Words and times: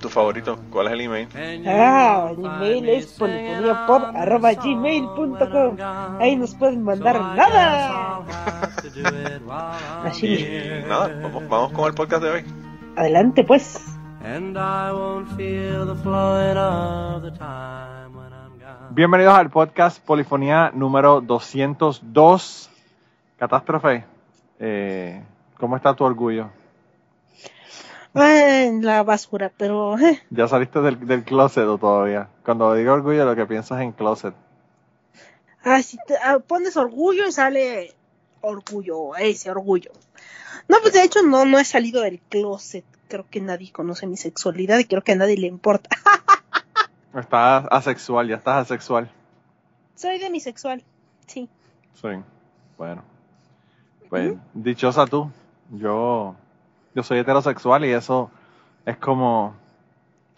¿Tu 0.00 0.08
favorito? 0.08 0.58
¿Cuál 0.70 0.86
es 0.86 0.92
el 0.94 1.00
email? 1.02 1.28
Ah, 1.66 2.28
el 2.30 2.42
email 2.44 2.88
es 2.88 3.12
polifoniapop.gmail.com 3.18 5.76
Ahí 6.18 6.36
nos 6.36 6.54
pueden 6.54 6.82
mandar 6.82 7.20
nada. 7.36 8.22
Así. 10.04 10.26
Y 10.26 10.84
nada, 10.88 11.08
vamos, 11.22 11.46
vamos 11.48 11.72
con 11.72 11.86
el 11.86 11.94
podcast 11.94 12.22
de 12.22 12.30
hoy. 12.30 12.44
Adelante 12.96 13.44
pues. 13.44 13.96
Bienvenidos 18.90 19.34
al 19.34 19.50
podcast 19.50 20.04
Polifonía 20.04 20.70
número 20.74 21.20
202. 21.20 22.70
Catástrofe, 23.38 24.04
eh, 24.58 25.22
¿cómo 25.58 25.76
está 25.76 25.94
tu 25.94 26.04
orgullo? 26.04 26.50
En 28.14 28.84
la 28.84 29.02
basura, 29.04 29.52
pero... 29.56 29.96
eh, 29.98 30.20
¿Ya 30.30 30.48
saliste 30.48 30.80
del, 30.80 31.06
del 31.06 31.22
closet 31.24 31.64
o 31.64 31.78
todavía? 31.78 32.28
Cuando 32.44 32.74
digo 32.74 32.92
orgullo, 32.92 33.24
lo 33.24 33.36
que 33.36 33.46
piensas 33.46 33.78
es 33.78 33.84
en 33.84 33.92
closet. 33.92 34.34
Ah, 35.64 35.80
si 35.82 35.96
te- 36.06 36.16
ah, 36.16 36.38
pones 36.40 36.76
orgullo 36.76 37.26
y 37.28 37.32
sale 37.32 37.94
orgullo, 38.40 39.14
ese 39.16 39.50
orgullo. 39.50 39.92
No, 40.68 40.78
pues 40.82 40.92
de 40.94 41.04
hecho 41.04 41.22
no, 41.22 41.44
no 41.44 41.58
he 41.58 41.64
salido 41.64 42.02
del 42.02 42.20
closet. 42.28 42.84
Creo 43.08 43.26
que 43.28 43.40
nadie 43.40 43.70
conoce 43.72 44.06
mi 44.06 44.16
sexualidad 44.16 44.78
y 44.78 44.84
creo 44.86 45.02
que 45.02 45.12
a 45.12 45.16
nadie 45.16 45.36
le 45.36 45.46
importa. 45.46 45.90
Estás 47.14 47.66
asexual, 47.70 48.28
ya 48.28 48.36
estás 48.36 48.62
asexual. 48.62 49.10
Soy 49.96 50.18
demisexual, 50.20 50.82
sí. 51.26 51.48
Sí, 52.00 52.08
bueno. 52.78 53.02
Pues, 54.08 54.34
dichosa 54.54 55.06
tú. 55.06 55.30
Yo, 55.70 56.36
yo 56.94 57.02
soy 57.02 57.18
heterosexual 57.18 57.84
y 57.84 57.92
eso 57.92 58.30
es 58.86 58.96
como, 58.96 59.54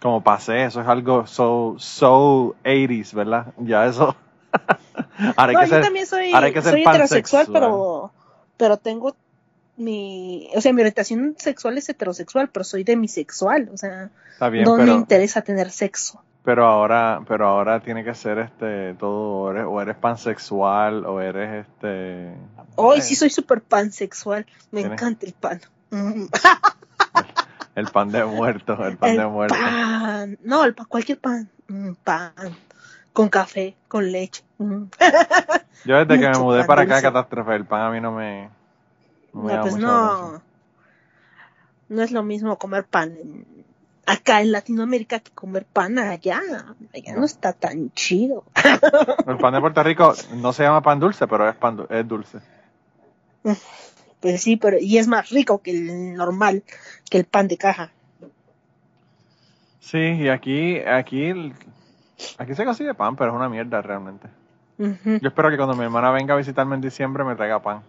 como 0.01 0.23
pasé, 0.23 0.65
eso 0.65 0.81
es 0.81 0.87
algo 0.87 1.27
so, 1.27 1.77
so 1.79 2.55
80s, 2.65 3.15
¿verdad? 3.15 3.55
Ya 3.59 3.87
eso. 3.87 4.15
ahora 5.37 5.51
hay 5.51 5.55
No, 5.55 5.61
que 5.61 5.67
yo 5.67 5.75
ser, 5.75 5.83
también 5.83 6.07
soy, 6.07 6.33
ahora 6.33 6.47
hay 6.47 6.53
que 6.53 6.63
ser 6.63 6.73
soy 6.73 6.83
heterosexual, 6.83 7.47
pero, 7.53 8.13
pero 8.57 8.77
tengo 8.77 9.15
mi, 9.77 10.49
o 10.55 10.61
sea, 10.61 10.73
mi 10.73 10.83
orientación 10.83 11.35
sexual 11.39 11.79
es 11.79 11.89
heterosexual, 11.89 12.49
pero 12.51 12.65
soy 12.65 12.85
demisexual, 12.85 13.71
o 13.73 13.77
sea, 13.77 14.11
bien, 14.51 14.65
no 14.65 14.77
me 14.77 14.93
interesa 14.93 15.43
tener 15.43 15.71
sexo. 15.71 16.23
pero 16.45 16.67
ahora, 16.67 17.23
pero 17.27 17.47
ahora 17.47 17.81
tiene 17.81 18.05
que 18.05 18.15
ser 18.15 18.39
este 18.39 18.95
todo, 18.95 19.45
o 19.45 19.51
eres, 19.51 19.65
o 19.67 19.81
eres 19.81 19.97
pansexual, 19.97 21.07
o 21.07 21.21
eres 21.21 21.67
este. 21.67 22.35
Hoy 22.77 22.99
eh, 22.99 23.03
sí 23.03 23.15
soy 23.15 23.31
súper 23.31 23.63
pansexual, 23.63 24.47
me 24.71 24.83
encanta 24.83 25.25
el 25.27 25.33
pan. 25.33 25.61
El 27.75 27.87
pan 27.87 28.11
de 28.11 28.23
muerto, 28.25 28.85
el 28.87 28.97
pan 28.99 29.17
de 29.17 29.27
muerto. 29.27 29.55
pan. 29.59 30.39
No, 30.43 30.65
el 30.65 30.75
pan, 30.75 30.87
cualquier 30.89 31.19
pan. 31.19 31.49
Mm, 31.69 31.93
pan. 32.05 32.33
Con 33.15 33.29
café, 33.31 33.77
con 33.89 34.13
leche. 34.13 34.43
Mm. 34.59 34.85
Yo 35.87 36.05
desde 36.05 36.21
que 36.21 36.29
me 36.31 36.39
mudé 36.39 36.65
para 36.65 36.83
acá, 36.83 37.01
catástrofe, 37.01 37.55
el 37.55 37.65
pan 37.65 37.81
a 37.83 37.91
mí 37.91 38.01
no 38.01 38.13
me. 38.13 38.51
No, 39.33 39.43
me 39.43 39.49
No, 39.55 39.59
llama 39.59 39.63
pues 39.63 39.77
no. 39.77 40.43
No 41.89 42.03
es 42.03 42.11
lo 42.11 42.23
mismo 42.23 42.59
comer 42.59 42.85
pan 42.85 43.13
en- 43.19 43.65
acá 44.07 44.41
en 44.43 44.53
Latinoamérica 44.53 45.21
que 45.21 45.31
comer 45.33 45.65
pan 45.65 45.99
allá. 45.99 46.41
Allá 46.95 47.13
no, 47.15 47.21
No. 47.21 47.25
está 47.25 47.53
tan 47.55 47.91
chido. 47.93 48.45
El 49.27 49.39
pan 49.39 49.55
de 49.55 49.61
Puerto 49.61 49.83
Rico 49.83 50.15
no 50.35 50.53
se 50.53 50.63
llama 50.63 50.83
pan 50.83 51.01
dulce, 51.01 51.27
pero 51.27 51.49
es 51.49 51.57
pan 51.57 51.77
du- 51.79 51.87
es 51.89 52.07
dulce. 52.07 52.39
Pues 54.23 54.41
sí, 54.43 54.57
pero 54.57 54.79
y 54.81 54.97
es 54.99 55.09
más 55.09 55.29
rico 55.31 55.61
que 55.61 55.73
el 55.73 56.15
normal, 56.15 56.63
que 57.11 57.19
el 57.19 57.25
pan 57.25 57.49
de 57.49 57.59
caja. 57.59 57.91
Sí, 59.81 59.99
y 59.99 60.29
aquí, 60.29 60.79
aquí, 60.79 61.53
aquí 62.39 62.55
se 62.55 62.65
consigue 62.65 62.95
pan, 62.95 63.17
pero 63.17 63.33
es 63.33 63.37
una 63.37 63.49
mierda 63.49 63.83
realmente. 63.83 64.29
Yo 64.79 65.29
espero 65.29 65.51
que 65.51 65.57
cuando 65.57 65.75
mi 65.77 65.85
hermana 65.85 66.11
venga 66.13 66.35
a 66.35 66.37
visitarme 66.39 66.77
en 66.77 66.81
diciembre 66.81 67.25
me 67.25 67.35
traiga 67.37 67.61
pan. 67.61 67.83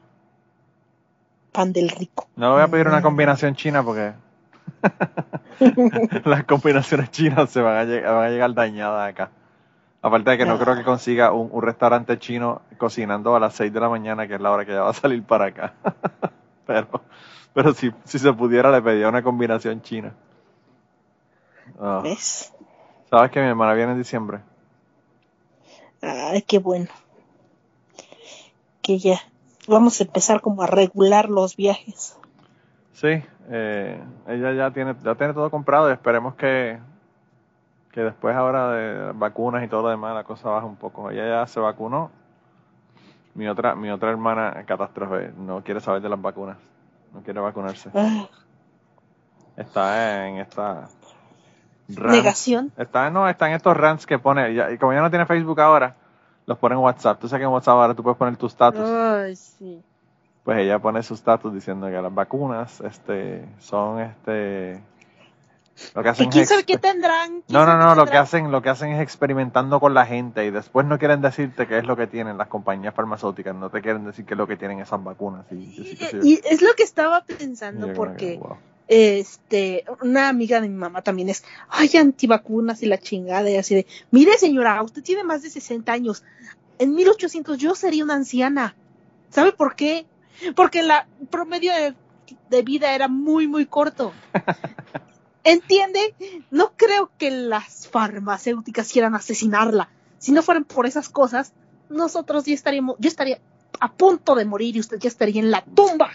Pan 1.51 1.71
del 1.71 1.89
rico. 1.89 2.27
No 2.35 2.47
le 2.49 2.53
voy 2.55 2.61
a 2.63 2.67
pedir 2.67 2.87
una 2.87 3.01
combinación 3.01 3.55
china 3.55 3.83
porque 3.83 4.13
las 6.25 6.43
combinaciones 6.45 7.11
chinas 7.11 7.51
se 7.51 7.61
van 7.61 7.77
a, 7.77 7.83
lleg- 7.85 8.03
van 8.03 8.25
a 8.25 8.29
llegar 8.29 8.53
dañadas 8.53 9.09
acá. 9.09 9.29
Aparte 10.03 10.31
de 10.31 10.37
que 10.37 10.45
no 10.45 10.59
creo 10.59 10.75
que 10.75 10.83
consiga 10.83 11.31
un, 11.31 11.49
un 11.51 11.61
restaurante 11.63 12.19
chino 12.19 12.61
cocinando 12.77 13.35
a 13.35 13.39
las 13.39 13.55
6 13.55 13.73
de 13.73 13.79
la 13.79 13.89
mañana, 13.89 14.27
que 14.27 14.35
es 14.35 14.41
la 14.41 14.51
hora 14.51 14.65
que 14.65 14.71
ella 14.71 14.83
va 14.83 14.91
a 14.91 14.93
salir 14.93 15.23
para 15.23 15.45
acá. 15.45 15.73
pero 16.67 17.01
pero 17.53 17.73
si, 17.73 17.91
si 18.03 18.19
se 18.19 18.33
pudiera 18.33 18.71
le 18.71 18.81
pediría 18.81 19.07
una 19.07 19.21
combinación 19.21 19.81
china. 19.81 20.13
Ah. 21.79 22.01
¿Ves? 22.03 22.51
¿Sabes 23.09 23.31
que 23.31 23.39
mi 23.39 23.47
hermana 23.47 23.73
viene 23.73 23.91
en 23.91 23.99
diciembre? 23.99 24.39
Ay, 26.01 26.41
qué 26.41 26.57
bueno. 26.57 26.89
Que 28.81 28.97
ya 28.97 29.21
vamos 29.67 30.01
a 30.01 30.03
empezar 30.03 30.41
como 30.41 30.63
a 30.63 30.67
regular 30.67 31.29
los 31.29 31.55
viajes. 31.55 32.17
Sí, 32.93 33.23
eh, 33.49 34.03
ella 34.27 34.53
ya 34.53 34.71
tiene, 34.71 34.95
ya 35.03 35.15
tiene 35.15 35.33
todo 35.33 35.49
comprado 35.51 35.89
y 35.89 35.93
esperemos 35.93 36.35
que, 36.35 36.79
que 37.93 38.01
después 38.01 38.35
ahora 38.35 38.71
de 38.71 39.11
vacunas 39.13 39.63
y 39.63 39.67
todo 39.69 39.83
lo 39.83 39.89
demás 39.89 40.13
la 40.15 40.23
cosa 40.25 40.49
baje 40.49 40.65
un 40.65 40.75
poco. 40.75 41.09
Ella 41.11 41.27
ya 41.41 41.47
se 41.47 41.59
vacunó. 41.61 42.11
Mi 43.35 43.47
otra, 43.47 43.75
mi 43.75 43.89
otra 43.89 44.09
hermana, 44.11 44.63
catástrofe, 44.65 45.31
no 45.37 45.63
quiere 45.63 45.79
saber 45.79 46.01
de 46.01 46.09
las 46.09 46.21
vacunas. 46.21 46.57
No 47.13 47.21
quiere 47.21 47.39
vacunarse. 47.39 47.89
Está 49.55 50.27
en 50.27 50.37
esta 50.37 50.89
rants. 51.89 52.11
negación. 52.11 52.71
Está, 52.77 53.09
no, 53.09 53.27
está 53.29 53.47
en 53.47 53.53
estos 53.53 53.75
rants 53.77 54.05
que 54.05 54.17
pone, 54.19 54.53
ya- 54.53 54.71
y 54.71 54.77
como 54.77 54.93
ya 54.93 55.01
no 55.01 55.09
tiene 55.09 55.25
Facebook 55.25 55.59
ahora, 55.61 55.95
los 56.45 56.57
pone 56.57 56.75
en 56.75 56.81
WhatsApp. 56.81 57.19
Tú 57.19 57.27
sabes 57.27 57.41
que 57.41 57.45
en 57.45 57.51
WhatsApp 57.51 57.75
ahora 57.75 57.93
tú 57.93 58.01
puedes 58.03 58.17
poner 58.17 58.35
tu 58.37 58.47
status. 58.47 58.81
Ay, 58.89 59.35
sí. 59.35 59.81
pues 60.43 60.57
ella 60.57 60.79
pone 60.79 61.01
su 61.03 61.13
status 61.13 61.53
diciendo 61.53 61.87
que 61.87 62.01
las 62.01 62.13
vacunas 62.13 62.81
este 62.81 63.47
son 63.59 63.99
este 64.01 64.83
lo 65.95 66.03
que 66.03 66.09
hacen 66.09 66.27
¿Y 66.27 66.29
quién 66.29 66.43
es 66.43 66.49
sabe 66.49 66.63
qué 66.63 66.77
tendrán? 66.77 67.41
¿Quién 67.41 67.59
no 67.59 67.65
no 67.65 67.77
no 67.77 67.95
lo 67.95 68.05
que 68.05 68.17
hacen 68.17 68.51
lo 68.51 68.61
que 68.61 68.69
hacen 68.69 68.91
es 68.91 69.01
experimentando 69.01 69.79
con 69.79 69.93
la 69.93 70.05
gente 70.05 70.45
y 70.45 70.51
después 70.51 70.85
no 70.85 70.99
quieren 70.99 71.21
decirte 71.21 71.67
qué 71.67 71.79
es 71.79 71.85
lo 71.85 71.95
que 71.95 72.07
tienen 72.07 72.37
las 72.37 72.47
compañías 72.47 72.93
farmacéuticas 72.93 73.55
no 73.55 73.69
te 73.69 73.81
quieren 73.81 74.05
decir 74.05 74.25
qué 74.25 74.33
es 74.35 74.37
lo 74.37 74.45
que 74.47 74.55
tienen 74.57 74.79
esas 74.79 75.03
vacunas 75.03 75.45
y, 75.51 75.55
y- 75.55 75.97
y- 76.23 76.33
y- 76.33 76.41
es 76.45 76.61
lo 76.61 76.73
que 76.75 76.83
estaba 76.83 77.23
pensando 77.23 77.87
yo 77.87 77.93
porque 77.93 78.37
wow. 78.37 78.57
este 78.87 79.83
una 80.01 80.29
amiga 80.29 80.61
de 80.61 80.69
mi 80.69 80.75
mamá 80.75 81.01
también 81.01 81.29
es 81.29 81.43
ay 81.69 81.89
antivacunas 81.97 82.83
y 82.83 82.85
la 82.85 82.97
chingada 82.99 83.49
y 83.49 83.55
así 83.57 83.73
de 83.75 83.87
mire 84.11 84.37
señora 84.37 84.81
usted 84.83 85.01
tiene 85.01 85.23
más 85.23 85.41
de 85.41 85.49
60 85.49 85.91
años 85.91 86.23
en 86.79 86.93
1800 86.93 87.57
yo 87.57 87.73
sería 87.75 88.03
una 88.03 88.15
anciana 88.15 88.75
¿sabe 89.29 89.51
por 89.53 89.75
qué? 89.75 90.05
porque 90.55 90.83
la 90.83 91.07
promedio 91.31 91.71
de, 91.73 91.93
de 92.49 92.61
vida 92.61 92.93
era 92.93 93.07
muy 93.07 93.47
muy 93.47 93.65
corto 93.65 94.13
¿entiende? 95.43 96.15
no 96.51 96.71
creo 96.75 97.09
que 97.17 97.31
las 97.31 97.87
farmacéuticas 97.87 98.91
quieran 98.91 99.15
asesinarla 99.15 99.89
si 100.17 100.31
no 100.31 100.41
fueran 100.41 100.63
por 100.63 100.85
esas 100.85 101.09
cosas 101.09 101.53
nosotros 101.89 102.45
ya 102.45 102.53
estaríamos 102.53 102.95
yo 102.99 103.07
estaría 103.07 103.39
a 103.79 103.91
punto 103.91 104.35
de 104.35 104.45
morir 104.45 104.75
y 104.75 104.79
usted 104.79 104.99
ya 104.99 105.09
estaría 105.09 105.41
en 105.41 105.51
la 105.51 105.61
tumba 105.63 106.11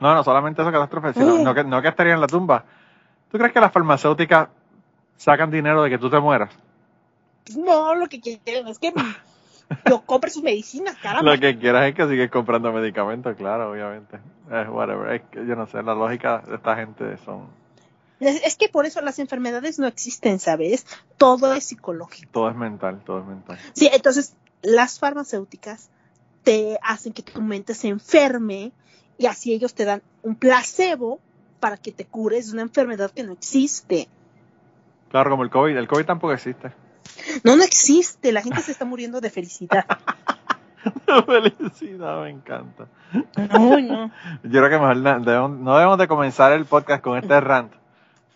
no 0.00 0.14
no 0.14 0.24
solamente 0.24 0.62
esa 0.62 0.72
catástrofe 0.72 1.12
sino 1.14 1.36
Mm. 1.36 1.42
no 1.44 1.54
que 1.54 1.64
no 1.64 1.82
que 1.82 1.88
estaría 1.88 2.14
en 2.14 2.20
la 2.20 2.26
tumba 2.26 2.64
¿tú 3.30 3.38
crees 3.38 3.52
que 3.52 3.60
las 3.60 3.72
farmacéuticas 3.72 4.48
sacan 5.16 5.50
dinero 5.50 5.82
de 5.82 5.90
que 5.90 5.98
tú 5.98 6.10
te 6.10 6.20
mueras? 6.20 6.50
No, 7.56 7.94
lo 7.94 8.06
que 8.08 8.20
quieren 8.20 8.66
es 8.68 8.78
que 8.78 8.92
yo 9.88 10.02
compre 10.02 10.30
sus 10.30 10.42
medicinas, 10.42 10.96
caramba. 10.96 11.32
Lo 11.34 11.40
que 11.40 11.58
quieras 11.58 11.86
es 11.86 11.94
que 11.94 12.06
sigues 12.08 12.30
comprando 12.30 12.72
medicamentos, 12.72 13.36
claro, 13.36 13.70
obviamente. 13.70 14.18
Whatever. 14.48 15.12
Es 15.14 15.22
que 15.30 15.46
yo 15.46 15.56
no 15.56 15.66
sé, 15.66 15.82
la 15.82 15.94
lógica 15.94 16.42
de 16.46 16.56
esta 16.56 16.76
gente 16.76 17.16
son. 17.24 17.46
Es, 18.20 18.42
es 18.42 18.56
que 18.56 18.68
por 18.68 18.86
eso 18.86 19.00
las 19.00 19.18
enfermedades 19.18 19.78
no 19.78 19.86
existen, 19.86 20.38
¿sabes? 20.38 20.86
Todo 21.16 21.52
es 21.54 21.64
psicológico. 21.64 22.30
Todo 22.32 22.50
es 22.50 22.56
mental, 22.56 23.02
todo 23.04 23.20
es 23.20 23.26
mental. 23.26 23.58
Sí, 23.74 23.90
entonces 23.92 24.34
las 24.62 24.98
farmacéuticas 24.98 25.90
te 26.42 26.78
hacen 26.82 27.12
que 27.12 27.22
tu 27.22 27.42
mente 27.42 27.74
se 27.74 27.88
enferme 27.88 28.72
y 29.18 29.26
así 29.26 29.52
ellos 29.52 29.74
te 29.74 29.84
dan 29.84 30.02
un 30.22 30.36
placebo 30.36 31.20
para 31.60 31.76
que 31.76 31.92
te 31.92 32.04
cures 32.04 32.46
de 32.46 32.52
una 32.52 32.62
enfermedad 32.62 33.10
que 33.10 33.22
no 33.22 33.32
existe. 33.32 34.08
Claro, 35.10 35.30
como 35.30 35.42
el 35.42 35.50
COVID. 35.50 35.76
El 35.76 35.88
COVID 35.88 36.04
tampoco 36.04 36.32
existe. 36.32 36.72
No, 37.44 37.56
no 37.56 37.62
existe. 37.62 38.32
La 38.32 38.42
gente 38.42 38.60
se 38.60 38.72
está 38.72 38.84
muriendo 38.84 39.20
de 39.20 39.30
felicidad. 39.30 39.86
Felicidad 41.26 42.22
me 42.22 42.30
encanta. 42.30 42.86
No, 43.52 43.80
no. 43.80 44.10
Yo 44.42 44.50
creo 44.50 44.70
que 44.70 44.78
mejor 44.78 44.96
no 44.96 45.20
debemos, 45.20 45.50
no 45.50 45.74
debemos 45.76 45.98
de 45.98 46.08
comenzar 46.08 46.52
el 46.52 46.64
podcast 46.64 47.02
con 47.02 47.18
este 47.18 47.40
rant, 47.40 47.72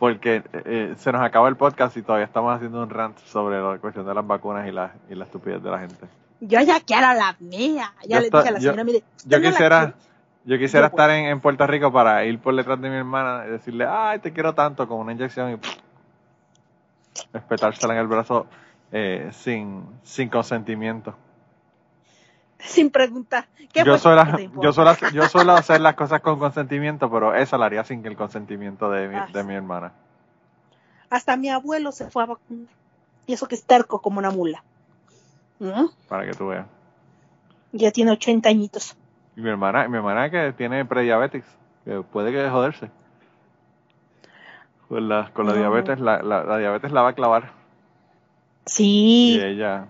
porque 0.00 0.42
eh, 0.52 0.94
se 0.96 1.12
nos 1.12 1.20
acaba 1.22 1.48
el 1.48 1.54
podcast 1.56 1.96
y 1.96 2.02
todavía 2.02 2.24
estamos 2.24 2.52
haciendo 2.56 2.82
un 2.82 2.90
rant 2.90 3.16
sobre 3.18 3.60
la 3.62 3.78
cuestión 3.78 4.04
de 4.06 4.14
las 4.14 4.26
vacunas 4.26 4.66
y 4.66 4.72
la, 4.72 4.94
y 5.08 5.14
la 5.14 5.24
estupidez 5.26 5.62
de 5.62 5.70
la 5.70 5.78
gente. 5.78 6.06
Yo 6.40 6.58
ya 6.62 6.80
quiero 6.80 7.12
la 7.14 7.36
mía. 7.38 7.92
Ya 8.08 8.16
Yo 8.16 8.20
le 8.22 8.30
dije 8.30 8.48
a 8.48 8.50
la 8.50 8.58
yo- 8.58 8.70
señora, 8.70 8.84
mire, 8.84 9.02
Yo 9.26 9.38
la 9.38 9.50
quisiera, 9.50 9.94
yo 10.46 10.58
quisiera 10.58 10.86
Yo, 10.86 10.90
pues. 10.90 11.02
estar 11.04 11.10
en, 11.10 11.26
en 11.26 11.40
Puerto 11.40 11.66
Rico 11.66 11.92
para 11.92 12.24
ir 12.24 12.38
por 12.40 12.56
detrás 12.56 12.80
de 12.80 12.88
mi 12.90 12.96
hermana 12.96 13.44
y 13.46 13.50
decirle, 13.50 13.86
ay, 13.86 14.18
te 14.20 14.32
quiero 14.32 14.54
tanto, 14.54 14.88
con 14.88 14.98
una 14.98 15.12
inyección 15.12 15.52
y 15.52 15.56
pff, 15.58 15.76
espetársela 17.34 17.92
en 17.94 18.00
el 18.00 18.06
brazo 18.06 18.46
eh, 18.92 19.28
sin, 19.32 19.84
sin 20.02 20.28
consentimiento. 20.30 21.14
Sin 22.64 22.90
preguntar. 22.90 23.46
¿Qué 23.72 23.84
Yo 23.84 23.96
suelo, 23.98 24.22
yo, 24.62 24.72
suelo, 24.72 24.94
yo 25.12 25.28
suelo 25.28 25.52
hacer 25.52 25.80
las 25.80 25.94
cosas 25.94 26.20
con 26.20 26.38
consentimiento, 26.38 27.10
pero 27.10 27.34
esa 27.34 27.56
la 27.58 27.66
haría 27.66 27.84
sin 27.84 28.04
el 28.04 28.16
consentimiento 28.16 28.90
de 28.90 29.08
mi, 29.08 29.16
Ah, 29.16 29.28
de 29.32 29.44
mi 29.44 29.54
hermana. 29.54 29.92
Hasta 31.08 31.36
mi 31.36 31.48
abuelo 31.48 31.90
se 31.92 32.10
fue 32.10 32.22
a 32.22 32.26
vacunar. 32.26 32.66
Y 33.26 33.32
eso 33.32 33.46
que 33.48 33.54
es 33.54 33.64
terco 33.64 34.00
como 34.00 34.18
una 34.18 34.30
mula. 34.30 34.62
¿No? 35.58 35.90
Para 36.08 36.24
que 36.26 36.32
tú 36.32 36.48
veas. 36.48 36.66
Ya 37.72 37.90
tiene 37.92 38.10
80 38.12 38.48
añitos. 38.48 38.96
Y 39.36 39.40
mi 39.40 39.50
hermana, 39.50 39.86
mi 39.88 39.96
hermana 39.96 40.30
que 40.30 40.52
tiene 40.52 40.84
prediabetes, 40.84 41.44
que 41.84 42.02
puede 42.02 42.32
que 42.32 42.48
joderse. 42.50 42.90
Con 44.88 45.08
la, 45.08 45.30
con 45.32 45.46
la 45.46 45.52
No. 45.52 45.58
diabetes, 45.58 46.00
la, 46.00 46.20
la, 46.22 46.42
la 46.44 46.58
diabetes 46.58 46.90
la 46.92 47.02
va 47.02 47.10
a 47.10 47.14
clavar. 47.14 47.52
Sí. 48.66 49.36
Y 49.36 49.40
ella, 49.40 49.86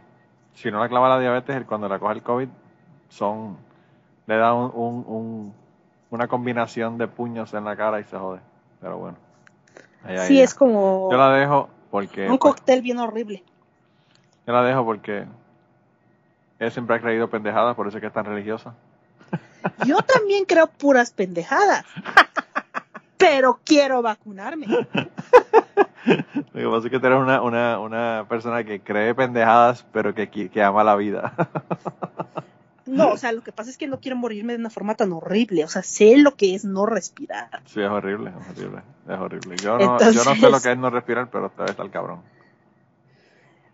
si 0.55 0.71
no 0.71 0.79
la 0.79 0.89
clava 0.89 1.09
la 1.09 1.19
diabetes, 1.19 1.65
cuando 1.65 1.89
la 1.89 1.99
coge 1.99 2.15
el 2.15 2.23
COVID, 2.23 2.49
son, 3.11 3.57
le 4.27 4.37
da 4.37 4.55
un, 4.55 4.71
un, 4.75 5.05
un- 5.07 5.55
una 6.11 6.27
combinación 6.27 6.97
de 6.99 7.07
puños 7.07 7.53
en 7.55 7.65
la 7.65 7.77
cara 7.77 8.01
y 8.01 8.05
se 8.05 8.17
jode. 8.17 8.41
Pero 8.81 8.97
bueno. 8.99 9.17
Allá 10.03 10.27
sí, 10.27 10.41
es 10.41 10.55
como 10.55 11.09
Yo 11.13 11.19
la 11.19 11.31
dejo 11.31 11.69
porque, 11.91 12.23
un 12.29 12.39
pues, 12.39 12.55
cóctel 12.55 12.81
bien 12.83 12.99
horrible. 12.99 13.45
yo 14.47 14.53
la 14.55 14.63
dejo 14.63 14.85
porque 14.85 15.27
ella 16.59 16.71
siempre 16.71 16.97
ha 16.97 17.01
creído 17.01 17.29
pendejadas, 17.29 17.77
por 17.77 17.87
eso 17.87 17.99
es 17.99 18.01
que 18.01 18.07
es 18.07 18.13
tan 18.13 18.25
religiosa. 18.25 18.75
Yo 19.87 19.99
también 19.99 20.47
creo 20.47 20.67
puras 20.69 21.13
pendejadas. 21.13 21.85
Pero 23.19 23.61
quiero 23.65 24.01
vacunarme. 24.03 24.67
Lo 24.67 24.87
que 26.53 26.67
pasa 26.67 26.87
es 26.87 26.91
que 26.91 26.99
tú 26.99 27.07
eres 27.07 27.19
una, 27.21 27.43
una, 27.43 27.79
una 27.79 28.25
persona 28.29 28.65
que 28.65 28.81
cree 28.81 29.15
pendejadas, 29.15 29.85
pero 29.93 30.15
que, 30.15 30.29
que 30.29 30.63
ama 30.63 30.83
la 30.83 30.97
vida. 30.97 31.33
No, 32.87 33.11
o 33.11 33.17
sea, 33.17 33.33
lo 33.33 33.43
que 33.43 33.53
pasa 33.53 33.71
es 33.71 33.79
que 33.79 33.87
no 33.87 34.01
quiero 34.01 34.17
morirme 34.17 34.55
de 34.55 34.59
una 34.59 34.71
forma 34.71 34.95
tan 34.95 35.13
horrible. 35.13 35.65
O 35.65 35.69
sea, 35.69 35.83
sé 35.83 36.17
lo 36.17 36.35
que 36.35 36.55
es 36.55 36.65
no 36.65 36.87
respirar. 36.87 37.63
sí, 37.67 37.81
es 37.81 37.89
horrible, 37.89 38.31
es 38.31 38.49
horrible, 38.49 38.83
es 39.09 39.19
horrible. 39.19 39.57
Yo 39.57 39.79
no, 39.79 39.99
yo 39.99 40.25
no 40.25 40.35
sé 40.35 40.51
lo 40.51 40.61
que 40.61 40.73
es 40.73 40.79
no 40.79 40.91
respirar, 40.91 41.31
pero 41.31 41.47
esta 41.47 41.63
vez 41.63 41.71
está 41.73 41.83
el 41.83 41.91
cabrón. 41.91 42.23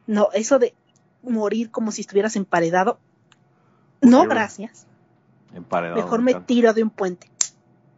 No, 0.06 0.28
eso 0.32 0.58
de 0.58 0.74
morir 1.22 1.70
como 1.70 1.90
si 1.92 2.02
estuvieras 2.02 2.36
emparedado. 2.36 2.98
No, 4.00 4.24
gracias. 4.24 4.86
Emparedado. 5.54 6.02
Mejor 6.02 6.22
me 6.22 6.34
tiro 6.34 6.72
de 6.74 6.82
un 6.82 6.90
puente. 6.90 7.28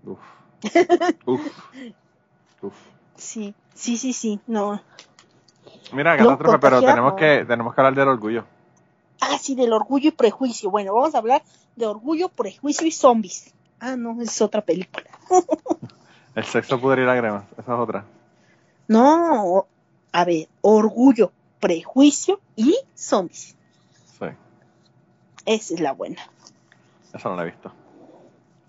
Uf. 0.04 0.18
Uf. 1.26 1.40
Uf. 2.62 2.74
Sí, 3.16 3.54
sí, 3.74 3.96
sí, 3.96 4.12
sí. 4.12 4.40
No. 4.46 4.80
Mira, 5.92 6.16
No, 6.16 6.24
catástrofe, 6.24 6.58
pero 6.58 6.80
tenemos 6.80 7.14
que, 7.14 7.44
tenemos 7.46 7.74
que 7.74 7.80
hablar 7.80 7.94
del 7.94 8.08
orgullo. 8.08 8.44
Ah, 9.20 9.38
sí, 9.38 9.54
del 9.54 9.72
orgullo 9.72 10.08
y 10.08 10.12
prejuicio. 10.12 10.70
Bueno, 10.70 10.94
vamos 10.94 11.14
a 11.14 11.18
hablar 11.18 11.42
de 11.76 11.86
orgullo, 11.86 12.28
prejuicio 12.28 12.86
y 12.86 12.92
zombies. 12.92 13.52
Ah, 13.80 13.96
no, 13.96 14.20
es 14.22 14.40
otra 14.42 14.60
película. 14.62 15.06
El 16.34 16.44
sexo, 16.44 16.80
pudre 16.80 17.02
y 17.02 17.06
lágrimas, 17.06 17.44
esa 17.58 17.74
es 17.74 17.80
otra. 17.80 18.04
No, 18.86 19.66
a 20.12 20.24
ver, 20.24 20.48
orgullo, 20.60 21.32
prejuicio 21.58 22.40
y 22.54 22.76
zombies. 22.94 23.56
Sí, 24.18 24.26
Esa 25.46 25.74
es 25.74 25.80
la 25.80 25.92
buena. 25.92 26.22
esa 27.12 27.28
no 27.28 27.36
la 27.36 27.42
he 27.42 27.46
visto. 27.46 27.72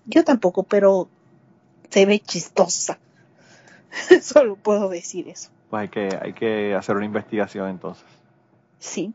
Yo 0.05 0.23
tampoco, 0.23 0.63
pero 0.63 1.07
se 1.89 2.05
ve 2.07 2.19
chistosa. 2.19 2.97
Solo 4.21 4.55
puedo 4.55 4.89
decir 4.89 5.27
eso. 5.29 5.49
Pues 5.69 5.81
hay 5.81 5.89
que, 5.89 6.19
hay 6.19 6.33
que 6.33 6.73
hacer 6.73 6.95
una 6.95 7.05
investigación 7.05 7.69
entonces. 7.69 8.05
Sí. 8.79 9.13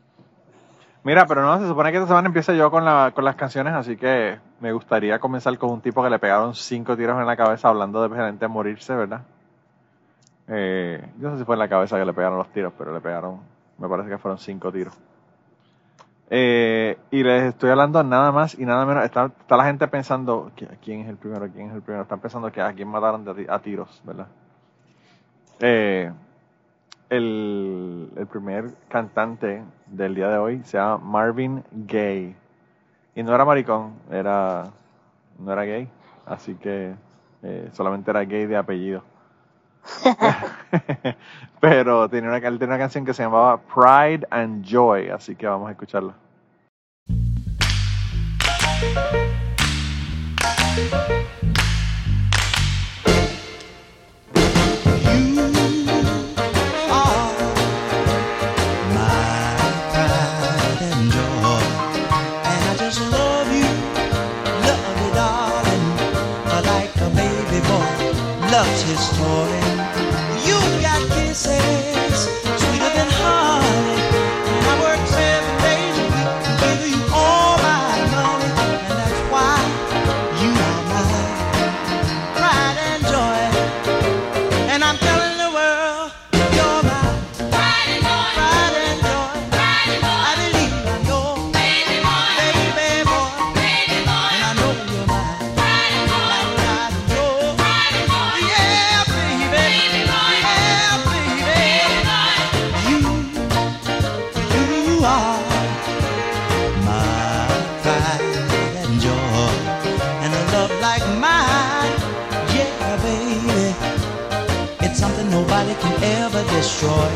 Mira, 1.05 1.25
pero 1.25 1.41
no, 1.41 1.57
se 1.59 1.67
supone 1.67 1.91
que 1.91 1.97
esta 1.99 2.07
semana 2.07 2.27
empieza 2.27 2.53
yo 2.53 2.69
con, 2.69 2.83
la, 2.83 3.11
con 3.15 3.23
las 3.23 3.35
canciones, 3.37 3.73
así 3.73 3.95
que 3.95 4.39
me 4.59 4.73
gustaría 4.73 5.19
comenzar 5.19 5.57
con 5.57 5.69
un 5.69 5.79
tipo 5.81 6.03
que 6.03 6.09
le 6.09 6.19
pegaron 6.19 6.53
cinco 6.53 6.97
tiros 6.97 7.17
en 7.17 7.25
la 7.27 7.37
cabeza 7.37 7.69
hablando 7.69 8.05
de 8.07 8.13
gente 8.15 8.47
morirse, 8.49 8.93
¿verdad? 8.93 9.21
Eh, 10.47 11.03
yo 11.19 11.29
no 11.29 11.35
sé 11.35 11.39
si 11.39 11.45
fue 11.45 11.55
en 11.55 11.59
la 11.59 11.69
cabeza 11.69 11.97
que 11.97 12.05
le 12.05 12.13
pegaron 12.13 12.37
los 12.37 12.49
tiros, 12.51 12.73
pero 12.77 12.93
le 12.93 13.01
pegaron, 13.01 13.39
me 13.77 13.87
parece 13.87 14.09
que 14.09 14.17
fueron 14.17 14.37
cinco 14.37 14.71
tiros. 14.71 14.93
Eh, 16.31 16.97
y 17.11 17.23
les 17.23 17.43
estoy 17.43 17.69
hablando 17.69 18.03
nada 18.03 18.31
más 18.31 18.57
y 18.57 18.65
nada 18.65 18.83
menos, 18.85 19.03
está, 19.05 19.31
la 19.47 19.63
gente 19.65 19.87
pensando, 19.87 20.51
"¿Qui- 20.57 20.67
¿quién 20.83 21.01
es 21.01 21.07
el 21.09 21.17
primero? 21.17 21.47
¿quién 21.53 21.69
es 21.69 21.75
el 21.75 21.81
primero? 21.83 22.01
Están 22.03 22.19
pensando 22.19 22.51
que 22.51 22.61
a 22.61 22.73
quién 22.73 22.87
mataron 22.87 23.23
a 23.47 23.59
tiros, 23.59 24.01
¿verdad? 24.03 24.27
Eh, 25.59 26.11
el, 27.09 28.11
el 28.15 28.27
primer 28.27 28.73
cantante 28.89 29.63
del 29.87 30.15
día 30.15 30.29
de 30.29 30.37
hoy 30.37 30.61
se 30.63 30.77
llama 30.77 30.97
Marvin 30.97 31.63
Gaye. 31.71 32.35
Y 33.15 33.23
no 33.23 33.33
era 33.33 33.45
maricón, 33.45 33.93
era 34.11 34.71
no 35.39 35.51
era 35.51 35.63
gay, 35.63 35.89
así 36.25 36.55
que 36.55 36.95
eh, 37.43 37.69
solamente 37.73 38.11
era 38.11 38.21
gay 38.21 38.45
de 38.45 38.57
apellido. 38.57 39.03
Pero 41.59 42.09
tenía 42.09 42.29
una, 42.29 42.37
él 42.37 42.59
tenía 42.59 42.75
una 42.75 42.83
canción 42.83 43.05
que 43.05 43.13
se 43.13 43.23
llamaba 43.23 43.59
Pride 43.61 44.27
and 44.29 44.65
Joy, 44.65 45.09
así 45.09 45.35
que 45.35 45.47
vamos 45.47 45.69
a 45.69 45.71
escucharla. 45.71 46.15
Destroy. 116.85 117.14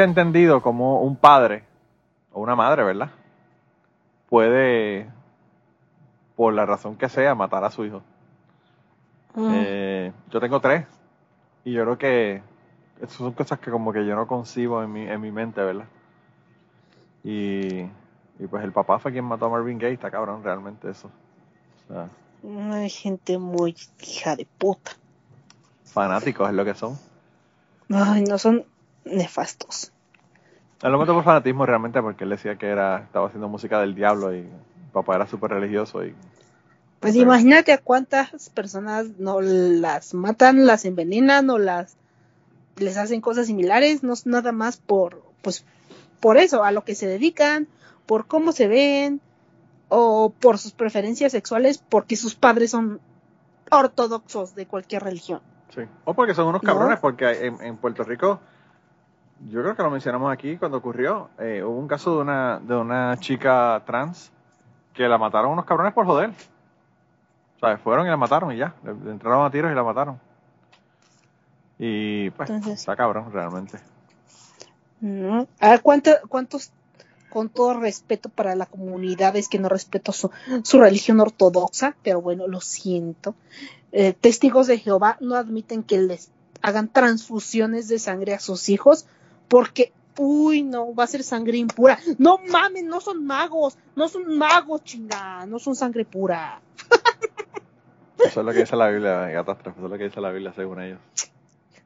Nunca 0.00 0.20
he 0.20 0.22
entendido 0.22 0.62
cómo 0.62 1.02
un 1.02 1.16
padre 1.16 1.64
o 2.32 2.40
una 2.40 2.54
madre, 2.56 2.84
¿verdad? 2.84 3.10
Puede, 4.28 5.10
por 6.36 6.54
la 6.54 6.64
razón 6.66 6.96
que 6.96 7.08
sea, 7.08 7.34
matar 7.34 7.64
a 7.64 7.70
su 7.70 7.84
hijo. 7.84 8.02
Mm. 9.34 9.50
Eh, 9.54 10.12
yo 10.30 10.40
tengo 10.40 10.60
tres. 10.60 10.86
Y 11.64 11.72
yo 11.72 11.82
creo 11.82 11.98
que 11.98 12.42
esas 13.00 13.16
son 13.16 13.32
cosas 13.32 13.58
que 13.58 13.70
como 13.70 13.92
que 13.92 14.06
yo 14.06 14.14
no 14.14 14.26
concibo 14.26 14.82
en 14.82 14.92
mi, 14.92 15.02
en 15.02 15.20
mi 15.20 15.30
mente, 15.30 15.60
¿verdad? 15.62 15.86
Y, 17.22 17.80
y 17.82 18.46
pues 18.48 18.64
el 18.64 18.72
papá 18.72 18.98
fue 18.98 19.12
quien 19.12 19.24
mató 19.24 19.46
a 19.46 19.50
Marvin 19.50 19.78
Gaye, 19.78 19.94
está 19.94 20.10
cabrón 20.10 20.42
realmente 20.42 20.90
eso. 20.90 21.10
O 21.88 21.92
sea, 21.92 22.08
Hay 22.72 22.88
gente 22.88 23.36
muy 23.36 23.76
hija 24.00 24.36
de 24.36 24.46
puta. 24.46 24.92
fanáticos 25.84 26.48
es 26.48 26.54
lo 26.54 26.64
que 26.64 26.74
son. 26.74 26.98
Ay, 27.90 28.22
no 28.22 28.38
son 28.38 28.64
nefastos. 29.04 29.92
Él 30.82 30.92
lo 30.92 30.98
mató 30.98 31.14
por 31.14 31.24
fanatismo 31.24 31.66
realmente 31.66 32.00
porque 32.00 32.24
él 32.24 32.30
decía 32.30 32.56
que 32.56 32.66
era 32.66 32.98
estaba 33.04 33.26
haciendo 33.26 33.48
música 33.48 33.80
del 33.80 33.94
diablo 33.94 34.34
y 34.34 34.48
papá 34.92 35.16
era 35.16 35.26
súper 35.26 35.50
religioso 35.50 36.04
y 36.04 36.14
Pues 37.00 37.14
imagínate 37.16 37.72
a 37.72 37.78
cuántas 37.78 38.48
personas 38.50 39.06
no 39.18 39.40
las 39.40 40.14
matan, 40.14 40.66
las 40.66 40.84
envenenan 40.84 41.48
o 41.50 41.58
las 41.58 41.96
les 42.76 42.96
hacen 42.96 43.20
cosas 43.20 43.46
similares, 43.46 44.02
no 44.02 44.14
nada 44.24 44.52
más 44.52 44.78
por 44.78 45.22
pues 45.42 45.64
por 46.20 46.36
eso, 46.38 46.64
a 46.64 46.72
lo 46.72 46.84
que 46.84 46.94
se 46.94 47.06
dedican, 47.06 47.66
por 48.06 48.26
cómo 48.26 48.52
se 48.52 48.68
ven 48.68 49.20
o 49.88 50.32
por 50.40 50.58
sus 50.58 50.72
preferencias 50.72 51.32
sexuales 51.32 51.78
porque 51.88 52.16
sus 52.16 52.34
padres 52.34 52.70
son 52.70 53.00
ortodoxos 53.70 54.54
de 54.54 54.66
cualquier 54.66 55.02
religión. 55.02 55.40
Sí. 55.74 55.82
O 56.04 56.14
porque 56.14 56.34
son 56.34 56.48
unos 56.48 56.62
No. 56.62 56.66
cabrones, 56.66 56.98
porque 56.98 57.46
en, 57.46 57.60
en 57.62 57.76
Puerto 57.76 58.02
Rico, 58.02 58.40
yo 59.48 59.62
creo 59.62 59.74
que 59.76 59.82
lo 59.82 59.90
mencionamos 59.90 60.32
aquí 60.32 60.56
cuando 60.56 60.78
ocurrió, 60.78 61.30
eh, 61.38 61.62
hubo 61.64 61.78
un 61.78 61.88
caso 61.88 62.16
de 62.16 62.22
una, 62.22 62.60
de 62.60 62.76
una 62.76 63.16
chica 63.18 63.82
trans 63.86 64.30
que 64.94 65.08
la 65.08 65.18
mataron 65.18 65.52
unos 65.52 65.64
cabrones 65.64 65.94
por 65.94 66.04
joder. 66.06 66.30
O 67.56 67.58
sea, 67.60 67.78
fueron 67.78 68.06
y 68.06 68.10
la 68.10 68.16
mataron 68.16 68.52
y 68.52 68.58
ya. 68.58 68.74
Le, 68.84 68.94
le 68.94 69.10
entraron 69.12 69.44
a 69.46 69.50
tiros 69.50 69.70
y 69.70 69.74
la 69.74 69.82
mataron. 69.82 70.18
Y 71.78 72.30
pues, 72.30 72.50
Entonces- 72.50 72.80
está 72.80 72.96
cabrón 72.96 73.32
realmente. 73.32 73.78
¿no? 75.00 75.46
A 75.60 75.70
ver, 75.70 75.80
¿cuánto- 75.82 76.10
¿cuántos, 76.28 76.72
con 77.30 77.48
todo 77.48 77.78
respeto 77.80 78.28
para 78.28 78.54
la 78.54 78.66
comunidad, 78.66 79.36
es 79.36 79.48
que 79.48 79.58
no 79.58 79.68
respeto 79.70 80.12
su, 80.12 80.30
su 80.62 80.78
religión 80.80 81.20
ortodoxa, 81.20 81.94
pero 82.02 82.20
bueno, 82.20 82.46
lo 82.48 82.60
siento. 82.60 83.34
Eh, 83.92 84.12
testigos 84.12 84.66
de 84.66 84.78
Jehová 84.78 85.16
no 85.20 85.36
admiten 85.36 85.82
que 85.82 85.98
les 85.98 86.30
hagan 86.60 86.88
transfusiones 86.88 87.88
de 87.88 87.98
sangre 87.98 88.34
a 88.34 88.40
sus 88.40 88.68
hijos 88.68 89.06
porque, 89.50 89.92
uy, 90.16 90.62
no, 90.62 90.94
va 90.94 91.04
a 91.04 91.06
ser 91.08 91.22
sangre 91.24 91.58
impura. 91.58 91.98
No 92.18 92.38
mames, 92.50 92.84
no 92.84 93.00
son 93.00 93.26
magos, 93.26 93.76
no 93.96 94.08
son 94.08 94.38
magos, 94.38 94.84
chingada, 94.84 95.44
no 95.44 95.58
son 95.58 95.74
sangre 95.74 96.04
pura. 96.04 96.60
Eso 98.24 98.40
es 98.40 98.46
lo 98.46 98.52
que 98.52 98.60
dice 98.60 98.76
la 98.76 98.88
Biblia, 98.88 99.28
catástrofe. 99.32 99.78
Eso 99.78 99.86
es 99.86 99.90
lo 99.92 99.98
que 99.98 100.04
dice 100.04 100.20
la 100.20 100.30
Biblia 100.30 100.52
según 100.54 100.80
ellos. 100.80 101.00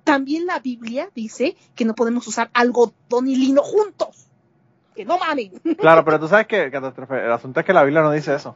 También 0.03 0.45
la 0.47 0.59
Biblia 0.59 1.09
dice 1.15 1.57
que 1.75 1.85
no 1.85 1.95
podemos 1.95 2.27
usar 2.27 2.51
algodón 2.53 3.27
y 3.29 3.37
lino 3.37 3.63
juntos. 3.63 4.27
Que 4.95 5.05
no 5.05 5.19
mamen. 5.19 5.53
Claro, 5.79 6.05
pero 6.05 6.21
tú 6.21 6.29
sabes 6.29 6.47
que, 6.47 6.71
catástrofe, 6.71 7.25
el 7.25 7.33
asunto 7.33 7.61
es 7.61 7.67
que 7.67 7.73
la 7.73 7.83
Biblia 7.85 8.03
no 8.03 8.11
dice 8.13 8.35
eso. 8.35 8.55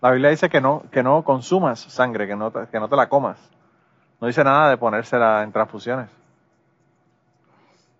La 0.00 0.10
Biblia 0.12 0.30
dice 0.30 0.48
que 0.48 0.60
no, 0.60 0.84
que 0.90 1.02
no 1.02 1.22
consumas 1.24 1.80
sangre, 1.80 2.26
que 2.26 2.36
no, 2.36 2.50
te- 2.50 2.68
que 2.70 2.78
no 2.80 2.88
te 2.88 2.96
la 2.96 3.08
comas. 3.08 3.38
No 4.20 4.26
dice 4.28 4.42
nada 4.44 4.70
de 4.70 4.76
ponérsela 4.78 5.42
en 5.42 5.52
transfusiones. 5.52 6.08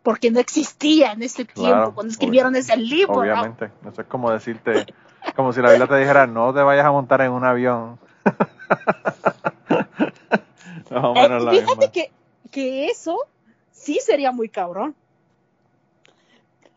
Porque 0.06 0.30
no 0.30 0.38
existía 0.38 1.10
en 1.10 1.22
ese 1.24 1.44
tiempo 1.44 1.72
Claro, 1.72 1.92
cuando 1.92 2.12
escribieron 2.12 2.54
ese 2.54 2.76
libro. 2.76 3.14
¿no? 3.14 3.20
Obviamente. 3.22 3.72
Eso 3.90 4.02
es 4.02 4.06
como 4.06 4.30
decirte, 4.30 4.86
como 5.34 5.52
si 5.52 5.60
la 5.60 5.70
Biblia 5.70 5.88
te 5.88 5.96
dijera, 5.96 6.28
no 6.28 6.54
te 6.54 6.62
vayas 6.62 6.86
a 6.86 6.92
montar 6.92 7.22
en 7.22 7.32
un 7.32 7.44
avión. 7.44 7.98
Más 10.90 11.02
o 11.04 11.16
Eh, 11.16 11.28
la 11.40 11.50
fíjate 11.50 11.76
misma. 11.76 11.90
que, 11.90 12.10
que 12.52 12.86
eso 12.86 13.18
sí 13.72 13.98
sería 14.00 14.30
muy 14.30 14.48
cabrón. 14.48 14.94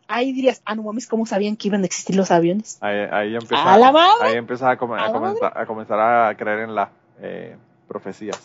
Ahí 0.07 0.31
dirías, 0.33 0.63
ah, 0.65 0.73
no 0.73 0.81
mames, 0.81 1.05
¿cómo 1.05 1.27
sabían 1.27 1.55
que 1.55 1.67
iban 1.67 1.83
a 1.83 1.85
existir 1.85 2.15
los 2.15 2.31
aviones? 2.31 2.79
Ahí, 2.81 2.97
ahí 3.11 3.35
empiezas, 3.35 3.67
¡A 3.67 3.77
la 3.77 3.91
madre! 3.91 4.09
ahí 4.21 4.35
empiezas 4.37 4.69
a, 4.69 4.77
come- 4.77 4.95
a 4.97 5.03
¡A 5.03 5.07
la 5.09 5.13
comenzar, 5.13 5.53
a 5.55 5.65
comenzar 5.67 5.99
a 5.99 6.35
creer 6.35 6.61
en 6.61 6.73
las 6.73 6.89
eh, 7.21 7.55
profecías. 7.87 8.41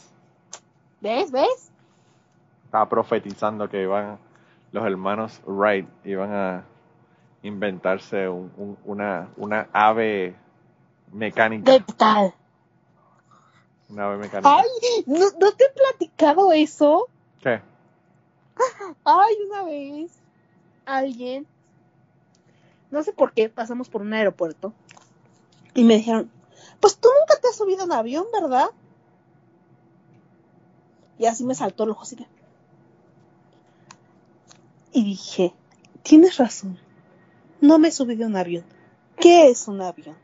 ¿Ves? 1.00 1.32
¿Ves? 1.32 1.70
Estaba 2.66 2.86
profetizando 2.86 3.66
que 3.70 3.80
iban 3.80 4.18
los 4.74 4.84
hermanos 4.84 5.40
Wright 5.46 5.86
iban 6.04 6.32
a 6.32 6.64
inventarse 7.44 8.28
un- 8.28 8.52
un- 8.56 8.78
una, 8.84 9.28
una 9.36 9.68
ave 9.72 10.34
mecánica. 11.12 11.78
¿Qué 11.78 11.92
tal? 11.96 12.34
Una 13.88 14.06
ave 14.06 14.16
mecánica. 14.16 14.56
Ay, 14.56 15.04
¿no, 15.06 15.26
no 15.38 15.52
te 15.52 15.64
he 15.66 15.70
platicado 15.70 16.50
eso? 16.52 17.06
¿Qué? 17.40 17.62
Ay, 19.04 19.34
una 19.48 19.62
vez 19.62 20.10
alguien, 20.86 21.46
no 22.90 23.04
sé 23.04 23.12
por 23.12 23.32
qué, 23.32 23.48
pasamos 23.48 23.88
por 23.88 24.02
un 24.02 24.12
aeropuerto 24.12 24.72
y 25.72 25.84
me 25.84 25.98
dijeron, 25.98 26.28
pues 26.80 26.98
tú 26.98 27.08
nunca 27.20 27.40
te 27.40 27.46
has 27.46 27.56
subido 27.56 27.82
a 27.82 27.84
un 27.84 27.92
avión, 27.92 28.26
¿verdad? 28.32 28.70
Y 31.16 31.26
así 31.26 31.44
me 31.44 31.54
saltó 31.54 31.84
el 31.84 31.90
ojo 31.90 32.02
así 32.02 32.16
de- 32.16 32.26
Y 34.94 35.02
dije, 35.02 35.52
tienes 36.04 36.36
razón, 36.36 36.78
no 37.60 37.80
me 37.80 37.88
he 37.88 37.90
subido 37.90 38.24
a 38.24 38.28
un 38.28 38.36
avión. 38.36 38.64
¿Qué 39.18 39.50
es 39.50 39.66
un 39.66 39.82
avión? 39.82 40.16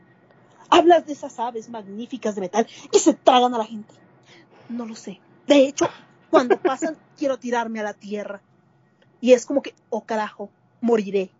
Hablas 0.69 1.05
de 1.05 1.11
esas 1.11 1.37
aves 1.39 1.67
magníficas 1.67 2.35
de 2.35 2.41
metal 2.41 2.65
que 2.89 2.99
se 2.99 3.13
tragan 3.13 3.53
a 3.53 3.57
la 3.57 3.65
gente. 3.65 3.93
No 4.69 4.85
lo 4.85 4.95
sé. 4.95 5.19
De 5.45 5.67
hecho, 5.67 5.89
cuando 6.29 6.57
pasan, 6.61 6.95
quiero 7.17 7.37
tirarme 7.37 7.81
a 7.81 7.83
la 7.83 7.93
tierra. 7.93 8.41
Y 9.19 9.33
es 9.33 9.45
como 9.45 9.61
que, 9.61 9.75
oh 9.89 10.05
carajo, 10.05 10.49
moriré. 10.79 11.31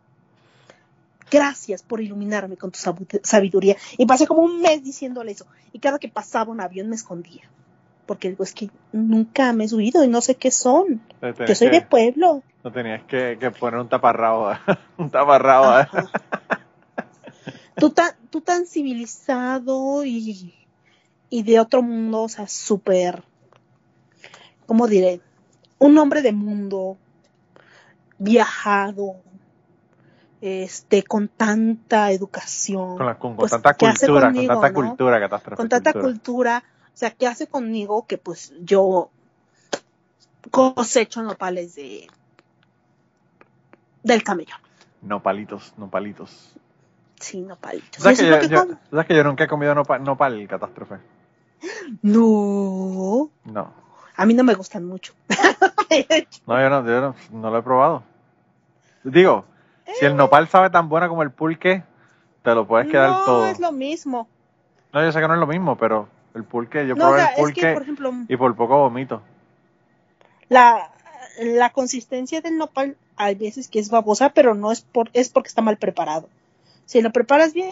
Gracias 1.32 1.84
por 1.84 2.02
iluminarme 2.02 2.58
con 2.58 2.72
tu 2.72 2.80
sabiduría. 3.24 3.78
Y 3.98 4.06
pasé 4.08 4.28
como 4.28 4.42
un 4.42 4.60
mes 4.60 4.84
diciéndole 4.84 5.32
eso. 5.32 5.46
Y 5.72 5.80
cada 5.80 6.00
que 6.00 6.10
pasaba 6.10 6.52
un 6.52 6.60
avión 6.60 6.90
me 6.90 6.98
escondía. 6.98 7.50
Porque 8.12 8.28
digo, 8.32 8.44
es 8.44 8.54
que 8.54 8.70
nunca 8.92 9.54
me 9.54 9.64
he 9.64 9.68
subido 9.70 10.04
y 10.04 10.10
no 10.10 10.20
sé 10.20 10.36
qué 10.36 10.52
son. 10.52 11.02
Yo 11.48 11.56
soy 11.56 11.70
de 11.70 11.80
pueblo. 11.80 12.44
No 12.62 12.70
tenías 12.70 13.02
que, 13.04 13.38
que 13.40 13.52
poner 13.52 13.80
un 13.80 13.88
taparrabo. 13.88 14.52
un 14.98 15.10
taparrabo. 15.10 15.88
Tú, 17.78 17.90
tan, 17.92 18.12
tú 18.30 18.42
tan 18.42 18.66
civilizado 18.66 20.04
y, 20.04 20.54
y 21.30 21.44
de 21.44 21.62
otro 21.62 21.82
mundo, 21.82 22.24
o 22.24 22.28
sea, 22.28 22.50
súper, 22.50 23.24
¿cómo 24.66 24.88
diré? 24.90 25.22
Un 25.80 25.98
hombre 25.98 26.22
de 26.22 26.34
mundo, 26.34 26.98
viajado, 28.18 29.16
este, 30.42 31.04
con 31.04 31.30
tanta 31.30 32.12
educación, 32.12 32.98
Con, 32.98 33.06
la- 33.06 33.18
con- 33.18 33.32
con 33.32 33.38
Pues, 33.38 33.52
tanta 33.52 33.74
¿qué 33.74 33.86
hace 33.88 34.06
cultura, 34.08 34.28
conmigo, 34.28 34.54
con 34.54 34.62
tanta 34.62 34.70
no? 34.82 34.88
cultura, 34.90 35.20
catástrofe. 35.22 35.56
con 35.56 35.70
tanta 35.70 35.94
cultura. 35.94 36.12
cultura, 36.60 36.64
o 36.94 36.98
sea, 36.98 37.12
¿qué 37.12 37.28
hace 37.28 37.48
conmigo 37.48 38.06
que 38.06 38.18
pues 38.18 38.54
yo 38.62 39.10
cosecho 40.52 41.22
nopales 41.24 41.76
de 41.76 42.08
del 44.04 44.24
camello? 44.24 44.56
No 45.02 45.22
palitos, 45.22 45.74
no 45.78 45.90
palitos. 45.90 46.54
Sí, 47.20 47.42
nopalitos. 47.42 48.02
¿Sabes 48.04 48.20
que, 48.20 48.28
yo, 48.28 48.40
que. 48.40 48.76
¿sabes 48.90 49.06
que 49.08 49.16
yo 49.16 49.24
nunca 49.24 49.44
he 49.44 49.48
comido 49.48 49.74
nopal, 49.76 50.04
nopal, 50.04 50.48
catástrofe? 50.48 50.96
No, 52.02 53.30
No. 53.46 53.74
a 54.16 54.26
mí 54.26 54.34
no 54.34 54.44
me 54.44 54.54
gustan 54.56 54.86
mucho. 54.86 55.14
No, 56.48 56.58
yo 56.62 56.70
no, 56.70 56.86
yo 56.86 57.02
no, 57.02 57.16
no 57.32 57.50
lo 57.52 57.58
he 57.58 57.62
probado. 57.62 58.04
Digo, 59.04 59.44
si 60.00 60.06
el 60.06 60.16
nopal 60.16 60.48
sabe 60.48 60.70
tan 60.70 60.88
buena 60.88 61.10
como 61.10 61.22
el 61.22 61.32
pulque, 61.32 61.84
te 62.44 62.56
lo 62.56 62.66
puedes 62.66 62.88
quedar 62.90 63.10
no, 63.10 63.26
todo. 63.26 63.48
es 63.48 63.60
lo 63.60 63.74
mismo. 63.74 64.30
No, 64.94 65.04
yo 65.04 65.12
sé 65.12 65.20
que 65.20 65.28
no 65.28 65.34
es 65.34 65.40
lo 65.42 65.48
mismo, 65.48 65.78
pero 65.78 66.08
el 66.36 66.44
pulque, 66.44 66.88
yo 66.88 66.96
No, 66.96 67.06
o 67.06 67.08
probé 67.10 67.20
sea, 67.22 67.28
el 67.30 67.34
es 67.34 67.40
pulque 67.40 67.62
que, 67.62 67.74
por 67.74 67.82
ejemplo, 67.84 68.14
y 68.28 68.38
por 68.38 68.56
poco 68.56 68.78
vomito. 68.78 69.22
la, 70.50 70.92
la 71.40 71.70
consistencia 71.72 72.42
del 72.42 72.58
nopal 72.58 72.98
hay 73.16 73.36
veces 73.36 73.68
que 73.68 73.80
es 73.80 73.90
babosa, 73.90 74.30
pero 74.34 74.54
no 74.56 74.72
es 74.72 74.82
por 74.82 75.10
es 75.14 75.30
porque 75.30 75.48
está 75.50 75.62
mal 75.62 75.78
preparado. 75.78 76.30
Si 76.86 77.02
lo 77.02 77.12
preparas 77.12 77.54
bien, 77.54 77.72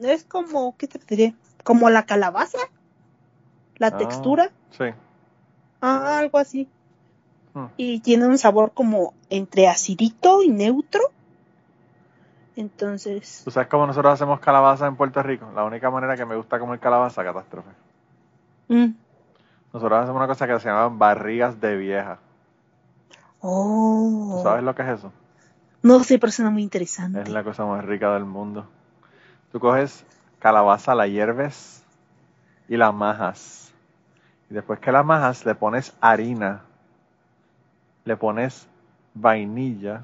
es 0.00 0.24
como, 0.24 0.76
¿qué 0.76 0.86
te 0.88 0.98
diré? 1.08 1.34
Como 1.64 1.90
la 1.90 2.06
calabaza, 2.06 2.58
la 3.76 3.88
Ah. 3.88 3.96
textura, 3.96 4.50
Sí. 4.76 4.84
ah, 5.80 6.18
algo 6.18 6.38
así. 6.38 6.68
Hmm. 7.54 7.66
Y 7.76 8.00
tiene 8.00 8.26
un 8.26 8.38
sabor 8.38 8.72
como 8.72 9.14
entre 9.30 9.66
acidito 9.68 10.42
y 10.42 10.48
neutro. 10.48 11.00
Entonces, 12.60 13.42
¿Tú 13.44 13.52
sabes 13.52 13.68
cómo 13.68 13.86
nosotros 13.86 14.12
hacemos 14.14 14.40
calabaza 14.40 14.88
en 14.88 14.96
Puerto 14.96 15.22
Rico? 15.22 15.48
La 15.54 15.62
única 15.62 15.90
manera 15.92 16.16
que 16.16 16.24
me 16.24 16.34
gusta 16.34 16.58
comer 16.58 16.80
calabaza, 16.80 17.22
catástrofe. 17.22 17.70
mm, 18.66 18.88
Nosotros 19.72 19.98
hacemos 20.00 20.16
una 20.16 20.26
cosa 20.26 20.48
que 20.48 20.58
se 20.58 20.68
llaman 20.68 20.98
barrigas 20.98 21.60
de 21.60 21.76
vieja. 21.76 22.18
Oh. 23.40 24.32
¿Tú 24.38 24.42
sabes 24.42 24.64
lo 24.64 24.74
que 24.74 24.82
es 24.82 24.88
eso? 24.88 25.12
No 25.84 26.02
sé, 26.02 26.18
pero 26.18 26.32
suena 26.32 26.50
muy 26.50 26.64
interesante. 26.64 27.22
Es 27.22 27.28
la 27.28 27.44
cosa 27.44 27.64
más 27.64 27.84
rica 27.84 28.12
del 28.12 28.24
mundo. 28.24 28.66
Tú 29.52 29.60
coges 29.60 30.04
calabaza, 30.40 30.96
la 30.96 31.06
hierves 31.06 31.84
y 32.68 32.76
la 32.76 32.90
majas. 32.90 33.72
Y 34.50 34.54
después 34.54 34.80
que 34.80 34.90
la 34.90 35.04
majas, 35.04 35.46
le 35.46 35.54
pones 35.54 35.94
harina, 36.00 36.62
le 38.04 38.16
pones 38.16 38.66
vainilla 39.14 40.02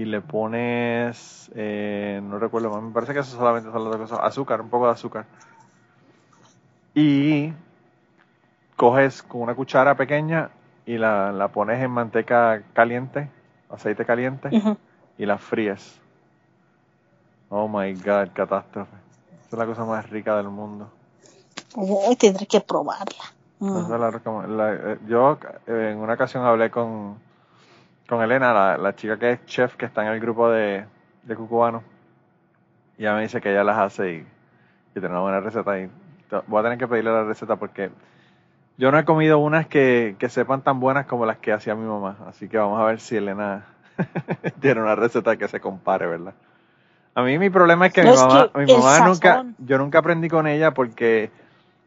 y 0.00 0.06
le 0.06 0.22
pones, 0.22 1.50
eh, 1.54 2.22
no 2.22 2.38
recuerdo, 2.38 2.80
me 2.80 2.90
parece 2.90 3.12
que 3.12 3.18
eso 3.18 3.36
solamente 3.36 3.70
son 3.70 3.84
las 3.84 3.98
dos 3.98 4.10
cosas, 4.10 4.24
azúcar, 4.24 4.62
un 4.62 4.70
poco 4.70 4.86
de 4.86 4.92
azúcar. 4.92 5.26
Y 6.94 7.52
coges 8.76 9.22
con 9.22 9.42
una 9.42 9.54
cuchara 9.54 9.94
pequeña 9.96 10.48
y 10.86 10.96
la, 10.96 11.32
la 11.32 11.48
pones 11.48 11.82
en 11.82 11.90
manteca 11.90 12.62
caliente, 12.72 13.28
aceite 13.68 14.06
caliente, 14.06 14.48
y 15.18 15.26
la 15.26 15.36
fríes. 15.36 16.00
Oh 17.50 17.68
my 17.68 17.92
god, 17.92 18.30
catástrofe. 18.32 18.96
Esa 19.48 19.56
es 19.56 19.58
la 19.58 19.66
cosa 19.66 19.84
más 19.84 20.08
rica 20.08 20.34
del 20.38 20.48
mundo. 20.48 20.90
Oh, 21.74 22.16
tendré 22.18 22.46
que 22.46 22.62
probarla. 22.62 23.24
Mm. 23.58 23.90
La 23.90 23.98
la- 24.48 24.74
eh, 24.92 24.98
yo 25.06 25.38
en 25.66 25.98
una 25.98 26.14
ocasión 26.14 26.42
hablé 26.46 26.70
con, 26.70 27.18
con 28.10 28.22
Elena, 28.22 28.52
la, 28.52 28.76
la 28.76 28.94
chica 28.94 29.16
que 29.18 29.30
es 29.30 29.46
chef 29.46 29.76
que 29.76 29.86
está 29.86 30.02
en 30.02 30.08
el 30.12 30.20
grupo 30.20 30.50
de, 30.50 30.84
de 31.22 31.36
Cucubano. 31.36 31.82
Y 32.98 33.02
ella 33.02 33.14
me 33.14 33.22
dice 33.22 33.40
que 33.40 33.52
ella 33.52 33.62
las 33.62 33.78
hace 33.78 34.12
y, 34.12 34.16
y 34.16 34.92
tiene 34.92 35.08
una 35.08 35.20
buena 35.20 35.40
receta. 35.40 35.78
Y 35.78 35.88
voy 36.48 36.60
a 36.60 36.62
tener 36.64 36.76
que 36.76 36.88
pedirle 36.88 37.12
la 37.12 37.24
receta 37.24 37.54
porque 37.56 37.90
yo 38.76 38.90
no 38.90 38.98
he 38.98 39.04
comido 39.04 39.38
unas 39.38 39.68
que, 39.68 40.16
que 40.18 40.28
sepan 40.28 40.62
tan 40.62 40.80
buenas 40.80 41.06
como 41.06 41.24
las 41.24 41.38
que 41.38 41.52
hacía 41.52 41.76
mi 41.76 41.86
mamá. 41.86 42.16
Así 42.26 42.48
que 42.48 42.58
vamos 42.58 42.80
a 42.80 42.84
ver 42.84 42.98
si 42.98 43.16
Elena 43.16 43.64
tiene 44.60 44.82
una 44.82 44.96
receta 44.96 45.36
que 45.36 45.46
se 45.46 45.60
compare, 45.60 46.06
¿verdad? 46.06 46.34
A 47.14 47.22
mí 47.22 47.38
mi 47.38 47.48
problema 47.48 47.86
es 47.86 47.92
que 47.92 48.02
No, 48.02 48.10
mi 48.10 48.16
mamá, 48.16 48.50
que 48.52 48.64
mi 48.66 48.72
mamá 48.72 49.06
nunca, 49.06 49.44
yo 49.58 49.78
nunca 49.78 50.00
aprendí 50.00 50.28
con 50.28 50.48
ella 50.48 50.74
porque 50.74 51.30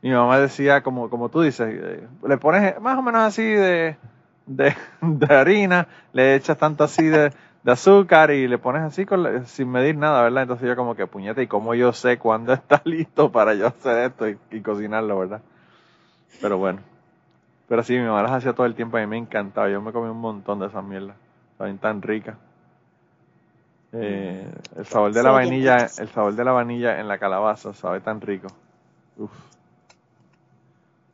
mi 0.02 0.12
mamá 0.12 0.40
decía, 0.40 0.84
como, 0.84 1.10
como 1.10 1.30
tú 1.30 1.42
dices, 1.42 1.68
eh, 1.70 2.08
le 2.28 2.38
pones 2.38 2.80
más 2.80 2.98
o 2.98 3.02
menos 3.02 3.22
así 3.22 3.44
de, 3.44 3.98
de, 4.46 4.76
de 5.02 5.36
harina, 5.36 5.88
le 6.14 6.36
echas 6.36 6.58
tanto 6.58 6.84
así 6.84 7.06
de, 7.06 7.32
de 7.64 7.72
azúcar 7.72 8.32
y 8.32 8.48
le 8.48 8.58
pones 8.58 8.84
así 8.84 9.06
con 9.06 9.24
la- 9.24 9.46
sin 9.46 9.70
medir 9.72 9.98
nada, 9.98 10.24
¿verdad? 10.24 10.44
Entonces 10.44 10.68
yo 10.68 10.76
como 10.76 10.96
que 10.96 11.08
puñete, 11.08 11.44
¿y 11.44 11.48
cómo 11.48 11.76
yo 11.76 11.94
sé 11.94 12.18
cuándo 12.20 12.54
está 12.54 12.82
listo 12.86 13.32
para 13.32 13.54
yo 13.56 13.68
hacer 13.68 14.00
esto 14.12 14.30
y, 14.30 14.38
y 14.52 14.62
cocinarlo, 14.62 15.20
¿verdad? 15.20 15.42
Pero 16.42 16.58
bueno. 16.58 16.80
Pero 17.68 17.84
sí, 17.84 17.94
mi 17.98 18.06
mamá 18.06 18.24
las 18.24 18.34
hacía 18.34 18.54
todo 18.54 18.66
el 18.68 18.76
tiempo 18.76 18.98
y 18.98 19.02
a 19.02 19.08
mí 19.08 19.12
me 19.12 19.18
encantaba. 19.18 19.70
Yo 19.70 19.82
me 19.82 19.94
comí 19.94 20.10
un 20.10 20.20
montón 20.22 20.60
de 20.60 20.68
esas 20.68 20.84
mierdas. 20.84 21.18
Saben 21.58 21.80
tan 21.80 22.02
ricas. 22.02 22.38
Eh, 23.94 24.52
el 24.76 24.86
sabor 24.86 25.14
de 25.14 25.24
la 25.24 25.32
vainilla, 25.32 25.86
el 25.98 26.10
sabor 26.10 26.36
de 26.36 26.44
la 26.44 26.52
vainilla 26.52 27.00
en 27.00 27.08
la 27.08 27.20
calabaza 27.20 27.74
sabe 27.74 28.02
tan 28.02 28.20
rico. 28.22 28.48
Uf. 29.18 29.32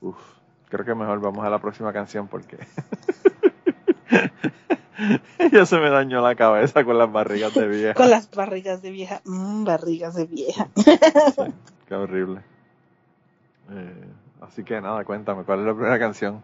Uf. 0.02 0.39
Creo 0.70 0.86
que 0.86 0.96
mejor 0.96 1.20
vamos 1.20 1.46
a 1.46 1.50
la 1.50 1.60
próxima 1.60 1.92
canción 1.92 2.28
porque 2.28 2.60
ya 5.52 5.66
se 5.66 5.80
me 5.80 5.90
dañó 5.90 6.22
la 6.22 6.36
cabeza 6.36 6.84
con 6.84 6.98
las 6.98 7.12
barrigas 7.12 7.54
de 7.54 7.68
vieja. 7.68 7.94
Con 7.96 8.10
las 8.10 8.30
barrigas 8.30 8.82
de 8.82 8.92
vieja. 8.92 9.22
Mm, 9.26 9.64
barrigas 9.64 10.16
de 10.16 10.26
vieja. 10.26 10.70
Sí, 10.76 11.54
qué 11.88 11.96
horrible. 11.96 12.42
Eh, 13.72 14.08
así 14.42 14.64
que 14.64 14.80
nada, 14.80 15.04
cuéntame, 15.06 15.44
¿cuál 15.44 15.60
es 15.60 15.66
la 15.66 15.74
primera 15.74 16.00
canción? 16.00 16.44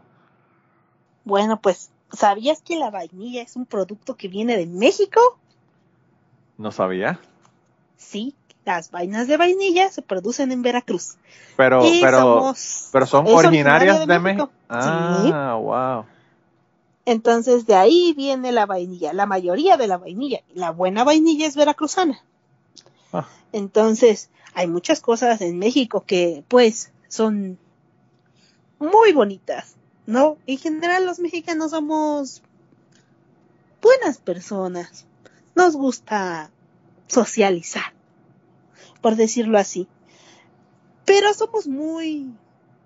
Bueno, 1.23 1.59
pues, 1.61 1.91
¿sabías 2.11 2.61
que 2.61 2.77
la 2.77 2.91
vainilla 2.91 3.41
es 3.41 3.55
un 3.55 3.65
producto 3.65 4.15
que 4.15 4.27
viene 4.27 4.57
de 4.57 4.67
México? 4.67 5.39
No 6.57 6.71
sabía. 6.71 7.19
Sí, 7.97 8.35
las 8.65 8.91
vainas 8.91 9.27
de 9.27 9.37
vainilla 9.37 9.91
se 9.91 10.01
producen 10.01 10.51
en 10.51 10.61
Veracruz. 10.63 11.15
Pero, 11.55 11.85
y 11.85 12.01
pero, 12.01 12.19
somos- 12.19 12.89
pero 12.91 13.05
son 13.05 13.27
originarias 13.27 13.99
de 13.99 14.05
de 14.13 14.19
México. 14.19 14.49
México. 14.49 14.51
Ah, 14.69 15.55
wow. 15.61 16.05
Entonces 17.05 17.67
de 17.67 17.75
ahí 17.75 18.13
viene 18.17 18.51
la 18.51 18.65
vainilla, 18.65 19.13
la 19.13 19.27
mayoría 19.27 19.77
de 19.77 19.87
la 19.87 19.97
vainilla. 19.97 20.41
La 20.55 20.71
buena 20.71 21.03
vainilla 21.03 21.45
es 21.45 21.55
veracruzana. 21.55 22.19
Ah. 23.13 23.27
Entonces 23.53 24.29
hay 24.55 24.67
muchas 24.67 25.01
cosas 25.01 25.41
en 25.41 25.59
México 25.59 26.03
que 26.05 26.43
pues 26.47 26.91
son 27.07 27.59
muy 28.79 29.13
bonitas, 29.13 29.75
¿no? 30.07 30.37
En 30.47 30.57
general 30.57 31.05
los 31.05 31.19
mexicanos 31.19 31.71
somos 31.71 32.41
buenas 33.81 34.17
personas. 34.17 35.05
Nos 35.53 35.75
gusta 35.75 36.49
socializar, 37.07 37.93
por 39.01 39.15
decirlo 39.15 39.57
así. 39.57 39.87
Pero 41.05 41.33
somos 41.33 41.67
muy 41.67 42.33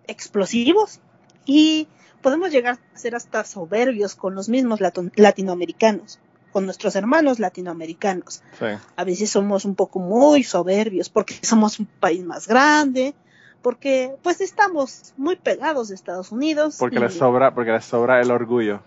explosivos 0.08 1.00
y 1.46 1.88
podemos 2.22 2.52
llegar 2.52 2.78
a 2.94 2.98
ser 2.98 3.16
hasta 3.16 3.44
soberbios 3.44 4.16
con 4.16 4.36
los 4.36 4.50
mismos 4.50 4.80
latinoamericanos, 5.16 6.20
con 6.52 6.66
nuestros 6.66 6.96
hermanos 6.96 7.40
latinoamericanos. 7.40 8.42
Sí. 8.60 8.66
A 8.96 9.04
veces 9.04 9.30
somos 9.30 9.64
un 9.66 9.76
poco 9.76 10.00
muy 10.00 10.44
soberbios 10.44 11.10
porque 11.10 11.36
somos 11.42 11.80
un 11.80 11.86
país 11.86 12.24
más 12.26 12.48
grande, 12.48 13.14
porque 13.62 14.16
pues 14.22 14.42
estamos 14.42 15.14
muy 15.18 15.36
pegados 15.38 15.90
de 15.90 15.96
Estados 15.96 16.32
Unidos. 16.32 16.76
Porque 16.80 16.98
y- 16.98 17.00
les 17.00 17.14
sobra, 17.14 17.54
porque 17.54 17.72
les 17.72 17.86
sobra 17.86 18.20
el 18.22 18.32
orgullo. 18.32 18.82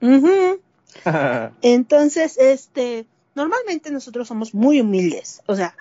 Entonces, 1.62 2.38
este, 2.38 3.06
normalmente 3.34 3.90
nosotros 3.90 4.28
somos 4.28 4.54
muy 4.54 4.80
humildes. 4.80 5.42
O 5.46 5.56
sea, 5.56 5.74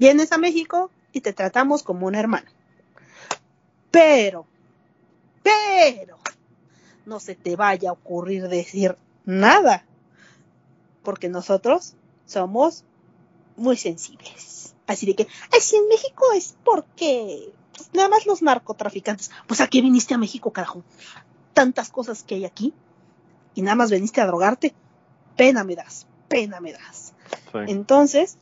vienes 0.00 0.32
a 0.32 0.38
México 0.38 0.90
y 1.12 1.20
te 1.20 1.32
tratamos 1.32 1.84
como 1.84 2.06
un 2.06 2.16
hermano. 2.16 2.50
Pero, 3.90 4.46
pero, 5.42 6.18
no 7.04 7.20
se 7.20 7.34
te 7.34 7.54
vaya 7.54 7.90
a 7.90 7.92
ocurrir 7.92 8.48
decir 8.48 8.96
nada. 9.24 9.84
Porque 11.02 11.28
nosotros 11.28 11.94
somos 12.26 12.84
muy 13.56 13.76
sensibles. 13.76 14.74
Así 14.86 15.06
de 15.06 15.14
que, 15.14 15.28
ay, 15.52 15.60
si 15.60 15.76
en 15.76 15.86
México 15.88 16.24
es 16.34 16.56
porque 16.64 17.52
pues, 17.76 17.90
nada 17.92 18.08
más 18.08 18.26
los 18.26 18.42
narcotraficantes. 18.42 19.30
Pues 19.46 19.60
a 19.60 19.68
qué 19.68 19.82
viniste 19.82 20.14
a 20.14 20.18
México, 20.18 20.50
carajo. 20.50 20.82
Tantas 21.52 21.90
cosas 21.90 22.22
que 22.22 22.36
hay 22.36 22.44
aquí 22.46 22.72
y 23.54 23.62
nada 23.62 23.74
más 23.74 23.90
veniste 23.90 24.20
a 24.20 24.26
drogarte, 24.26 24.72
pena 25.36 25.62
me 25.64 25.74
das, 25.74 26.06
pena 26.28 26.60
me 26.60 26.72
das. 26.72 27.12
Sí. 27.52 27.58
Entonces, 27.66 28.38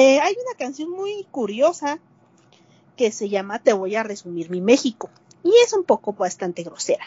eh, 0.00 0.20
hay 0.20 0.32
una 0.46 0.56
canción 0.58 0.90
muy 0.90 1.26
curiosa 1.30 1.98
que 2.96 3.12
se 3.12 3.28
llama 3.28 3.58
Te 3.58 3.72
voy 3.74 3.96
a 3.96 4.02
resumir 4.02 4.50
mi 4.50 4.60
México 4.60 5.10
y 5.42 5.52
es 5.64 5.72
un 5.72 5.84
poco 5.84 6.12
bastante 6.14 6.62
grosera. 6.62 7.04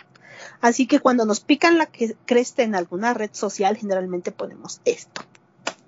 Así 0.62 0.86
que 0.88 1.00
cuando 1.00 1.26
nos 1.26 1.40
pican 1.40 1.78
la 1.78 1.86
que 1.88 2.16
cresta 2.26 2.64
en 2.64 2.76
alguna 2.76 3.14
red 3.14 3.30
social, 3.34 3.78
generalmente 3.78 4.32
ponemos 4.32 4.80
esto, 4.86 5.22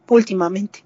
últimamente. 0.07 0.83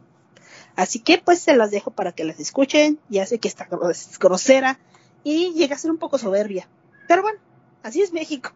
Así 0.76 1.00
que 1.00 1.18
pues 1.18 1.40
se 1.40 1.56
las 1.56 1.72
dejo 1.72 1.92
para 1.92 2.12
que 2.14 2.24
las 2.24 2.40
escuchen, 2.40 3.00
ya 3.10 3.26
sé 3.26 3.40
que 3.40 3.48
está 3.48 3.68
gro- 3.68 3.90
es 3.90 4.18
grosera 4.20 4.80
y 5.24 5.54
llega 5.54 5.76
a 5.76 5.80
ser 5.80 5.92
un 5.92 5.98
poco 5.98 6.18
soberbia. 6.18 6.68
Pero 7.08 7.22
bueno, 7.22 7.40
así 7.84 8.02
es 8.02 8.12
México. 8.14 8.52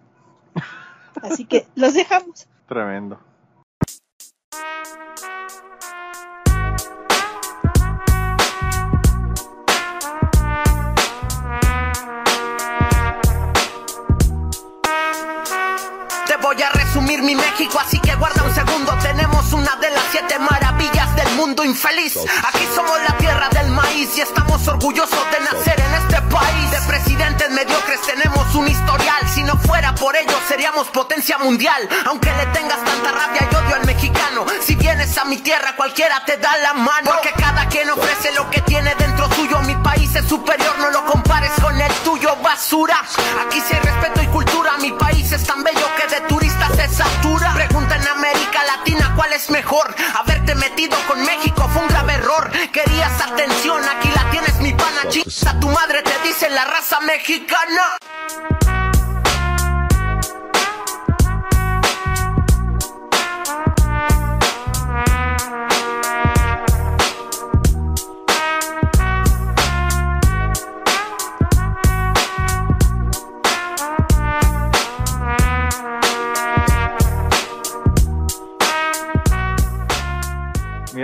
Así 1.22 1.46
que 1.46 1.68
los 1.76 1.94
dejamos. 1.94 2.48
Tremendo. 2.68 3.20
Mi 17.04 17.36
México, 17.36 17.80
así 17.80 18.00
que 18.00 18.16
guarda 18.16 18.44
un 18.44 18.54
segundo. 18.54 18.92
Tenemos 19.02 19.52
una 19.54 19.76
de 19.78 19.90
las 19.90 20.04
siete 20.12 20.40
maravillas 20.40 21.16
del 21.16 21.30
mundo 21.36 21.64
infeliz. 21.64 22.18
Aquí 22.48 22.68
somos 22.74 22.98
la 23.08 23.18
tierra 23.18 23.50
del 23.50 23.70
maíz 23.70 24.18
y 24.18 24.22
estamos 24.22 24.68
orgullosos 24.68 25.26
de 25.32 25.40
nacer 25.42 25.80
en 25.80 25.94
este 25.96 26.22
país. 26.34 26.72
De 26.72 26.82
presidentes 26.88 27.50
mediocres 27.52 28.02
tenemos 28.02 28.56
un 28.56 28.68
historial. 28.68 29.30
Si 29.34 29.44
no 29.44 29.58
fuera 29.58 29.94
por 29.96 30.16
ello, 30.16 30.38
seríamos 30.48 30.88
potencia 30.88 31.38
mundial. 31.38 31.88
Aunque 32.06 32.32
le 32.34 32.46
tengas 32.48 32.84
tanta 32.84 33.12
rabia 33.12 33.48
y 33.52 33.56
odio 33.56 33.76
al 33.76 33.86
mexicano, 33.86 34.46
si 34.62 34.76
vienes 34.76 35.18
a 35.18 35.26
mi 35.26 35.38
tierra, 35.38 35.76
cualquiera 35.76 36.24
te 36.26 36.38
da 36.38 36.58
la 36.58 36.74
mano. 36.74 37.12
Porque 37.12 37.32
cada 37.38 37.68
quien 37.68 37.90
ofrece 37.90 38.32
lo 38.34 38.50
que 38.50 38.62
tiene 38.62 38.94
dentro 38.96 39.13
Mi 39.66 39.76
país 39.76 40.14
es 40.16 40.28
superior, 40.28 40.78
no 40.80 40.92
lo 40.92 41.06
compares 41.06 41.52
con 41.62 41.80
el 41.80 41.92
tuyo, 42.04 42.36
basura. 42.44 43.02
Aquí 43.46 43.62
sí 43.62 43.74
hay 43.74 43.80
respeto 43.80 44.22
y 44.22 44.28
cultura. 44.28 44.78
Mi 44.82 44.92
país 44.92 45.32
es 45.32 45.46
tan 45.46 45.64
bello 45.64 45.88
que 45.96 46.14
de 46.14 46.22
turistas 46.28 46.76
se 46.76 46.90
satura. 46.90 47.54
Pregunta 47.54 47.96
en 47.96 48.08
América 48.08 48.64
Latina 48.66 49.14
cuál 49.16 49.32
es 49.32 49.50
mejor. 49.50 49.96
Haberte 50.14 50.56
metido 50.56 50.98
con 51.08 51.24
México 51.24 51.70
fue 51.72 51.84
un 51.84 51.88
grave 51.88 52.16
error. 52.16 52.52
Querías 52.74 53.22
atención, 53.22 53.82
aquí 53.88 54.10
la 54.14 54.30
tienes 54.32 54.60
mi 54.60 54.74
pana. 54.74 55.08
Chinga 55.08 55.60
tu 55.60 55.70
madre 55.70 56.04
te 56.04 56.28
dice 56.28 56.50
la 56.50 56.66
raza 56.66 57.00
mexicana. 57.00 58.83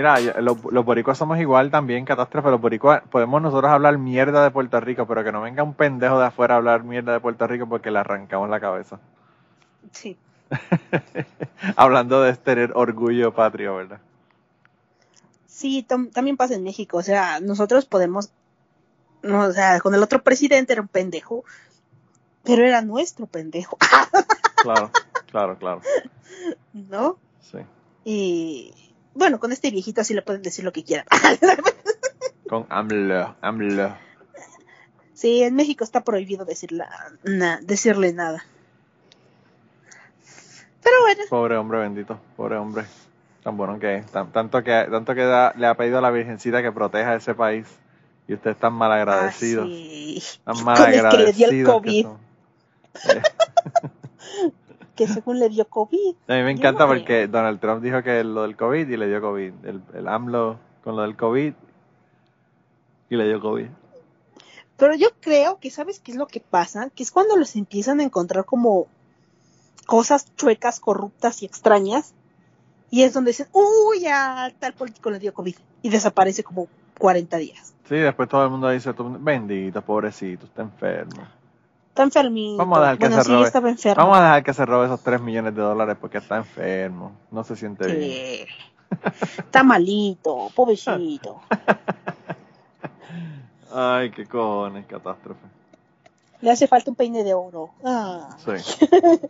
Mira, 0.00 0.18
los, 0.40 0.56
los 0.72 0.84
boricuas 0.84 1.18
somos 1.18 1.38
igual 1.38 1.70
también, 1.70 2.06
catástrofe. 2.06 2.50
Los 2.50 2.60
boricuas 2.60 3.02
podemos 3.10 3.42
nosotros 3.42 3.70
hablar 3.70 3.98
mierda 3.98 4.42
de 4.42 4.50
Puerto 4.50 4.80
Rico, 4.80 5.06
pero 5.06 5.22
que 5.22 5.30
no 5.30 5.42
venga 5.42 5.62
un 5.62 5.74
pendejo 5.74 6.18
de 6.18 6.24
afuera 6.26 6.54
a 6.54 6.56
hablar 6.56 6.84
mierda 6.84 7.12
de 7.12 7.20
Puerto 7.20 7.46
Rico 7.46 7.66
porque 7.68 7.90
le 7.90 7.98
arrancamos 7.98 8.48
la 8.48 8.60
cabeza. 8.60 8.98
Sí. 9.92 10.16
Hablando 11.76 12.22
de 12.22 12.34
tener 12.36 12.72
orgullo 12.74 13.34
patrio, 13.34 13.76
¿verdad? 13.76 14.00
Sí, 15.46 15.84
tam- 15.86 16.10
también 16.10 16.36
pasa 16.38 16.54
en 16.54 16.62
México. 16.64 16.96
O 16.96 17.02
sea, 17.02 17.40
nosotros 17.40 17.84
podemos. 17.84 18.30
no, 19.22 19.40
o 19.44 19.52
sea, 19.52 19.80
con 19.80 19.94
el 19.94 20.02
otro 20.02 20.22
presidente 20.22 20.72
era 20.72 20.82
un 20.82 20.88
pendejo, 20.88 21.44
pero 22.42 22.64
era 22.64 22.80
nuestro 22.82 23.26
pendejo, 23.26 23.76
Claro, 24.62 24.90
claro, 25.30 25.56
claro. 25.58 25.82
¿no? 26.72 27.18
Sí. 27.40 27.58
Y 28.04 28.72
bueno, 29.14 29.38
con 29.40 29.52
este 29.52 29.70
viejito 29.70 30.00
así 30.00 30.14
le 30.14 30.22
pueden 30.22 30.42
decir 30.42 30.64
lo 30.64 30.72
que 30.72 30.84
quieran. 30.84 31.06
Con 32.48 32.66
AMLO, 32.68 33.36
AMLO. 33.42 33.96
sí, 35.14 35.42
en 35.44 35.54
México 35.54 35.84
está 35.84 36.02
prohibido 36.02 36.44
na- 37.22 37.60
decirle 37.62 38.12
nada. 38.12 38.44
Pero 40.82 40.96
bueno, 41.02 41.22
Pobre 41.30 41.56
hombre 41.56 41.78
bendito, 41.80 42.18
pobre 42.36 42.56
hombre. 42.56 42.84
Tan 43.44 43.56
bueno 43.56 43.78
que 43.78 43.96
es. 43.96 44.06
Tan- 44.06 44.32
tanto 44.32 44.62
que, 44.64 44.86
tanto 44.90 45.14
que 45.14 45.22
da- 45.22 45.52
le 45.56 45.66
ha 45.66 45.74
pedido 45.76 45.98
a 45.98 46.00
la 46.00 46.10
Virgencita 46.10 46.60
que 46.62 46.72
proteja 46.72 47.14
ese 47.14 47.34
país. 47.34 47.66
Y 48.26 48.34
usted 48.34 48.50
es 48.52 48.56
tan 48.58 48.72
mal 48.72 48.90
agradecido. 48.92 49.62
ah, 49.62 49.66
sí. 49.66 50.22
Tan 50.44 50.54
Con 50.56 50.64
mal 50.64 50.92
el 50.94 51.08
que 51.08 51.16
le 51.18 51.32
dio 51.32 51.48
el 51.50 51.64
COVID, 51.64 52.06
que 55.06 55.08
según 55.08 55.38
le 55.38 55.48
dio 55.48 55.64
COVID. 55.66 56.14
A 56.28 56.34
mí 56.34 56.42
me 56.42 56.50
encanta 56.50 56.84
no 56.84 56.88
porque 56.92 57.26
Donald 57.26 57.58
Trump 57.58 57.82
dijo 57.82 58.02
que 58.02 58.22
lo 58.22 58.42
del 58.42 58.54
COVID 58.54 58.86
y 58.86 58.96
le 58.98 59.08
dio 59.08 59.22
COVID. 59.22 59.52
El, 59.64 59.82
el 59.94 60.08
AMLO 60.08 60.58
con 60.84 60.94
lo 60.96 61.02
del 61.02 61.16
COVID 61.16 61.54
y 63.08 63.16
le 63.16 63.24
dio 63.26 63.40
COVID. 63.40 63.66
Pero 64.76 64.94
yo 64.96 65.08
creo 65.20 65.58
que, 65.58 65.70
¿sabes 65.70 66.00
qué 66.00 66.12
es 66.12 66.18
lo 66.18 66.26
que 66.26 66.40
pasa? 66.40 66.90
Que 66.94 67.02
es 67.02 67.10
cuando 67.10 67.36
los 67.36 67.56
empiezan 67.56 68.00
a 68.00 68.02
encontrar 68.02 68.44
como 68.44 68.88
cosas 69.86 70.26
chuecas, 70.36 70.80
corruptas 70.80 71.42
y 71.42 71.46
extrañas. 71.46 72.12
Y 72.90 73.02
es 73.04 73.14
donde 73.14 73.30
dicen, 73.30 73.46
uy, 73.52 74.04
a 74.06 74.52
tal 74.58 74.74
político 74.74 75.10
le 75.10 75.18
dio 75.18 75.32
COVID. 75.32 75.56
Y 75.80 75.88
desaparece 75.88 76.44
como 76.44 76.68
40 76.98 77.38
días. 77.38 77.72
Sí, 77.88 77.96
después 77.96 78.28
todo 78.28 78.44
el 78.44 78.50
mundo 78.50 78.68
dice, 78.68 78.92
"Tú- 78.92 79.16
bendito, 79.18 79.80
pobrecito, 79.80 80.44
está 80.44 80.60
enfermo. 80.62 81.22
Está 81.90 82.04
enfermito. 82.04 82.56
Vamos 82.56 82.78
a 82.78 82.82
dejar 82.82 82.98
que 82.98 83.08
bueno, 83.08 83.22
se 83.22 83.28
sí, 83.28 83.50
robe. 83.52 83.70
enfermo. 83.70 84.02
Vamos 84.02 84.18
a 84.18 84.22
dejar 84.22 84.44
que 84.44 84.54
se 84.54 84.66
robe 84.66 84.86
esos 84.86 85.02
3 85.02 85.20
millones 85.20 85.54
de 85.54 85.60
dólares 85.60 85.96
porque 86.00 86.18
está 86.18 86.36
enfermo. 86.36 87.12
No 87.30 87.44
se 87.44 87.56
siente 87.56 87.86
bien. 87.86 88.00
Sí. 88.00 88.46
Está 89.38 89.62
malito, 89.62 90.48
pobrecito. 90.54 91.40
Ay, 93.72 94.10
qué 94.10 94.26
cojones, 94.26 94.86
catástrofe. 94.86 95.46
Le 96.40 96.50
hace 96.50 96.66
falta 96.66 96.90
un 96.90 96.96
peine 96.96 97.22
de 97.22 97.34
oro. 97.34 97.70
Ah. 97.84 98.30
Sí. 98.38 98.86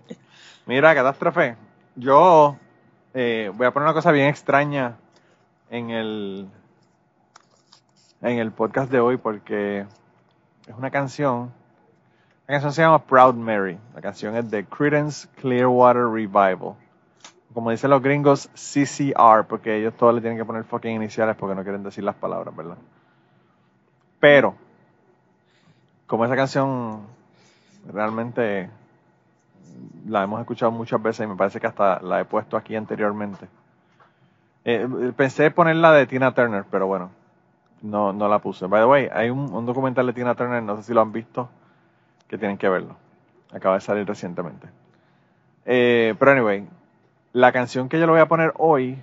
Mira, 0.67 0.95
catástrofe. 0.95 1.57
Yo 1.97 2.57
eh, 3.13 3.51
voy 3.55 3.67
a 3.67 3.73
poner 3.73 3.87
una 3.87 3.95
cosa 3.95 4.13
bien 4.13 4.29
extraña 4.29 4.97
en 5.69 5.91
el 5.91 6.49
en 8.23 8.39
el 8.39 8.53
podcast 8.53 8.91
de 8.91 9.01
hoy 9.01 9.17
porque 9.17 9.87
es 10.67 10.75
una 10.77 10.91
canción. 10.91 11.53
La 12.51 12.55
canción 12.55 12.73
se 12.73 12.83
llama 12.83 12.99
Proud 12.99 13.37
Mary. 13.37 13.79
La 13.95 14.01
canción 14.01 14.35
es 14.35 14.51
de 14.51 14.65
Credence 14.65 15.29
Clearwater 15.37 16.09
Revival. 16.09 16.75
Como 17.55 17.71
dicen 17.71 17.91
los 17.91 18.03
gringos, 18.03 18.51
CCR, 18.55 19.47
porque 19.47 19.77
ellos 19.77 19.95
todos 19.95 20.13
le 20.13 20.21
tienen 20.21 20.37
que 20.37 20.45
poner 20.45 20.65
fucking 20.65 20.97
iniciales 20.97 21.37
porque 21.37 21.55
no 21.55 21.63
quieren 21.63 21.85
decir 21.85 22.03
las 22.03 22.17
palabras, 22.17 22.57
¿verdad? 22.57 22.77
Pero, 24.19 24.57
como 26.09 26.25
esa 26.25 26.35
canción 26.35 27.03
realmente 27.87 28.69
la 30.09 30.25
hemos 30.25 30.41
escuchado 30.41 30.73
muchas 30.73 31.01
veces 31.01 31.27
y 31.27 31.29
me 31.29 31.37
parece 31.37 31.61
que 31.61 31.69
hasta 31.69 32.01
la 32.01 32.19
he 32.21 32.25
puesto 32.25 32.57
aquí 32.57 32.75
anteriormente. 32.75 33.47
Eh, 34.65 35.13
pensé 35.17 35.53
ponerla 35.53 35.93
de 35.93 36.05
Tina 36.09 36.35
Turner, 36.35 36.65
pero 36.69 36.89
bueno, 36.89 37.11
no, 37.81 38.13
no 38.13 38.27
la 38.27 38.41
puse. 38.41 38.67
By 38.67 38.81
the 38.81 38.87
way, 38.87 39.09
hay 39.13 39.31
un 39.31 39.65
documental 39.67 40.05
de 40.09 40.15
Tina 40.15 40.35
Turner, 40.35 40.61
no 40.61 40.77
sé 40.79 40.83
si 40.83 40.93
lo 40.93 41.01
han 41.01 41.13
visto, 41.13 41.49
que 42.31 42.39
tienen 42.39 42.59
que 42.59 42.69
verlo. 42.69 42.97
Acaba 43.53 43.75
de 43.75 43.81
salir 43.81 44.07
recientemente. 44.07 44.69
Eh, 45.67 46.15
pero 46.17 46.31
anyway, 46.31 46.65
la 47.33 47.51
canción 47.51 47.89
que 47.89 47.99
yo 47.99 48.07
le 48.07 48.13
voy 48.13 48.21
a 48.21 48.29
poner 48.29 48.55
hoy 48.57 49.03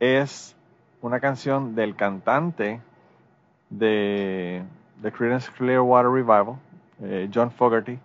es 0.00 0.56
una 1.00 1.20
canción 1.20 1.76
del 1.76 1.94
cantante 1.94 2.80
de, 3.70 4.64
de 5.00 5.12
Creedence 5.12 5.52
Clearwater 5.56 6.10
Revival, 6.10 6.56
eh, 7.00 7.30
John 7.32 7.52
Fogerty. 7.52 8.00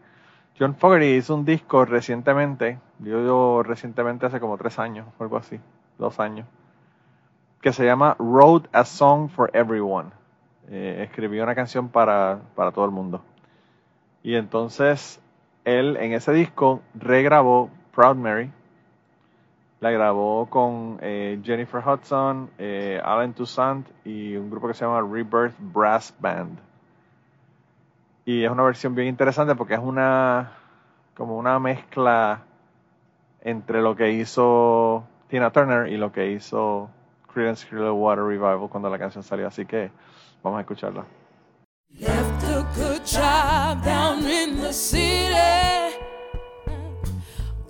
John 0.59 0.75
Fogerty 0.75 1.15
hizo 1.15 1.33
un 1.33 1.45
disco 1.45 1.83
recientemente, 1.83 2.77
yo 2.99 3.63
recientemente 3.63 4.27
hace 4.27 4.39
como 4.39 4.55
tres 4.59 4.77
años, 4.77 5.07
algo 5.17 5.37
así, 5.37 5.59
dos 5.97 6.19
años, 6.19 6.45
que 7.59 7.73
se 7.73 7.85
llama 7.85 8.15
Wrote 8.19 8.69
a 8.71 8.85
Song 8.85 9.29
for 9.29 9.49
Everyone. 9.55 10.11
Eh, 10.69 11.01
escribió 11.09 11.41
una 11.41 11.55
canción 11.55 11.89
para, 11.89 12.39
para 12.53 12.71
todo 12.71 12.85
el 12.85 12.91
mundo. 12.91 13.23
Y 14.23 14.35
entonces 14.35 15.19
él 15.65 15.97
en 15.97 16.13
ese 16.13 16.31
disco 16.33 16.81
regrabó 16.95 17.69
Proud 17.93 18.15
Mary, 18.15 18.49
la 19.81 19.91
grabó 19.91 20.49
con 20.49 20.97
eh, 21.01 21.39
Jennifer 21.43 21.83
Hudson, 21.85 22.49
eh, 22.57 23.01
Alan 23.03 23.33
Toussaint 23.33 23.85
y 24.05 24.35
un 24.37 24.49
grupo 24.49 24.69
que 24.69 24.73
se 24.73 24.85
llama 24.85 25.01
Rebirth 25.01 25.55
Brass 25.59 26.13
Band. 26.19 26.57
Y 28.25 28.45
es 28.45 28.49
una 28.49 28.63
versión 28.63 28.95
bien 28.95 29.09
interesante 29.09 29.55
porque 29.55 29.73
es 29.73 29.81
una 29.81 30.53
como 31.15 31.37
una 31.37 31.59
mezcla 31.59 32.43
entre 33.41 33.81
lo 33.81 33.95
que 33.95 34.11
hizo 34.11 35.03
Tina 35.27 35.51
Turner 35.51 35.91
y 35.91 35.97
lo 35.97 36.11
que 36.11 36.31
hizo 36.31 36.89
Creedence 37.33 37.67
Clearwater 37.67 38.23
Revival 38.23 38.69
cuando 38.69 38.89
la 38.89 38.97
canción 38.97 39.23
salió. 39.23 39.47
Así 39.47 39.65
que 39.65 39.91
vamos 40.41 40.59
a 40.59 40.61
escucharla. 40.61 41.03
City, 44.73 45.95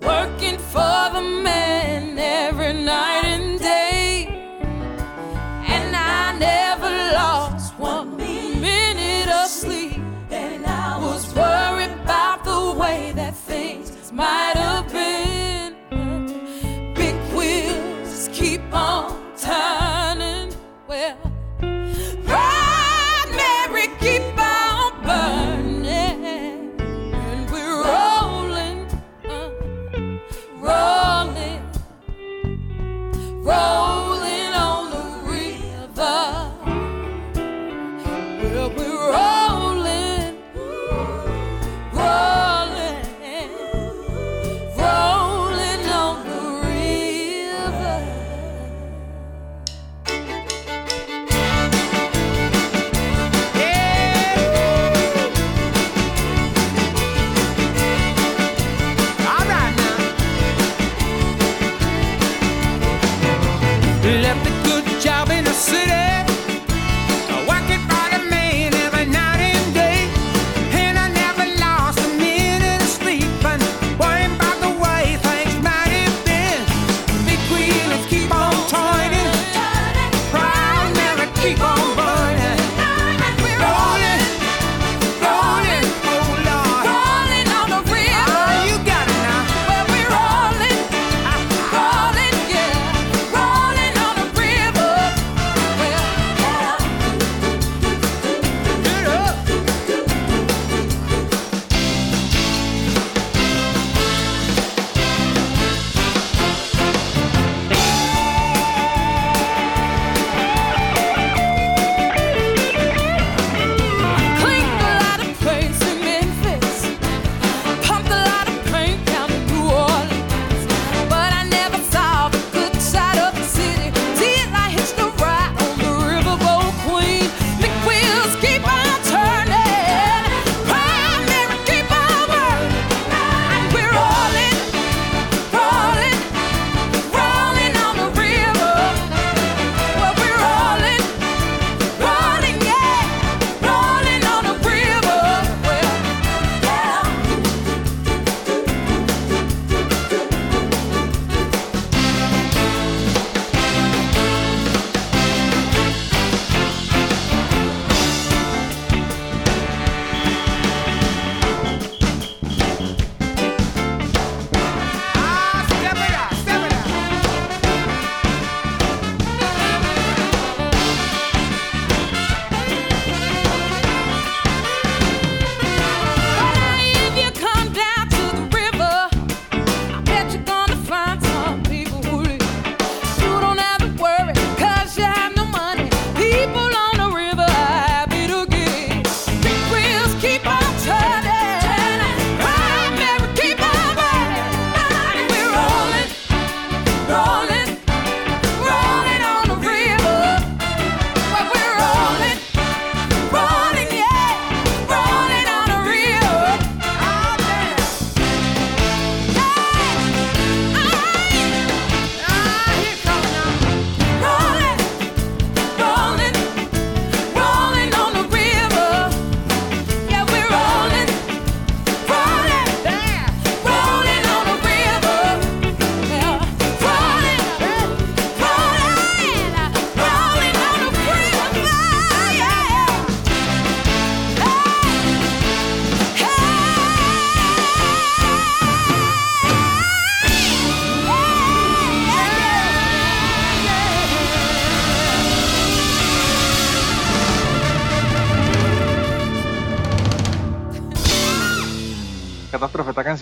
working 0.00 0.58
for 0.58 1.10
the 1.12 1.20
man 1.20 2.18
every 2.18 2.72
night 2.72 3.24
and 3.24 3.60
day. 3.60 4.26
And 5.66 5.94
I 5.94 6.38
never 6.38 6.88
lost 6.88 7.78
one 7.78 8.16
minute 8.16 9.28
of 9.28 9.48
sleep. 9.48 10.00
And 10.30 10.64
I 10.64 10.98
was 10.98 11.26
worried 11.34 11.92
about 12.02 12.42
the 12.42 12.72
way 12.80 13.12
that 13.14 13.36
things 13.36 14.10
might 14.10 14.63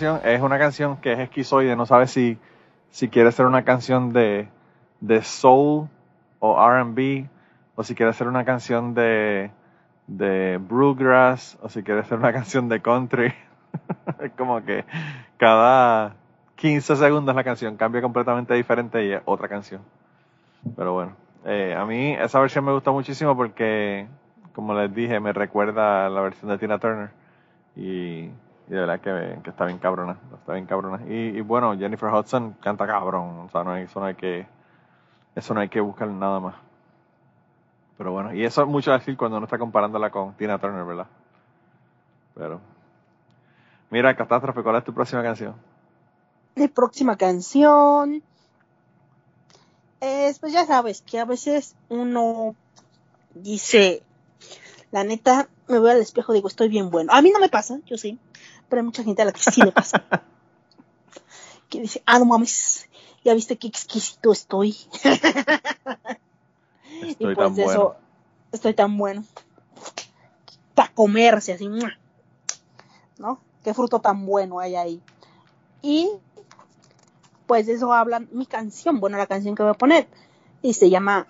es 0.01 0.41
una 0.41 0.59
canción 0.59 0.97
que 0.97 1.13
es 1.13 1.19
esquizoide, 1.19 1.75
no 1.75 1.85
sabe 1.85 2.07
si, 2.07 2.37
si 2.89 3.09
quiere 3.09 3.31
ser 3.31 3.45
una 3.45 3.63
canción 3.63 4.13
de, 4.13 4.47
de 4.99 5.21
soul 5.21 5.87
o 6.39 6.69
R&B, 6.69 7.29
o 7.75 7.83
si 7.83 7.95
quiere 7.95 8.13
ser 8.13 8.27
una 8.27 8.45
canción 8.45 8.93
de, 8.93 9.51
de 10.07 10.57
bluegrass, 10.57 11.57
o 11.61 11.69
si 11.69 11.83
quiere 11.83 12.03
ser 12.03 12.17
una 12.19 12.33
canción 12.33 12.69
de 12.69 12.81
country. 12.81 13.33
es 14.21 14.31
como 14.33 14.63
que 14.63 14.85
cada 15.37 16.15
15 16.55 16.95
segundos 16.95 17.35
la 17.35 17.43
canción 17.43 17.77
cambia 17.77 18.01
completamente 18.01 18.53
diferente 18.53 19.05
y 19.05 19.13
es 19.13 19.21
otra 19.25 19.47
canción. 19.47 19.81
Pero 20.75 20.93
bueno, 20.93 21.13
eh, 21.45 21.75
a 21.77 21.85
mí 21.85 22.13
esa 22.13 22.39
versión 22.39 22.65
me 22.65 22.71
gusta 22.71 22.91
muchísimo 22.91 23.35
porque, 23.35 24.07
como 24.53 24.73
les 24.73 24.93
dije, 24.93 25.19
me 25.19 25.33
recuerda 25.33 26.05
a 26.05 26.09
la 26.09 26.21
versión 26.21 26.49
de 26.49 26.57
Tina 26.57 26.79
Turner. 26.79 27.09
Y, 27.75 28.29
y 28.67 28.71
de 28.71 28.79
verdad 28.79 28.99
que, 28.99 29.41
que 29.43 29.49
está 29.49 29.65
bien 29.65 29.77
cabrona, 29.77 30.17
está 30.39 30.53
bien 30.53 30.65
cabrona. 30.65 31.01
Y, 31.07 31.37
y 31.37 31.41
bueno, 31.41 31.77
Jennifer 31.77 32.13
Hudson 32.13 32.53
canta 32.61 32.87
cabrón, 32.87 33.39
o 33.39 33.49
sea, 33.49 33.63
no 33.63 33.71
hay, 33.71 33.83
eso 33.83 33.99
no 33.99 34.05
hay 34.05 34.15
que, 34.15 34.47
eso 35.35 35.53
no 35.53 35.69
que 35.69 35.81
buscar 35.81 36.07
nada 36.07 36.39
más. 36.39 36.55
Pero 37.97 38.11
bueno, 38.11 38.33
y 38.33 38.43
eso 38.43 38.61
es 38.61 38.67
mucho 38.67 38.91
decir 38.91 39.15
cuando 39.17 39.37
uno 39.37 39.45
está 39.45 39.57
comparándola 39.57 40.09
con 40.09 40.33
Tina 40.35 40.59
Turner, 40.59 40.83
¿verdad? 40.83 41.07
Pero, 42.35 42.59
mira, 43.89 44.15
Catástrofe, 44.15 44.63
¿cuál 44.63 44.77
es 44.77 44.83
tu 44.83 44.93
próxima 44.93 45.21
canción? 45.21 45.55
Mi 46.55 46.67
próxima 46.67 47.15
canción 47.17 48.23
es, 49.99 50.39
pues 50.39 50.53
ya 50.53 50.65
sabes, 50.65 51.01
que 51.01 51.19
a 51.19 51.25
veces 51.25 51.75
uno 51.89 52.55
dice, 53.35 54.03
la 54.91 55.03
neta, 55.03 55.47
me 55.67 55.79
voy 55.79 55.91
al 55.91 56.01
espejo 56.01 56.33
y 56.33 56.35
digo, 56.35 56.47
estoy 56.47 56.69
bien 56.69 56.89
bueno. 56.89 57.13
A 57.13 57.21
mí 57.21 57.31
no 57.31 57.39
me 57.39 57.49
pasa, 57.49 57.79
yo 57.85 57.97
sí, 57.97 58.19
pero 58.73 58.81
hay 58.81 58.85
mucha 58.85 59.03
gente 59.03 59.21
a 59.21 59.25
la 59.25 59.31
que 59.31 59.39
sí 59.39 59.61
le 59.61 59.71
pasa. 59.71 60.03
que 61.69 61.79
dice, 61.79 62.01
ah, 62.07 62.17
no 62.17 62.25
mames, 62.25 62.89
ya 63.23 63.35
viste 63.35 63.55
qué 63.55 63.67
exquisito 63.67 64.31
estoy. 64.31 64.75
Estoy 67.03 67.15
y 67.19 67.35
pues 67.35 67.37
tan 67.37 67.53
de 67.53 67.65
bueno. 67.65 67.79
eso, 67.79 67.95
estoy 68.51 68.73
tan 68.73 68.97
bueno. 68.97 69.23
Para 70.73 70.91
comerse 70.91 71.53
así. 71.53 71.69
¿no? 73.19 73.39
Qué 73.63 73.75
fruto 73.75 73.99
tan 73.99 74.25
bueno 74.25 74.59
hay 74.59 74.75
ahí. 74.75 75.01
Y 75.83 76.09
pues 77.45 77.67
de 77.67 77.73
eso 77.73 77.93
habla 77.93 78.21
mi 78.31 78.47
canción, 78.47 78.99
bueno, 78.99 79.19
la 79.19 79.27
canción 79.27 79.53
que 79.53 79.61
voy 79.61 79.73
a 79.73 79.75
poner. 79.75 80.07
Y 80.63 80.73
se 80.73 80.89
llama 80.89 81.27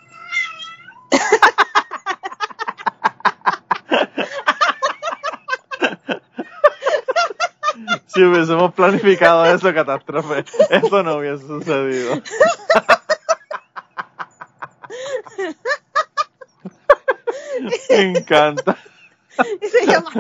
Si 8.14 8.22
hubiésemos 8.22 8.74
planificado 8.74 9.46
eso, 9.46 9.74
Catástrofe, 9.74 10.46
eso 10.70 11.04
no 11.04 11.16
hubiese 11.16 11.48
sucedido. 11.48 12.22
Me 17.90 18.02
encanta. 18.18 18.78
y 19.62 19.68
se 19.68 19.86
llama 19.88 20.12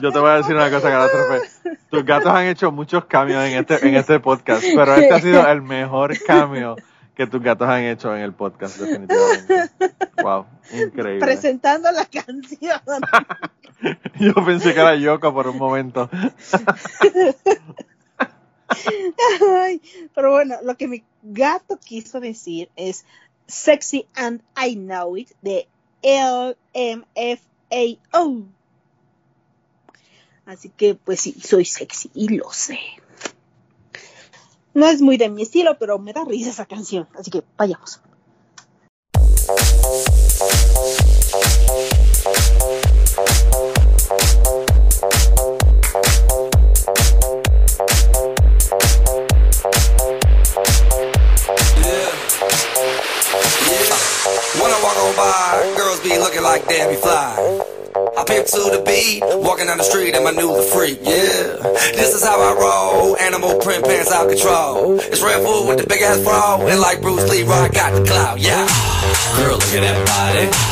Yo 0.00 0.12
te 0.12 0.18
voy 0.18 0.30
a 0.30 0.34
decir 0.34 0.54
una 0.54 0.70
cosa, 0.70 0.90
Catástrofe. 0.90 1.40
Tus 1.90 2.04
gatos 2.04 2.32
han 2.32 2.46
hecho 2.46 2.70
muchos 2.70 3.06
cambios 3.06 3.42
en 3.44 3.58
este, 3.58 3.88
en 3.88 3.94
este 3.94 4.20
podcast, 4.20 4.62
pero 4.74 4.94
este 4.94 5.14
ha 5.14 5.20
sido 5.20 5.46
el 5.48 5.62
mejor 5.62 6.22
cambio 6.24 6.76
que 7.14 7.26
tus 7.26 7.42
gatos 7.42 7.68
han 7.68 7.84
hecho 7.84 8.14
en 8.14 8.22
el 8.22 8.32
podcast, 8.32 8.78
definitivamente. 8.78 9.70
Wow, 10.22 10.46
increíble. 10.72 11.18
presentando 11.18 11.90
la 11.90 12.04
canción. 12.04 12.80
Yo 14.20 14.34
pensé 14.34 14.72
que 14.72 14.78
era 14.80 14.94
Yoko 14.94 15.34
por 15.34 15.48
un 15.48 15.58
momento. 15.58 16.08
Ay, 19.58 19.82
pero 20.14 20.30
bueno, 20.30 20.58
lo 20.62 20.76
que 20.76 20.86
mi 20.86 21.02
gato 21.24 21.76
quiso 21.78 22.20
decir 22.20 22.70
es 22.76 23.04
Sexy 23.48 24.06
and 24.14 24.42
I 24.56 24.76
Know 24.76 25.16
It 25.16 25.30
de 25.40 25.66
LMFAO. 26.02 26.54
Así 30.46 30.68
que 30.68 30.94
pues 30.94 31.20
sí, 31.20 31.34
soy 31.40 31.64
sexy 31.64 32.10
y 32.14 32.36
lo 32.36 32.52
sé. 32.52 32.78
No 34.74 34.86
es 34.86 35.02
muy 35.02 35.18
de 35.18 35.28
mi 35.28 35.42
estilo, 35.42 35.76
pero 35.78 35.98
me 35.98 36.12
da 36.12 36.24
risa 36.24 36.50
esa 36.50 36.66
canción. 36.66 37.06
Así 37.18 37.30
que 37.30 37.42
vayamos. 37.56 38.00
When 54.62 54.70
I 54.70 54.78
walk 54.78 54.96
on 54.96 55.16
by, 55.16 55.74
girls 55.76 56.00
be 56.00 56.16
looking 56.18 56.42
like 56.42 56.68
Debbie 56.68 56.94
Fly. 56.94 57.34
I 58.16 58.24
pimp 58.24 58.46
to 58.46 58.70
the 58.70 58.82
beat, 58.86 59.20
walking 59.42 59.66
down 59.66 59.78
the 59.78 59.82
street 59.82 60.14
and 60.14 60.22
my 60.22 60.30
new 60.30 60.54
the 60.54 60.62
freak, 60.62 61.00
yeah. 61.02 61.58
This 61.98 62.14
is 62.14 62.22
how 62.22 62.40
I 62.40 62.54
roll, 62.54 63.16
animal 63.16 63.58
print 63.58 63.84
pants 63.84 64.12
out 64.12 64.28
control. 64.28 65.00
It's 65.00 65.20
Red 65.20 65.42
Bull 65.42 65.66
with 65.66 65.78
the 65.80 65.86
big 65.88 66.02
ass 66.02 66.22
bra, 66.22 66.64
and 66.64 66.80
like 66.80 67.02
Bruce 67.02 67.28
Lee, 67.28 67.42
I 67.42 67.68
got 67.70 67.92
the 67.92 68.04
clout, 68.04 68.38
yeah. 68.38 68.66
Girl, 69.34 69.58
look 69.58 69.74
at 69.74 69.80
that 69.82 70.06
body. 70.06 70.71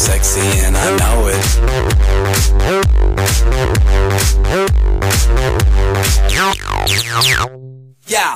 Sexy 0.00 0.40
and 0.64 0.74
I 0.74 0.96
know 0.96 1.28
it. 1.28 1.36
Yeah, 8.06 8.34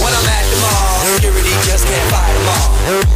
when 0.00 0.12
I'm 0.14 0.26
at 0.26 0.44
the 0.50 0.56
mall, 0.62 1.04
security 1.16 1.50
just 1.68 1.84
can't 1.86 2.10
fight 2.10 2.32
them 2.32 2.48
all. 2.48 3.15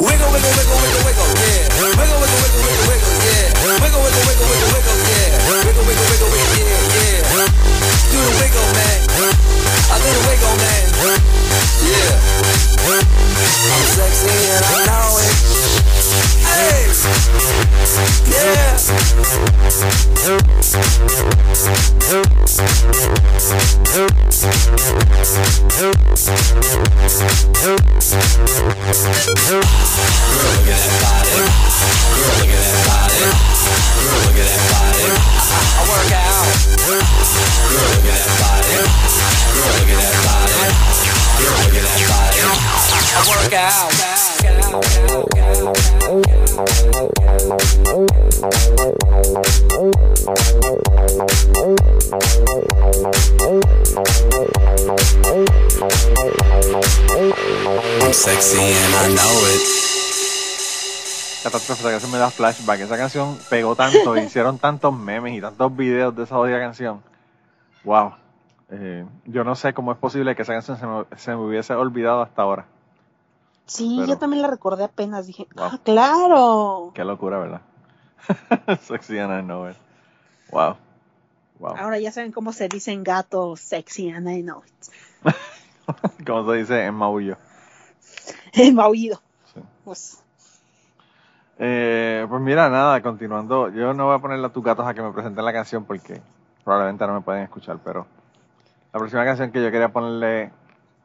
Wiggle, 0.00 0.26
wiggle, 0.32 0.50
wiggle, 0.50 0.78
wiggle, 0.82 1.04
wiggle, 1.06 1.28
yeah. 1.38 1.70
Wiggle, 1.78 2.18
wiggle, 2.18 2.40
wiggle, 2.42 2.62
wiggle, 2.66 2.86
wiggle, 2.90 3.14
yeah. 3.22 3.54
Wiggle, 3.80 4.02
wiggle, 4.02 4.24
wiggle, 4.26 4.46
wiggle, 4.50 4.70
wiggle, 4.74 4.98
yeah. 5.06 5.38
Wiggle, 5.64 5.84
wiggle, 5.86 6.06
wiggle, 6.10 6.30
wiggle, 6.34 6.58
yeah, 6.58 7.22
yeah. 7.68 7.73
Do 8.10 8.18
the 8.18 8.32
wiggle, 8.40 8.68
man. 8.72 9.00
I 9.90 10.00
do 10.00 10.08
the 10.08 10.22
wiggle, 10.28 10.56
man. 10.56 10.82
Yeah. 11.84 12.16
I'm 12.84 13.84
sexy 13.92 14.32
and 14.50 14.64
I 14.64 14.88
know 14.88 15.18
it. 15.20 15.34
Hey. 16.44 16.88
Yeah. 18.30 18.74
I 35.66 35.82
work 35.88 36.12
out. 36.12 36.12
I 36.12 36.12
work 36.12 36.12
out. 36.12 36.44
I'm 37.04 37.24
sexy 37.24 37.42
and 37.44 37.72
I 37.72 37.72
know 37.72 37.72
it. 37.72 37.73
Catástrofe, 37.73 37.73
esa 37.73 37.73
canción 37.73 37.73
me 37.73 37.73
da 37.73 37.73
flashback. 62.34 62.80
Esa 62.80 62.96
canción 62.96 63.38
pegó 63.48 63.74
tanto, 63.74 64.16
hicieron 64.18 64.58
tantos 64.58 64.96
memes 64.96 65.34
y 65.34 65.40
tantos 65.40 65.74
videos 65.76 66.14
de 66.14 66.24
esa 66.24 66.38
odia 66.38 66.58
canción. 66.58 67.00
Wow. 67.84 68.14
Eh, 68.70 69.04
yo 69.26 69.44
no 69.44 69.54
sé 69.54 69.72
cómo 69.74 69.92
es 69.92 69.98
posible 69.98 70.34
que 70.34 70.42
esa 70.42 70.54
canción 70.54 70.78
se 70.78 70.86
me, 70.86 71.04
se 71.16 71.30
me 71.32 71.36
hubiese 71.44 71.74
olvidado 71.74 72.22
hasta 72.22 72.42
ahora. 72.42 72.66
Sí, 73.66 73.96
Pero- 74.00 74.08
yo 74.08 74.18
también 74.18 74.42
la 74.42 74.48
recordé 74.48 74.84
apenas. 74.84 75.26
Dije, 75.26 75.46
Wow. 75.54 75.64
ah, 75.72 75.78
claro. 75.84 76.92
Qué 76.94 77.04
locura, 77.04 77.38
¿verdad? 77.38 77.60
Sexy 78.82 79.18
and 79.18 79.38
I 79.38 79.42
know 79.42 79.68
it. 79.68 79.76
Wow. 80.50 80.76
Wow. 81.58 81.76
Ahora 81.78 81.98
ya 81.98 82.10
saben 82.10 82.32
cómo 82.32 82.52
se 82.52 82.68
dicen 82.68 83.04
gato 83.04 83.54
sexy 83.56 84.10
and 84.10 84.28
I 84.28 84.42
know 84.42 84.62
it. 84.64 85.34
Como 86.26 86.50
se 86.50 86.58
dice 86.58 86.84
en 86.84 86.94
maullo. 86.94 87.36
El 88.54 88.74
maullido. 88.74 89.20
Sí. 89.54 89.60
Pues, 89.84 90.20
Eh, 91.58 92.26
pues 92.28 92.42
mira, 92.42 92.68
nada, 92.68 93.00
continuando. 93.02 93.68
Yo 93.70 93.94
no 93.94 94.06
voy 94.06 94.16
a 94.16 94.18
ponerle 94.18 94.46
a 94.46 94.52
tus 94.52 94.64
gatos 94.64 94.86
a 94.86 94.94
que 94.94 95.02
me 95.02 95.12
presenten 95.12 95.44
la 95.44 95.52
canción 95.52 95.84
porque 95.84 96.20
probablemente 96.64 97.06
no 97.06 97.14
me 97.14 97.20
pueden 97.20 97.42
escuchar, 97.42 97.78
pero 97.84 98.06
la 98.92 98.98
próxima 98.98 99.24
canción 99.24 99.52
que 99.52 99.62
yo 99.62 99.70
quería 99.70 99.90
ponerle 99.90 100.50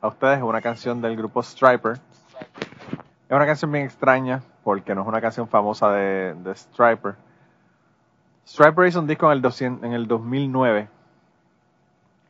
a 0.01 0.07
ustedes 0.07 0.37
es 0.37 0.43
una 0.43 0.61
canción 0.61 1.01
del 1.01 1.17
grupo 1.17 1.43
Striper. 1.43 1.99
Es 3.27 3.35
una 3.35 3.45
canción 3.45 3.71
bien 3.71 3.85
extraña 3.85 4.41
porque 4.63 4.95
no 4.95 5.01
es 5.01 5.07
una 5.07 5.21
canción 5.21 5.47
famosa 5.47 5.91
de, 5.91 6.35
Striper. 6.55 7.15
Striper 8.47 8.87
hizo 8.87 8.99
un 8.99 9.07
disco 9.07 9.27
en 9.27 9.33
el, 9.33 9.41
200 9.41 9.85
en 9.85 9.93
el 9.93 10.07
2009 10.07 10.87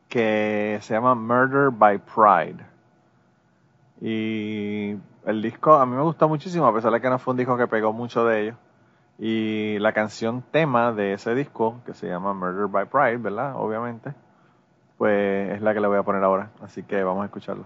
que 0.09 0.80
se 0.82 0.93
llama 0.93 1.13
Murder 1.13 1.69
by 1.69 1.99
Pride. 1.99 2.65
Y 4.01 4.97
el 5.25 5.41
disco 5.41 5.75
a 5.75 5.86
mí 5.86 5.95
me 5.95 6.01
gustó 6.01 6.27
muchísimo, 6.27 6.65
a 6.65 6.73
pesar 6.73 6.91
de 6.91 6.99
que 6.99 7.09
no 7.09 7.19
fue 7.19 7.34
un 7.34 7.38
disco 7.38 7.55
que 7.55 7.67
pegó 7.67 7.93
mucho 7.93 8.25
de 8.25 8.41
ellos. 8.41 8.55
Y 9.20 9.78
la 9.80 9.91
canción 9.91 10.41
tema 10.41 10.93
de 10.93 11.13
ese 11.13 11.36
disco, 11.36 11.82
que 11.86 11.93
se 11.93 12.07
llama 12.07 12.34
Murder 12.34 12.67
by 12.67 12.86
Pride, 12.86 13.17
¿verdad? 13.17 13.53
Obviamente, 13.57 14.13
pues 14.97 15.51
es 15.51 15.61
la 15.61 15.74
que 15.74 15.82
le 15.82 15.88
voy 15.88 15.97
a 15.97 16.03
poner 16.03 16.24
ahora. 16.24 16.51
Así 16.61 16.84
que 16.84 17.03
vamos 17.03 17.24
a 17.24 17.26
escucharlo. 17.26 17.65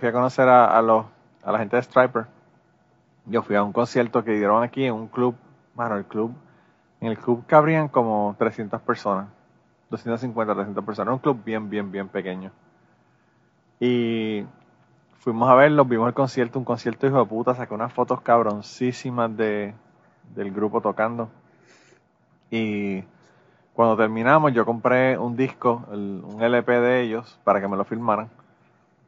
Fui 0.00 0.08
a 0.08 0.12
conocer 0.12 0.48
a, 0.48 0.80
los, 0.80 1.04
a 1.44 1.52
la 1.52 1.58
gente 1.58 1.76
de 1.76 1.82
Striper. 1.82 2.26
Yo 3.26 3.42
fui 3.42 3.54
a 3.54 3.62
un 3.62 3.72
concierto 3.72 4.24
que 4.24 4.32
dieron 4.32 4.62
aquí 4.62 4.84
en 4.84 4.94
un 4.94 5.08
club, 5.08 5.36
bueno, 5.74 5.96
el 5.96 6.06
club, 6.06 6.34
en 7.00 7.08
el 7.08 7.18
club 7.18 7.44
cabrían 7.46 7.88
como 7.88 8.34
300 8.38 8.80
personas, 8.80 9.28
250, 9.90 10.54
300 10.54 10.84
personas, 10.84 11.12
un 11.12 11.20
club 11.20 11.44
bien, 11.44 11.68
bien, 11.68 11.92
bien 11.92 12.08
pequeño. 12.08 12.50
Y 13.78 14.46
fuimos 15.18 15.50
a 15.50 15.54
verlos, 15.54 15.86
vimos 15.86 16.08
el 16.08 16.14
concierto, 16.14 16.58
un 16.58 16.64
concierto 16.64 17.06
hijo 17.06 17.18
de 17.18 17.26
puta, 17.26 17.54
saqué 17.54 17.74
unas 17.74 17.92
fotos 17.92 18.22
cabroncísimas 18.22 19.36
de, 19.36 19.74
del 20.34 20.50
grupo 20.50 20.80
tocando. 20.80 21.28
Y 22.50 23.04
cuando 23.74 23.98
terminamos, 23.98 24.54
yo 24.54 24.64
compré 24.64 25.18
un 25.18 25.36
disco, 25.36 25.84
un 25.90 26.38
LP 26.40 26.80
de 26.80 27.02
ellos, 27.02 27.38
para 27.44 27.60
que 27.60 27.68
me 27.68 27.76
lo 27.76 27.84
filmaran. 27.84 28.39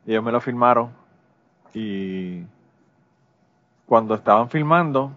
Y 0.06 0.12
ellos 0.12 0.24
me 0.24 0.32
lo 0.32 0.40
filmaron. 0.40 0.90
Y 1.74 2.42
cuando 3.86 4.14
estaban 4.14 4.48
filmando, 4.48 5.12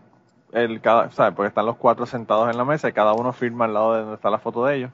el 0.51 0.81
cada, 0.81 1.11
¿sabes? 1.11 1.33
Porque 1.35 1.47
están 1.49 1.65
los 1.65 1.77
cuatro 1.77 2.05
sentados 2.05 2.49
en 2.49 2.57
la 2.57 2.65
mesa 2.65 2.89
y 2.89 2.93
cada 2.93 3.13
uno 3.13 3.33
firma 3.33 3.65
al 3.65 3.73
lado 3.73 3.93
de 3.93 3.99
donde 4.01 4.15
está 4.15 4.29
la 4.29 4.39
foto 4.39 4.65
de 4.65 4.75
ellos. 4.77 4.91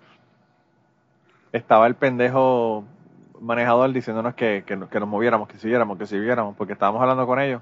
Estaba 1.51 1.87
el 1.87 1.95
pendejo 1.95 2.83
manejador 3.39 3.91
diciéndonos 3.91 4.35
que, 4.35 4.63
que, 4.65 4.75
no- 4.75 4.89
que 4.89 4.99
nos 4.99 5.09
moviéramos, 5.09 5.47
que 5.47 5.57
siguiéramos, 5.57 5.97
que 5.97 6.05
siguiéramos, 6.05 6.55
porque 6.55 6.73
estábamos 6.73 7.01
hablando 7.01 7.25
con 7.27 7.39
ellos. 7.39 7.61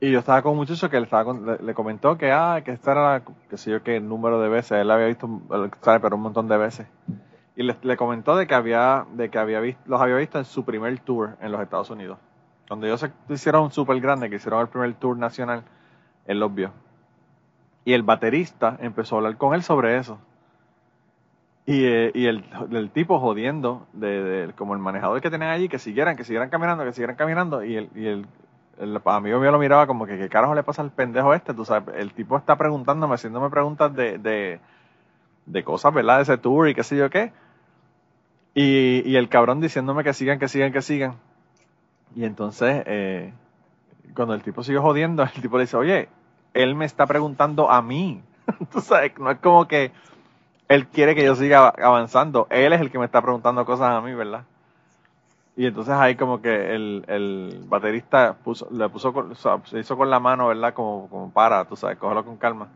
Y 0.00 0.12
yo 0.12 0.20
estaba 0.20 0.42
con 0.42 0.52
un 0.52 0.58
muchacho 0.58 0.88
que 0.90 0.98
le, 0.98 1.04
estaba 1.04 1.24
con- 1.24 1.58
le, 1.66 1.74
comentó 1.74 2.16
que, 2.16 2.30
ah, 2.30 2.60
que 2.64 2.72
esta 2.72 2.92
era, 2.92 3.02
la- 3.18 3.22
qué 3.48 3.56
sé 3.56 3.70
yo, 3.72 3.82
qué 3.82 3.96
el 3.96 4.08
número 4.08 4.40
de 4.40 4.48
veces, 4.48 4.72
él 4.80 4.90
había 4.90 5.06
visto, 5.06 5.28
él 5.50 5.70
sabe, 5.80 6.00
pero 6.00 6.16
un 6.16 6.22
montón 6.22 6.46
de 6.48 6.56
veces. 6.56 6.86
Y 7.58 7.64
le, 7.64 7.76
le 7.82 7.98
comentó 7.98 8.36
de 8.36 8.46
que 8.46 8.54
había, 8.54 9.06
de 9.12 9.30
que 9.30 9.38
había 9.38 9.60
visto, 9.60 9.82
los 9.86 10.00
había 10.00 10.16
visto 10.16 10.38
en 10.38 10.46
su 10.46 10.64
primer 10.64 10.98
tour 11.00 11.36
en 11.42 11.52
los 11.52 11.60
Estados 11.60 11.90
Unidos. 11.90 12.18
Donde 12.70 12.86
ellos 12.88 13.00
se 13.00 13.12
hicieron 13.28 13.70
súper 13.72 14.00
grande, 14.00 14.30
que 14.30 14.36
hicieron 14.36 14.62
el 14.62 14.68
primer 14.68 14.94
tour 14.94 15.18
nacional, 15.18 15.64
él 16.26 16.40
los 16.40 16.54
vio. 16.54 16.72
Y 17.84 17.92
el 17.94 18.04
baterista 18.04 18.76
empezó 18.80 19.16
a 19.16 19.18
hablar 19.18 19.36
con 19.36 19.52
él 19.52 19.64
sobre 19.64 19.96
eso. 19.98 20.20
Y, 21.66 21.84
eh, 21.84 22.12
y 22.14 22.26
el, 22.26 22.44
el 22.72 22.90
tipo 22.90 23.20
jodiendo, 23.20 23.86
de, 23.92 24.22
de- 24.22 24.52
como 24.54 24.72
el 24.74 24.80
manejador 24.80 25.20
que 25.20 25.30
tenían 25.30 25.50
allí, 25.50 25.68
que 25.68 25.78
siguieran, 25.78 26.16
que 26.16 26.24
siguieran 26.24 26.48
caminando, 26.48 26.84
que 26.84 26.92
siguieran 26.92 27.16
caminando. 27.16 27.62
Y 27.62 27.76
el, 27.76 27.90
y 27.94 28.06
el, 28.06 28.26
el 28.78 29.00
amigo 29.04 29.38
mío 29.40 29.50
lo 29.52 29.58
miraba 29.58 29.86
como 29.86 30.06
que, 30.06 30.16
¿qué 30.18 30.28
carajo 30.30 30.54
le 30.54 30.62
pasa 30.62 30.80
al 30.82 30.90
pendejo 30.92 31.34
este? 31.34 31.52
Tú 31.52 31.64
sabes, 31.66 31.94
el 31.96 32.14
tipo 32.14 32.36
está 32.38 32.56
preguntándome, 32.56 33.14
haciéndome 33.14 33.50
preguntas 33.50 33.94
de, 33.94 34.16
de, 34.18 34.60
de 35.46 35.64
cosas, 35.64 35.94
¿verdad? 35.94 36.18
De 36.18 36.22
ese 36.24 36.38
tour 36.38 36.68
y 36.68 36.74
qué 36.74 36.84
sé 36.84 36.96
yo 36.96 37.10
qué. 37.10 37.32
Y, 38.54 39.02
y 39.08 39.16
el 39.16 39.28
cabrón 39.28 39.60
diciéndome 39.60 40.04
que 40.04 40.12
sigan, 40.12 40.38
que 40.38 40.48
sigan, 40.48 40.72
que 40.72 40.82
sigan. 40.82 41.16
Y 42.14 42.24
entonces, 42.24 42.82
eh, 42.86 43.32
cuando 44.14 44.34
el 44.34 44.42
tipo 44.42 44.62
siguió 44.62 44.82
jodiendo, 44.82 45.22
el 45.34 45.42
tipo 45.42 45.56
le 45.56 45.64
dice, 45.64 45.76
oye, 45.76 46.08
él 46.54 46.74
me 46.74 46.84
está 46.84 47.06
preguntando 47.06 47.70
a 47.70 47.82
mí. 47.82 48.22
Tú 48.72 48.80
sabes, 48.80 49.18
no 49.18 49.30
es 49.30 49.38
como 49.38 49.68
que 49.68 49.92
él 50.68 50.86
quiere 50.88 51.14
que 51.14 51.24
yo 51.24 51.34
siga 51.36 51.68
avanzando. 51.68 52.46
Él 52.50 52.72
es 52.72 52.80
el 52.80 52.90
que 52.90 52.98
me 52.98 53.04
está 53.04 53.22
preguntando 53.22 53.64
cosas 53.64 53.90
a 53.90 54.00
mí, 54.00 54.14
¿verdad? 54.14 54.44
Y 55.56 55.66
entonces 55.66 55.94
ahí 55.94 56.14
como 56.14 56.40
que 56.40 56.74
el, 56.74 57.04
el 57.08 57.64
baterista 57.68 58.36
le 58.70 58.88
puso, 58.88 59.12
se 59.64 59.78
hizo 59.80 59.96
con 59.96 60.08
la 60.08 60.20
mano, 60.20 60.48
¿verdad? 60.48 60.72
Como, 60.72 61.08
como 61.08 61.32
para, 61.32 61.64
tú 61.64 61.74
sabes, 61.74 61.98
cógelo 61.98 62.24
con 62.24 62.36
calma. 62.36 62.68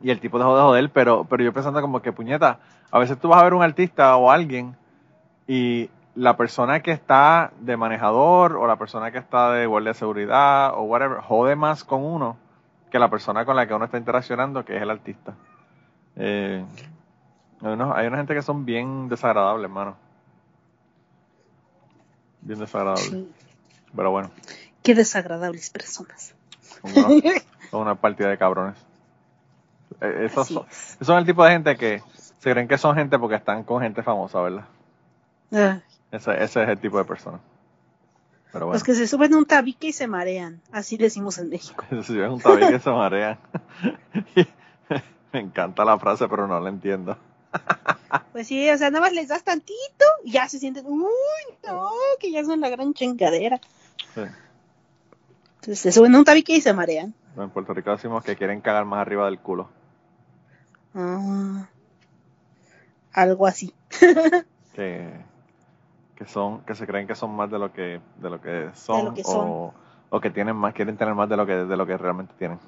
Y 0.00 0.10
el 0.10 0.20
tipo 0.20 0.38
dejó 0.38 0.56
de 0.56 0.62
joder, 0.62 0.90
pero, 0.90 1.24
pero 1.24 1.42
yo 1.42 1.52
pensando 1.52 1.80
como 1.80 2.00
que, 2.02 2.12
puñeta, 2.12 2.58
a 2.90 2.98
veces 2.98 3.18
tú 3.18 3.28
vas 3.28 3.40
a 3.40 3.44
ver 3.44 3.54
un 3.54 3.62
artista 3.62 4.16
o 4.16 4.30
alguien 4.30 4.76
y 5.46 5.90
la 6.14 6.36
persona 6.36 6.80
que 6.80 6.92
está 6.92 7.52
de 7.60 7.76
manejador 7.76 8.56
o 8.56 8.66
la 8.66 8.76
persona 8.76 9.10
que 9.10 9.18
está 9.18 9.52
de 9.52 9.66
guardia 9.66 9.90
de 9.92 9.98
seguridad 9.98 10.72
o 10.74 10.82
whatever, 10.82 11.18
jode 11.20 11.56
más 11.56 11.84
con 11.84 12.02
uno 12.04 12.36
que 12.90 12.98
la 12.98 13.08
persona 13.10 13.44
con 13.44 13.56
la 13.56 13.66
que 13.66 13.74
uno 13.74 13.84
está 13.84 13.98
interaccionando, 13.98 14.64
que 14.64 14.76
es 14.76 14.82
el 14.82 14.90
artista. 14.90 15.34
Eh, 16.16 16.64
hay, 17.62 17.72
unos- 17.72 17.96
hay 17.96 18.06
una 18.06 18.16
gente 18.18 18.34
que 18.34 18.42
son 18.42 18.64
bien 18.64 19.08
desagradables, 19.08 19.64
hermano. 19.64 19.96
Bien 22.40 22.58
desagradables. 22.58 23.10
Sí, 23.10 23.28
Pero 23.94 24.10
bueno, 24.10 24.30
Qué 24.82 24.94
desagradables 24.94 25.70
personas. 25.70 26.34
son 26.80 26.96
una, 26.96 27.08
son 27.70 27.80
una 27.82 27.94
partida 27.96 28.28
de 28.28 28.38
cabrones. 28.38 28.76
Eh, 30.00 30.26
Esos 30.26 30.48
son, 30.48 30.66
es. 30.70 30.94
esos 30.94 31.06
son 31.06 31.18
el 31.18 31.26
tipo 31.26 31.44
de 31.44 31.50
gente 31.52 31.76
que 31.76 32.02
se 32.38 32.50
creen 32.52 32.68
que 32.68 32.78
son 32.78 32.94
gente 32.96 33.18
porque 33.18 33.36
están 33.36 33.64
con 33.64 33.82
gente 33.82 34.02
famosa, 34.02 34.40
¿verdad? 34.40 34.64
Ah, 35.52 35.80
Ese, 36.12 36.32
ese 36.42 36.62
es 36.62 36.68
el 36.68 36.78
tipo 36.78 36.98
de 36.98 37.04
persona. 37.04 37.40
Pero 38.52 38.66
bueno. 38.66 38.74
Los 38.76 38.84
que 38.84 38.94
se 38.94 39.06
suben 39.06 39.34
a 39.34 39.38
un 39.38 39.44
tabique 39.44 39.88
y 39.88 39.92
se 39.92 40.06
marean. 40.06 40.60
Así 40.72 40.96
decimos 40.96 41.38
en 41.38 41.50
México. 41.50 41.84
Si 42.02 42.18
es 42.18 42.28
un 42.30 42.40
tabique 42.40 42.68
que 42.70 42.78
se 42.80 42.90
marean. 42.90 43.38
Me 45.32 45.40
encanta 45.40 45.84
la 45.84 45.98
frase, 45.98 46.26
pero 46.28 46.46
no 46.46 46.58
la 46.60 46.68
entiendo. 46.68 47.16
Pues 48.32 48.46
sí, 48.46 48.70
o 48.70 48.78
sea, 48.78 48.90
nada 48.90 49.00
más 49.04 49.12
les 49.12 49.28
das 49.28 49.42
tantito 49.42 50.04
y 50.24 50.30
ya 50.32 50.48
se 50.48 50.58
sienten, 50.58 50.86
uy, 50.86 51.10
no, 51.66 51.90
que 52.20 52.30
ya 52.30 52.44
son 52.44 52.60
la 52.60 52.68
gran 52.70 52.94
chingadera. 52.94 53.58
Sí. 54.14 54.20
Entonces 55.56 55.78
se 55.80 55.92
suben 55.92 56.14
a 56.14 56.18
un 56.18 56.24
tabique 56.24 56.54
y 56.54 56.60
se 56.60 56.72
marean. 56.72 57.14
En 57.36 57.50
Puerto 57.50 57.74
Rico 57.74 57.90
decimos 57.90 58.22
que 58.24 58.36
quieren 58.36 58.60
cagar 58.60 58.84
más 58.84 59.00
arriba 59.00 59.24
del 59.26 59.40
culo. 59.40 59.68
Ah, 60.94 61.68
algo 63.12 63.46
así. 63.46 63.74
Que, 64.74 65.12
que 66.14 66.24
son, 66.26 66.60
que 66.60 66.76
se 66.76 66.86
creen 66.86 67.08
que 67.08 67.16
son 67.16 67.34
más 67.34 67.50
de 67.50 67.58
lo 67.58 67.72
que, 67.72 68.00
de 68.16 68.30
lo 68.30 68.40
que 68.40 68.70
son, 68.74 69.06
lo 69.06 69.14
que 69.14 69.22
o, 69.22 69.24
son. 69.24 69.72
o 70.10 70.20
que 70.20 70.30
tienen 70.30 70.54
más, 70.54 70.72
quieren 70.72 70.96
tener 70.96 71.14
más 71.16 71.28
de 71.28 71.36
lo 71.36 71.44
que, 71.44 71.52
de 71.54 71.76
lo 71.76 71.84
que 71.84 71.96
realmente 71.96 72.32
tienen. 72.38 72.60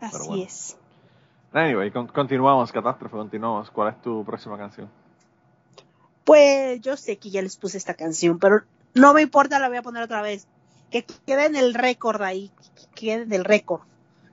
Así 0.00 0.28
bueno. 0.28 0.44
es. 0.44 0.76
Anyway, 1.52 1.90
con- 1.90 2.06
continuamos, 2.06 2.70
catástrofe, 2.70 3.16
continuamos. 3.16 3.72
¿Cuál 3.72 3.88
es 3.94 4.00
tu 4.02 4.24
próxima 4.24 4.56
canción? 4.56 4.88
Pues 6.22 6.80
yo 6.80 6.96
sé 6.96 7.16
que 7.16 7.30
ya 7.30 7.42
les 7.42 7.56
puse 7.56 7.76
esta 7.78 7.94
canción, 7.94 8.38
pero 8.38 8.62
no 8.94 9.14
me 9.14 9.22
importa, 9.22 9.58
la 9.58 9.68
voy 9.68 9.78
a 9.78 9.82
poner 9.82 10.04
otra 10.04 10.22
vez. 10.22 10.46
Que 10.92 11.04
quede 11.26 11.46
en 11.46 11.56
el 11.56 11.74
récord 11.74 12.22
ahí, 12.22 12.52
que 12.76 12.86
quede 12.94 13.22
en 13.22 13.32
el 13.32 13.44
récord. 13.44 13.80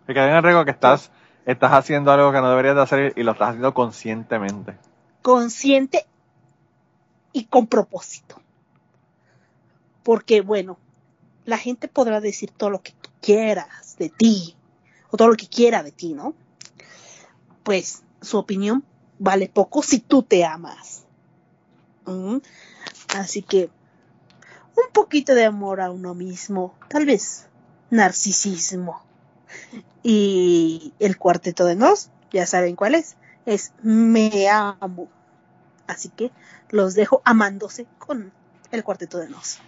Que 0.06 0.14
quede 0.14 0.30
en 0.30 0.36
el 0.36 0.44
riesgo 0.44 0.64
que 0.64 0.72
estás, 0.72 1.12
estás 1.46 1.72
haciendo 1.72 2.12
algo 2.12 2.32
que 2.32 2.42
no 2.42 2.50
deberías 2.50 2.76
de 2.76 2.82
hacer 2.82 3.14
y 3.16 3.24
lo 3.24 3.34
estás 3.34 3.50
haciendo 3.50 3.74
conscientemente. 3.74 4.78
Consciente 5.22 6.06
y 7.34 7.46
con 7.46 7.68
propósito. 7.68 8.42
Porque 10.04 10.42
bueno, 10.42 10.78
la 11.46 11.58
gente 11.58 11.88
podrá 11.88 12.22
decir 12.22 12.52
todo 12.52 12.70
lo 12.70 12.82
que 12.82 12.94
quieras 13.22 13.96
de 13.98 14.10
ti, 14.10 14.56
o 15.12 15.18
todo 15.18 15.30
lo 15.30 15.36
que 15.36 15.48
quiera 15.48 15.84
de 15.84 15.92
ti, 15.92 16.14
¿no? 16.14 16.34
Pues 17.64 18.04
su 18.22 18.38
opinión 18.38 18.84
vale 19.20 19.48
poco 19.48 19.82
si 19.82 20.00
tú 20.00 20.24
te 20.24 20.46
amas. 20.46 21.06
¿Mm? 22.06 22.38
Así 23.16 23.42
que 23.42 23.70
un 24.76 24.92
poquito 24.94 25.34
de 25.34 25.46
amor 25.46 25.82
a 25.82 25.92
uno 25.92 26.14
mismo, 26.14 26.76
tal 26.90 27.06
vez 27.06 27.48
narcisismo. 27.90 29.02
Y 30.04 30.94
el 31.00 31.18
cuarteto 31.18 31.66
de 31.66 31.76
nos, 31.76 32.10
ya 32.32 32.46
saben 32.46 32.76
cuál 32.76 32.96
es, 32.96 33.16
es 33.46 33.74
Me 33.82 34.50
amo. 34.50 35.08
Así 35.88 36.10
que 36.10 36.32
los 36.70 36.96
dejo 36.96 37.22
amándose 37.26 37.88
con 37.98 38.32
el 38.72 38.84
cuarteto 38.84 39.18
de 39.18 39.30
nos. 39.30 39.60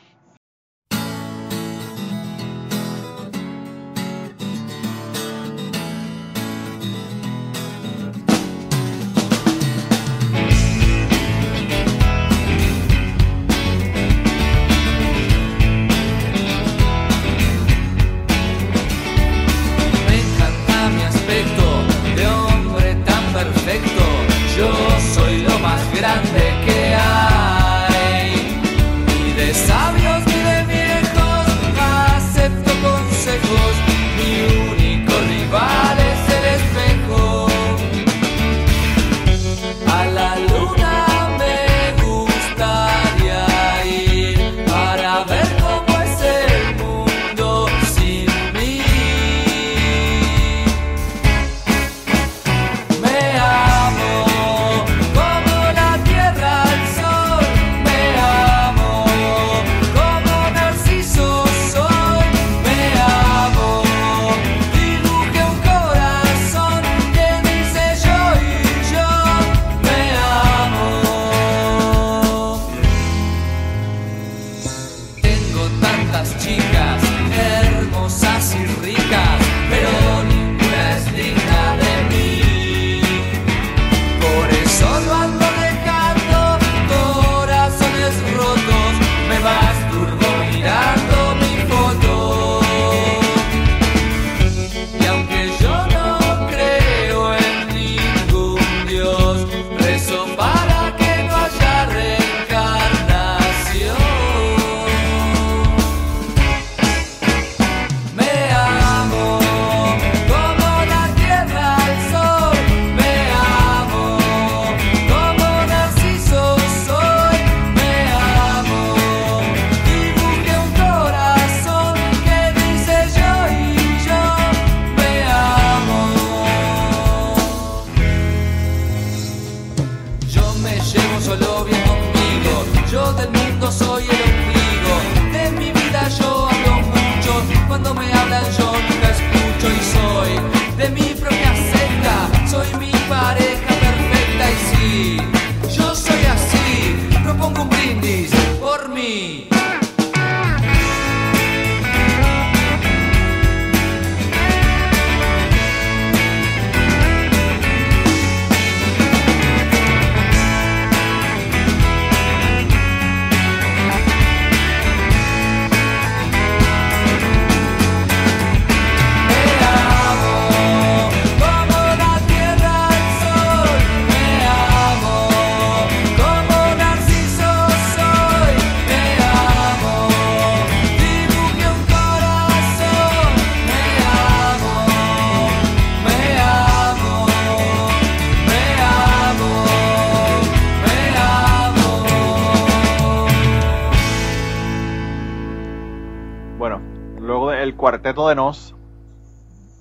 Cuarteto 197.88 198.28
de 198.28 198.36
Nos, 198.36 198.76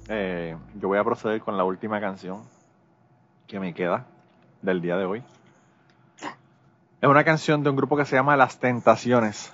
eh, 0.09 0.57
yo 0.77 0.87
voy 0.87 0.97
a 0.97 1.03
proceder 1.03 1.41
con 1.41 1.57
la 1.57 1.65
última 1.65 2.01
canción 2.01 2.45
que 3.49 3.59
me 3.59 3.75
queda 3.75 4.07
del 4.63 4.81
día 4.81 4.97
de 4.97 5.07
hoy. 5.07 5.25
Es 7.01 7.09
una 7.09 7.25
canción 7.25 7.65
de 7.65 7.71
un 7.71 7.75
grupo 7.75 7.97
que 7.97 8.05
se 8.05 8.15
llama 8.15 8.37
Las 8.37 8.61
Tentaciones. 8.61 9.53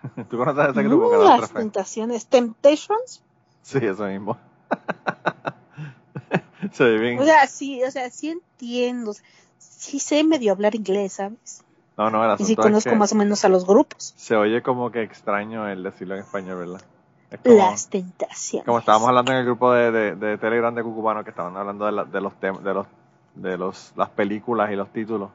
¿Tú 0.30 0.38
conoces 0.38 0.68
ese 0.68 0.82
grupo? 0.84 1.10
Catástrofe? 1.10 1.40
las 1.40 1.50
tentaciones. 1.52 2.26
Temptations. 2.28 3.24
Sí, 3.62 3.78
eso 3.78 4.04
mismo. 4.04 4.38
Se 6.72 6.84
ve 6.84 6.98
bien. 6.98 7.18
O 7.18 7.24
sea, 7.24 7.48
sí, 7.48 7.82
o 7.82 7.90
sea, 7.90 8.10
sí 8.10 8.30
entiendo. 8.30 9.12
Sí 9.58 9.98
sé 9.98 10.22
medio 10.22 10.52
hablar 10.52 10.76
inglés, 10.76 11.14
¿sabes? 11.14 11.64
No, 11.98 12.10
no, 12.10 12.24
el 12.24 12.34
Y 12.34 12.36
sí 12.36 12.42
asunto 12.44 12.62
es 12.62 12.66
conozco 12.66 12.90
que 12.90 12.96
más 12.96 13.12
o 13.12 13.16
menos 13.16 13.44
a 13.44 13.48
los 13.48 13.66
grupos. 13.66 14.14
se 14.16 14.36
oye 14.36 14.62
como 14.62 14.92
que 14.92 15.02
extraño 15.02 15.68
el 15.68 15.82
decirlo 15.82 16.14
en 16.14 16.20
español, 16.20 16.58
¿verdad? 16.58 16.80
Como, 17.44 17.56
Las 17.56 17.88
tentaciones. 17.88 18.66
como 18.66 18.78
estábamos 18.80 19.08
hablando 19.08 19.30
en 19.32 19.38
el 19.38 19.44
grupo 19.44 19.72
de, 19.72 19.92
de, 19.92 20.14
de 20.16 20.38
Telegram 20.38 20.74
de 20.74 20.82
Cucubano, 20.82 21.22
que 21.22 21.30
estaban 21.30 21.56
hablando 21.56 21.86
de, 21.86 21.92
la- 21.92 22.04
de 22.04 22.20
los 22.20 22.32
tem- 22.40 22.58
de 22.60 22.74
los 22.74 22.86
de 23.36 23.56
los 23.56 23.92
las 23.96 24.08
películas 24.10 24.70
y 24.72 24.74
los 24.76 24.88
títulos 24.92 25.30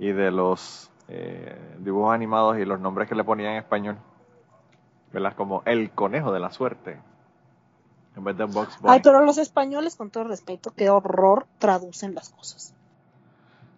y 0.00 0.10
de 0.10 0.30
los 0.32 0.90
eh, 1.06 1.76
dibujos 1.78 2.12
animados 2.12 2.58
y 2.58 2.64
los 2.64 2.80
nombres 2.80 3.08
que 3.08 3.14
le 3.14 3.22
ponían 3.22 3.52
en 3.52 3.58
español, 3.58 3.96
¿verdad? 5.12 5.34
Como 5.36 5.62
el 5.64 5.90
conejo 5.92 6.32
de 6.32 6.40
la 6.40 6.50
suerte 6.50 6.98
en 8.16 8.24
vez 8.24 8.36
de 8.36 8.44
Box 8.44 8.80
Bunny. 8.80 8.94
Ay, 8.94 9.00
pero 9.04 9.24
los 9.24 9.38
españoles, 9.38 9.94
con 9.94 10.10
todo 10.10 10.24
respeto, 10.24 10.72
qué 10.76 10.90
horror 10.90 11.46
traducen 11.58 12.16
las 12.16 12.30
cosas. 12.30 12.74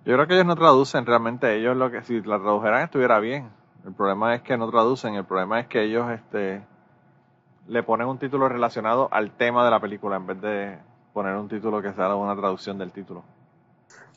Yo 0.06 0.14
creo 0.14 0.26
que 0.26 0.32
ellos 0.34 0.46
no 0.46 0.56
traducen 0.56 1.04
realmente, 1.04 1.54
ellos 1.54 1.76
lo 1.76 1.90
que 1.90 2.02
si 2.02 2.22
la 2.22 2.38
tradujeran 2.40 2.82
estuviera 2.84 3.18
bien. 3.20 3.50
El 3.84 3.92
problema 3.92 4.34
es 4.34 4.40
que 4.40 4.56
no 4.56 4.70
traducen, 4.70 5.14
el 5.14 5.24
problema 5.26 5.60
es 5.60 5.66
que 5.66 5.82
ellos 5.82 6.10
este 6.10 6.62
le 7.68 7.82
ponen 7.82 8.08
un 8.08 8.18
título 8.18 8.48
relacionado 8.48 9.08
al 9.12 9.30
tema 9.32 9.64
de 9.64 9.70
la 9.70 9.80
película 9.80 10.16
en 10.16 10.26
vez 10.26 10.40
de 10.40 10.78
poner 11.12 11.36
un 11.36 11.48
título 11.48 11.82
que 11.82 11.92
sea 11.92 12.14
una 12.14 12.36
traducción 12.36 12.78
del 12.78 12.92
título. 12.92 13.24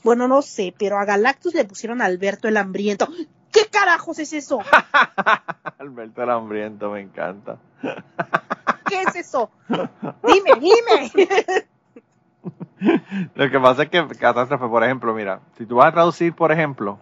Bueno, 0.04 0.28
no 0.28 0.42
sé, 0.42 0.74
pero 0.78 0.98
a 0.98 1.06
Galactus 1.06 1.54
le 1.54 1.66
pusieron 1.66 2.02
Alberto 2.02 2.48
el 2.48 2.58
Hambriento. 2.58 3.08
¿Qué 3.52 3.68
carajos 3.72 4.20
es 4.20 4.34
eso? 4.34 4.60
Alberto 5.78 6.24
el 6.24 6.30
hambriento 6.32 6.90
me 6.90 7.02
encanta. 7.02 7.58
¿Qué 8.86 9.04
es 9.04 9.16
eso? 9.16 9.52
Dime, 9.70 10.60
dime. 10.60 11.68
Lo 13.36 13.50
que 13.50 13.60
pasa 13.60 13.84
es 13.84 13.90
que 13.90 14.06
catástrofe, 14.18 14.68
por 14.68 14.84
ejemplo, 14.84 15.14
mira, 15.14 15.40
si 15.58 15.66
tú 15.66 15.76
vas 15.76 15.88
a 15.88 15.92
traducir, 15.92 16.34
por 16.34 16.52
ejemplo, 16.52 17.00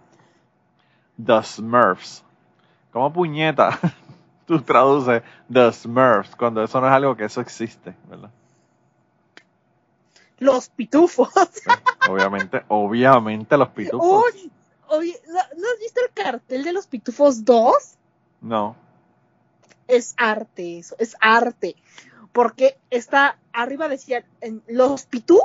The 1.24 1.42
Smurfs, 1.42 2.24
¿cómo 2.92 3.12
puñeta 3.14 3.80
tú 4.46 4.62
traduces 4.62 5.24
The 5.52 5.72
Smurfs 5.72 6.36
cuando 6.36 6.64
eso 6.64 6.80
no 6.82 6.88
es 6.88 6.94
algo 6.94 7.16
que 7.16 7.26
eso 7.26 7.42
existe, 7.42 7.96
verdad? 8.10 8.32
Los 10.40 10.70
pitufos. 10.70 11.30
Obviamente, 12.10 12.64
obviamente 12.68 13.58
los 13.58 13.70
pitufos. 13.70 14.24
Oye, 14.26 14.50
oye, 14.88 15.22
¿no, 15.28 15.34
no 15.34 15.68
has 15.68 15.80
visto 15.80 16.02
el 16.02 16.12
cartel 16.14 16.64
de 16.64 16.74
los 16.74 16.88
pitufos 16.88 17.46
2? 17.46 17.74
No. 18.42 18.76
Es 19.88 20.16
arte 20.18 20.80
eso, 20.80 20.96
es 20.98 21.16
arte. 21.20 21.76
Porque 22.32 22.80
está, 22.90 23.38
arriba 23.54 23.88
decía 23.88 24.24
en 24.40 24.64
los 24.68 25.06
pitú 25.06 25.40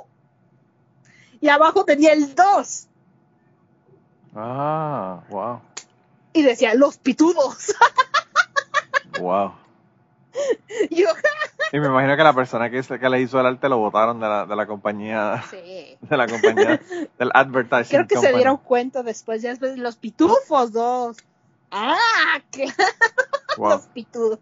y 1.40 1.48
abajo 1.48 1.84
tenía 1.84 2.12
el 2.12 2.34
2 2.34 2.88
Ah, 4.38 5.22
wow, 5.30 5.60
y 6.36 6.42
decía 6.42 6.74
los 6.74 6.98
pitudos. 6.98 7.74
wow. 9.20 9.52
Y 10.90 10.96
yo, 11.02 11.08
Y 11.72 11.80
me 11.80 11.86
imagino 11.86 12.16
que 12.16 12.22
la 12.22 12.32
persona 12.34 12.68
que, 12.70 12.82
que 12.82 13.08
le 13.08 13.20
hizo 13.20 13.40
el 13.40 13.46
arte 13.46 13.68
lo 13.68 13.78
votaron 13.78 14.20
de 14.20 14.28
la, 14.28 14.46
de 14.46 14.56
la 14.56 14.66
compañía, 14.66 15.42
sí. 15.50 15.96
de 16.00 16.16
la 16.16 16.26
compañía, 16.26 16.80
del 17.18 17.30
advertising 17.32 18.04
Creo 18.04 18.06
que 18.06 18.18
se 18.18 18.32
dieron 18.34 18.58
cuenta 18.58 19.02
después, 19.02 19.42
ya 19.42 19.50
después, 19.50 19.78
los 19.78 19.96
pitufos 19.96 20.72
2. 20.72 21.16
Ah, 21.70 21.96
claro, 22.50 22.72
Wow. 23.56 23.70
los 23.70 23.82
pitudos. 23.86 24.38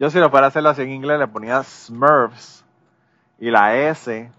Yo 0.00 0.10
si 0.10 0.18
lo 0.18 0.30
fuera 0.30 0.46
a 0.46 0.48
hacerlo 0.48 0.70
así 0.70 0.82
en 0.82 0.90
inglés 0.90 1.18
le 1.18 1.28
ponía 1.28 1.62
Smurfs 1.62 2.64
y 3.38 3.50
la 3.50 3.76
S, 3.76 4.30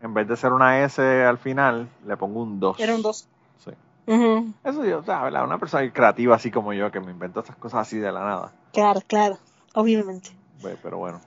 en 0.00 0.14
vez 0.14 0.28
de 0.28 0.36
ser 0.36 0.52
una 0.52 0.84
S 0.84 1.02
al 1.24 1.38
final, 1.38 1.88
le 2.06 2.16
pongo 2.16 2.42
un 2.42 2.60
2. 2.60 2.78
Era 2.80 2.94
un 2.94 3.02
2. 3.02 3.28
Sí. 3.64 3.70
Eso 4.64 4.84
yo, 4.84 5.00
o 5.00 5.02
sea, 5.02 5.22
¿verdad? 5.22 5.44
Una 5.44 5.58
persona 5.58 5.92
creativa 5.92 6.36
así 6.36 6.50
como 6.52 6.72
yo 6.72 6.90
que 6.92 7.00
me 7.00 7.10
invento 7.10 7.40
estas 7.40 7.56
cosas 7.56 7.80
así 7.86 7.98
de 7.98 8.12
la 8.12 8.20
nada. 8.20 8.52
Claro, 8.76 9.00
claro, 9.06 9.38
obviamente. 9.72 10.28
Güey, 10.60 10.76
Pero 10.82 10.98
bueno. 10.98 11.18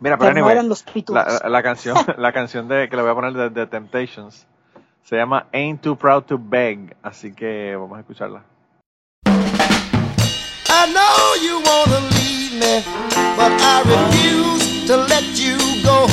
Mira, 0.00 0.16
pero, 0.16 0.30
anyway, 0.30 0.66
los 0.66 0.82
pitudos. 0.82 1.42
la, 1.42 1.48
la 1.50 1.62
canción, 1.62 1.94
la 2.16 2.32
canción 2.32 2.68
de 2.68 2.88
que 2.88 2.96
le 2.96 3.02
voy 3.02 3.10
a 3.10 3.14
poner 3.14 3.34
de, 3.34 3.50
de 3.50 3.66
Temptations 3.66 4.46
se 5.04 5.16
llama 5.16 5.46
Ain't 5.52 5.82
Too 5.82 5.94
Proud 5.96 6.22
to 6.22 6.38
Beg, 6.40 6.96
así 7.02 7.34
que 7.34 7.76
vamos 7.76 7.98
a 7.98 8.00
escucharla. 8.00 8.44
I 9.26 10.86
know 10.90 11.34
you 11.42 11.60
wanna 11.60 12.00
leave 12.16 12.54
me, 12.54 12.82
but 13.36 13.52
I 13.60 13.82
refuse 13.84 14.86
to 14.86 14.96
let 14.96 15.24
you 15.36 15.58
go. 15.84 16.06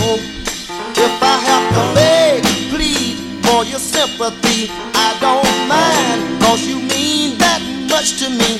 If 0.98 1.24
I 1.24 1.38
have 1.48 1.74
to 1.76 1.96
beg, 1.96 2.44
plead 2.72 3.16
for 3.46 3.64
your 3.64 3.80
sympathy, 3.80 4.70
I 4.94 5.16
don't 5.22 5.48
mind, 5.70 6.42
cause 6.44 6.68
you 6.68 6.76
mean 6.76 7.38
that 7.38 7.62
much 7.90 8.20
to 8.20 8.30
me. 8.30 8.60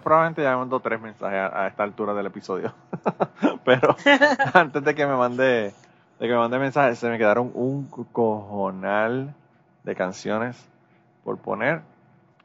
probablemente, 0.00 0.42
ya 0.42 0.50
me 0.52 0.58
mandó 0.58 0.80
tres 0.80 1.00
mensajes 1.00 1.38
a, 1.38 1.64
a 1.64 1.66
esta 1.68 1.82
altura 1.82 2.14
del 2.14 2.26
episodio. 2.26 2.72
Pero 3.64 3.96
antes 4.54 4.82
de 4.84 4.94
que 4.94 5.06
me 5.06 5.16
mande, 5.16 5.72
de 6.18 6.26
que 6.26 6.28
me 6.28 6.36
mande 6.38 6.58
mensaje, 6.58 6.94
se 6.96 7.08
me 7.08 7.18
quedaron 7.18 7.50
un 7.54 7.86
cojonal 8.12 9.34
de 9.84 9.94
canciones 9.94 10.56
por 11.24 11.38
poner. 11.38 11.82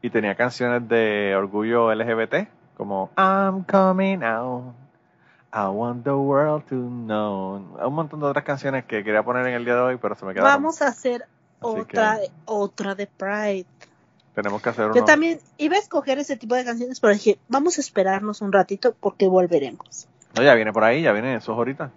Y 0.02 0.10
tenía 0.12 0.36
canciones 0.36 0.88
de 0.88 1.36
orgullo 1.36 1.92
LGBT, 1.94 2.48
como 2.78 3.10
I'm 3.18 3.64
coming 3.64 4.24
out. 4.24 4.76
I 5.52 5.68
want 5.68 6.04
the 6.04 6.12
world 6.12 6.66
to 6.66 6.76
know. 6.76 7.56
Un 7.84 7.94
montón 7.94 8.20
de 8.20 8.26
otras 8.28 8.44
canciones 8.44 8.86
que 8.86 9.04
quería 9.04 9.24
poner 9.24 9.48
en 9.48 9.54
el 9.54 9.66
día 9.66 9.74
de 9.76 9.82
hoy, 9.82 9.98
pero 9.98 10.14
se 10.16 10.26
me 10.26 10.34
quedaron. 10.34 10.52
Vamos 10.62 10.82
a 10.82 10.88
hacer 10.90 11.24
Así 11.62 11.80
otra, 11.80 12.18
que- 12.20 12.32
otra 12.46 12.94
de 12.94 13.08
Pride. 13.08 13.66
Tenemos 14.36 14.62
que 14.62 14.70
hacer 14.70 14.92
Yo 14.94 15.06
también 15.06 15.40
iba 15.58 15.78
a 15.78 15.80
escoger 15.80 16.20
ese 16.20 16.36
tipo 16.36 16.56
de 16.56 16.66
canciones, 16.66 17.00
pero 17.00 17.14
dije, 17.14 17.38
vamos 17.48 17.78
a 17.78 17.82
esperarnos 17.82 18.42
un 18.42 18.52
ratito 18.52 18.94
porque 19.00 19.28
volveremos. 19.28 20.08
No, 20.36 20.44
ya 20.44 20.54
viene 20.56 20.74
por 20.74 20.84
ahí, 20.84 21.02
ya 21.02 21.14
viene 21.14 21.36
eso 21.36 21.54
ahorita. 21.54 21.92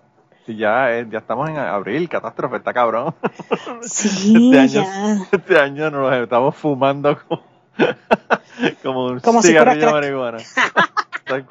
Si 0.47 0.57
ya, 0.57 0.97
eh, 0.97 1.07
ya 1.11 1.19
estamos 1.19 1.49
en 1.51 1.59
abril, 1.59 2.09
catástrofe, 2.09 2.57
está 2.57 2.73
cabrón. 2.73 3.15
Sí, 3.83 4.51
Este 4.53 4.61
año, 4.61 4.89
ya. 4.89 5.17
este 5.33 5.59
año 5.59 5.91
nos 5.91 6.15
estamos 6.15 6.55
fumando 6.57 7.19
como, 7.27 7.43
como 8.83 9.07
un 9.07 9.21
Como 9.21 9.43
si 9.43 9.53
fuera 9.53 9.75
cigarrillo 9.75 9.87
de 9.87 9.93
marihuana. 9.93 10.39
Se 10.39 11.45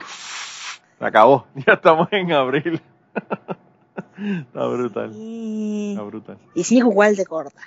acabó, 1.05 1.45
ya 1.53 1.73
estamos 1.73 2.07
en 2.11 2.31
abril. 2.31 2.81
Está 4.17 4.65
brutal, 4.65 5.11
Y, 5.13 5.91
está 5.91 6.03
brutal. 6.03 6.37
y 6.55 6.63
sigo 6.63 6.89
igual 6.89 7.15
de 7.15 7.23
gorda. 7.25 7.61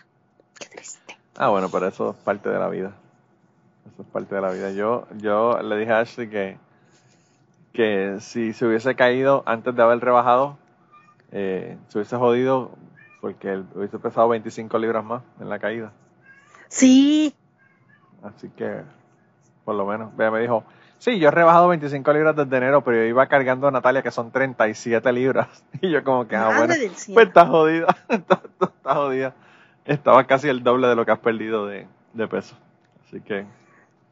Qué 0.59 0.67
triste. 0.67 1.17
Ah, 1.37 1.49
bueno, 1.49 1.69
pero 1.71 1.87
eso 1.87 2.11
es 2.11 2.17
parte 2.17 2.49
de 2.49 2.59
la 2.59 2.69
vida. 2.69 2.93
Eso 3.93 4.03
es 4.03 4.09
parte 4.09 4.35
de 4.35 4.41
la 4.41 4.51
vida. 4.51 4.71
Yo, 4.73 5.07
yo 5.17 5.61
le 5.63 5.77
dije 5.77 5.93
a 5.93 6.01
Ashley 6.01 6.29
que, 6.29 6.59
que 7.73 8.17
si 8.21 8.53
se 8.53 8.67
hubiese 8.67 8.95
caído 8.95 9.43
antes 9.47 9.75
de 9.75 9.83
haber 9.83 10.01
rebajado, 10.01 10.59
eh, 11.33 11.77
se 11.89 11.99
hubiese 11.99 12.17
jodido 12.17 12.71
porque 13.21 13.53
él 13.53 13.67
hubiese 13.75 13.99
pesado 13.99 14.29
25 14.29 14.79
libras 14.79 15.05
más 15.05 15.23
en 15.41 15.49
la 15.49 15.59
caída. 15.59 15.93
Sí, 16.69 17.35
Así 18.23 18.51
que, 18.51 18.83
por 19.65 19.75
lo 19.75 19.87
menos, 19.87 20.13
ella 20.19 20.31
me 20.31 20.41
dijo, 20.41 20.65
sí, 20.99 21.19
yo 21.19 21.29
he 21.29 21.31
rebajado 21.31 21.69
25 21.69 22.13
libras 22.13 22.37
desde 22.37 22.57
enero, 22.57 22.83
pero 22.85 22.99
yo 22.99 23.05
iba 23.05 23.27
cargando 23.27 23.69
a 23.69 23.71
Natalia 23.71 24.03
que 24.03 24.11
son 24.11 24.31
37 24.31 25.13
libras. 25.13 25.65
Y 25.81 25.91
yo 25.91 26.05
como 26.05 26.29
que, 26.29 26.37
ah, 26.37 26.53
bueno, 26.57 26.75
pues 27.15 27.27
está 27.27 27.47
jodida, 27.47 27.87
está, 28.09 28.43
está 28.61 28.95
jodida. 28.95 29.35
Estaba 29.87 30.25
casi 30.25 30.49
el 30.49 30.63
doble 30.63 30.89
de 30.89 30.95
lo 30.95 31.07
que 31.07 31.13
has 31.13 31.19
perdido 31.19 31.67
de, 31.67 31.87
de 32.13 32.29
peso. 32.29 32.57
Así 33.07 33.21
que, 33.23 33.47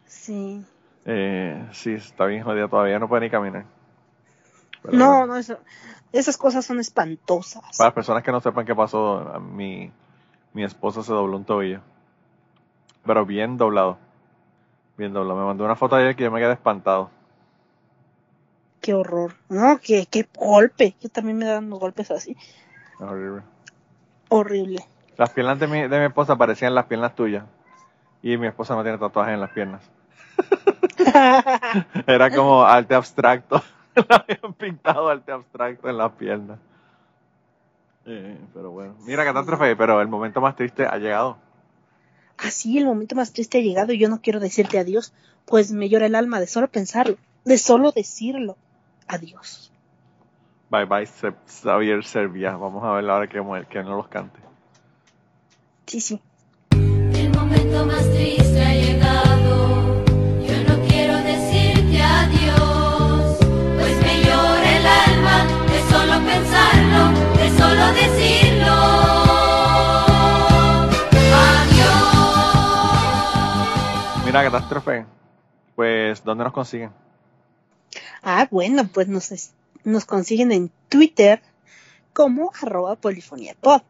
Sí. 0.09 0.65
eh, 1.05 1.69
sí, 1.73 1.93
está 1.95 2.25
bien 2.27 2.43
jodida, 2.43 2.69
todavía 2.69 2.99
no 2.99 3.09
puede 3.09 3.23
ni 3.23 3.31
caminar. 3.31 3.65
Pero 4.83 4.97
No, 4.97 5.07
bueno, 5.19 5.27
no, 5.27 5.37
eso, 5.37 5.59
esas 6.13 6.37
cosas 6.37 6.65
son 6.65 6.81
espantosas. 6.81 7.63
Para 7.77 7.89
las 7.89 7.95
personas 7.95 8.23
que 8.23 8.33
no 8.33 8.41
sepan 8.41 8.67
qué 8.67 8.75
pasó, 8.75 9.19
a 9.19 9.39
mi, 9.39 9.91
mi 10.55 10.65
esposa 10.65 11.03
se 11.03 11.13
dobló 11.13 11.37
un 11.37 11.45
tobillo. 11.45 11.81
Pero 13.05 13.25
bien 13.27 13.57
doblado. 13.57 13.99
Bien 14.97 15.13
doblado. 15.13 15.39
Me 15.39 15.47
mandó 15.47 15.65
una 15.65 15.77
foto 15.77 15.97
ayer 15.97 16.17
que 16.17 16.25
yo 16.25 16.31
me 16.31 16.41
quedé 16.41 16.53
espantado. 16.53 17.11
Qué 18.81 18.95
horror. 18.95 19.35
No, 19.49 19.79
qué, 19.83 20.07
qué 20.11 20.27
golpe. 20.37 20.95
Yo 21.01 21.09
también 21.09 21.39
me 21.39 21.45
dan 21.47 21.71
golpes 21.71 22.11
así. 22.11 22.37
Horrible. 22.99 23.43
Horrible. 24.29 24.85
Las 25.17 25.31
piernas 25.31 25.59
de 25.59 25.67
mi, 25.67 25.89
de 25.89 25.99
mi 25.99 26.07
esposa 26.07 26.37
parecían 26.37 26.75
las 26.75 26.87
piernas 26.87 27.15
tuyas. 27.15 27.45
Y 28.23 28.37
mi 28.37 28.47
esposa 28.47 28.75
no 28.75 28.83
tiene 28.83 28.99
tatuajes 28.99 29.35
en 29.35 29.41
las 29.41 29.51
piernas. 29.51 29.83
Era 32.07 32.31
como 32.31 32.63
arte 32.65 32.95
abstracto. 32.95 33.63
Le 33.97 34.05
habían 34.09 34.55
pintado 34.55 35.09
arte 35.09 35.33
abstracto 35.33 35.89
en 35.89 35.99
las 35.99 36.13
piernas. 36.13 36.59
Eh, 38.07 38.39
pero 38.55 38.71
bueno. 38.71 38.95
Mira, 39.07 39.25
catástrofe, 39.25 39.77
pero 39.77 40.01
el 40.01 40.09
momento 40.09 40.41
más 40.41 40.57
triste 40.57 40.87
ha 40.87 40.97
llegado. 40.97 41.37
Así 42.39 42.79
el 42.79 42.85
momento 42.87 43.15
más 43.17 43.33
triste 43.33 43.59
ha 43.59 43.63
llegado 43.63 43.93
y 43.93 43.99
yo 43.99 44.09
no 44.09 44.21
quiero 44.21 44.39
decirte 44.41 44.79
adiós, 44.79 45.13
pues 45.45 45.73
me 45.73 45.89
llora 45.89 46.07
el 46.07 46.15
alma 46.15 46.39
de 46.41 46.47
solo 46.47 46.69
pensarlo, 46.69 47.17
de 47.45 47.59
solo 47.59 47.91
decirlo. 47.93 48.57
Adiós. 49.09 49.73
Bye 50.71 50.85
bye, 50.85 51.07
Se- 51.07 51.35
Xavier 51.63 52.05
Servia. 52.05 52.57
Vamos 52.57 52.85
a 52.85 52.93
ver 52.93 53.11
ahora 53.11 53.27
que, 53.27 53.43
que 53.69 53.83
no 53.83 53.97
los 53.97 54.09
cante. 54.09 54.39
Sí, 55.87 56.01
sí. 56.01 56.21
El 56.71 57.31
momento 57.35 57.87
más 57.87 58.09
triste 58.11 58.63
ha 58.65 58.75
llegado. 58.75 59.78
Catástrofe. 74.45 75.07
Pues, 75.77 76.23
¿dónde 76.25 76.45
nos 76.45 76.53
consiguen? 76.53 76.91
Ah, 78.23 78.49
bueno, 78.51 78.89
pues 78.93 79.09
nos, 79.09 79.53
nos 79.85 80.05
consiguen 80.05 80.53
en 80.53 80.71
Twitter 80.89 81.41
como 82.13 82.51
arroba 82.61 82.97
polifonía 82.97 83.55
pod. 83.61 83.83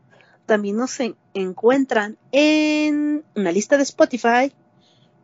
También 0.46 0.76
nos 0.76 0.98
en- 1.00 1.16
encuentran 1.34 2.16
en 2.32 3.24
una 3.34 3.52
lista 3.52 3.76
de 3.76 3.82
Spotify 3.84 4.52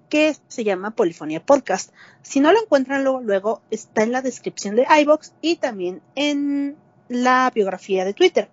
que 0.08 0.36
se 0.48 0.64
llama 0.64 0.90
Polifonía 0.92 1.44
Podcast. 1.44 1.92
Si 2.22 2.40
no 2.40 2.52
lo 2.52 2.60
encuentran 2.62 3.04
luego, 3.04 3.20
luego 3.20 3.62
está 3.70 4.02
en 4.02 4.12
la 4.12 4.22
descripción 4.22 4.76
de 4.76 4.86
iBox 5.02 5.32
y 5.40 5.56
también 5.56 6.02
en 6.14 6.76
la 7.08 7.50
biografía 7.54 8.04
de 8.04 8.14
Twitter. 8.14 8.48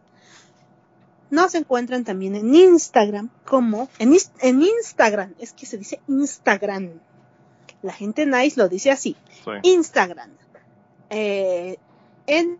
Nos 1.31 1.55
encuentran 1.55 2.03
también 2.03 2.35
en 2.35 2.53
Instagram 2.53 3.29
como 3.45 3.89
en, 3.97 4.13
Instagram, 4.61 5.33
es 5.39 5.53
que 5.53 5.65
se 5.65 5.77
dice 5.77 6.01
Instagram. 6.07 6.91
La 7.81 7.93
gente 7.93 8.27
nice 8.27 8.59
lo 8.59 8.69
dice 8.69 8.91
así. 8.91 9.15
Sí. 9.43 9.51
Instagram 9.63 10.29
eh, 11.09 11.77
en 12.27 12.59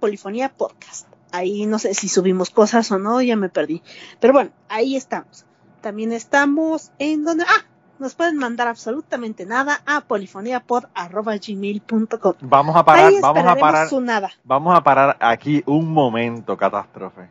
Polifonía 0.00 0.50
Podcast. 0.50 1.08
Ahí 1.32 1.64
no 1.66 1.78
sé 1.78 1.94
si 1.94 2.08
subimos 2.08 2.50
cosas 2.50 2.90
o 2.92 2.98
no, 2.98 3.22
ya 3.22 3.36
me 3.36 3.48
perdí. 3.48 3.82
Pero 4.20 4.32
bueno, 4.32 4.50
ahí 4.68 4.96
estamos. 4.96 5.44
También 5.80 6.12
estamos 6.12 6.90
en 6.98 7.24
donde... 7.24 7.44
Ah, 7.44 7.64
nos 7.98 8.14
pueden 8.14 8.36
mandar 8.38 8.68
absolutamente 8.68 9.44
nada 9.44 9.82
a 9.84 10.00
polifoniapod.gmail.com. 10.00 12.34
Vamos 12.40 12.76
a 12.76 12.84
parar, 12.84 13.06
Ahí 13.06 13.20
vamos 13.20 13.44
a 13.44 13.56
parar, 13.56 13.88
su 13.88 14.00
nada. 14.00 14.30
vamos 14.42 14.74
a 14.74 14.82
parar 14.82 15.18
aquí 15.20 15.62
un 15.66 15.92
momento, 15.92 16.56
catástrofe. 16.56 17.28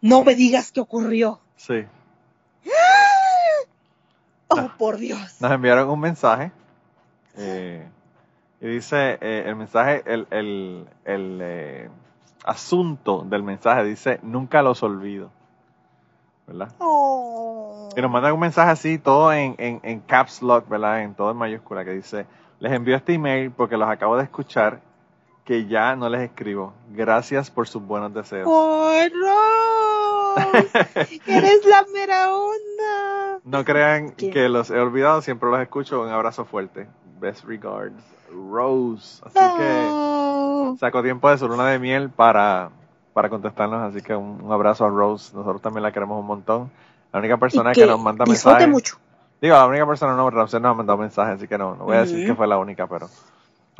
No 0.00 0.24
me 0.24 0.34
digas 0.34 0.72
qué 0.72 0.80
ocurrió. 0.80 1.40
Sí. 1.56 1.84
Oh, 4.48 4.68
por 4.78 4.96
Dios. 4.96 5.36
Nos 5.40 5.52
enviaron 5.52 5.88
un 5.90 6.00
mensaje. 6.00 6.50
eh, 7.36 7.86
y 8.60 8.66
dice, 8.66 9.18
eh, 9.20 9.44
el 9.46 9.56
mensaje, 9.56 10.02
el, 10.06 10.26
el, 10.30 10.86
el 11.04 11.38
eh, 11.40 11.90
asunto 12.44 13.22
del 13.24 13.42
mensaje 13.42 13.84
dice, 13.84 14.18
nunca 14.22 14.62
los 14.62 14.82
olvido. 14.82 15.30
¿Verdad? 16.46 16.72
Oh. 16.78 17.88
Y 17.96 18.00
nos 18.00 18.10
mandan 18.10 18.32
un 18.32 18.40
mensaje 18.40 18.70
así, 18.70 18.98
todo 18.98 19.32
en, 19.32 19.54
en, 19.58 19.80
en 19.82 20.00
caps 20.00 20.42
lock, 20.42 20.68
¿verdad? 20.68 21.02
En 21.02 21.14
todo 21.14 21.30
en 21.30 21.36
mayúscula, 21.36 21.84
que 21.84 21.92
dice, 21.92 22.26
les 22.58 22.72
envío 22.72 22.96
este 22.96 23.14
email 23.14 23.50
porque 23.52 23.76
los 23.76 23.88
acabo 23.88 24.16
de 24.16 24.24
escuchar, 24.24 24.80
que 25.44 25.66
ya 25.66 25.96
no 25.96 26.08
les 26.08 26.22
escribo. 26.22 26.72
Gracias 26.90 27.50
por 27.50 27.68
sus 27.68 27.82
buenos 27.82 28.12
deseos. 28.14 28.48
¡Ay, 28.48 29.10
Rose! 29.10 31.20
¡Eres 31.26 31.64
la 31.66 31.84
mera 31.92 32.32
onda! 32.34 33.40
No 33.44 33.64
crean 33.64 34.12
¿Qué? 34.12 34.30
que 34.30 34.48
los 34.48 34.70
he 34.70 34.78
olvidado, 34.78 35.22
siempre 35.22 35.50
los 35.50 35.60
escucho. 35.60 36.02
Un 36.02 36.08
abrazo 36.10 36.44
fuerte. 36.44 36.86
Best 37.20 37.44
regards, 37.44 38.02
Rose. 38.32 39.22
Así 39.24 39.34
que 39.34 39.88
Oh. 39.92 40.76
sacó 40.78 41.02
tiempo 41.02 41.30
de 41.30 41.38
su 41.38 41.48
luna 41.48 41.66
de 41.68 41.78
miel 41.78 42.10
para, 42.10 42.70
para 43.12 43.28
contestarnos, 43.28 43.80
así 43.82 44.02
que 44.02 44.14
un, 44.14 44.40
un 44.42 44.52
abrazo 44.52 44.84
a 44.84 44.88
Rose. 44.88 45.34
Nosotros 45.34 45.60
también 45.62 45.82
la 45.82 45.92
queremos 45.92 46.18
un 46.20 46.26
montón. 46.26 46.70
La 47.12 47.18
única 47.18 47.36
persona 47.38 47.72
que, 47.72 47.86
nos 47.86 48.00
manda 48.00 48.24
mensajes. 48.24 48.68
mucho. 48.68 48.96
Digo, 49.40 49.54
la 49.56 49.66
única 49.66 49.86
persona 49.86 50.14
no, 50.14 50.30
Ramsés 50.30 50.60
nos 50.60 50.70
ha 50.70 50.74
mandado 50.74 50.98
mensajes, 50.98 51.36
así 51.36 51.48
que 51.48 51.58
no, 51.58 51.74
no 51.74 51.84
voy 51.84 51.96
a 51.96 52.00
decir 52.02 52.24
que 52.26 52.34
fue 52.34 52.46
la 52.46 52.58
única, 52.58 52.86
pero 52.86 53.08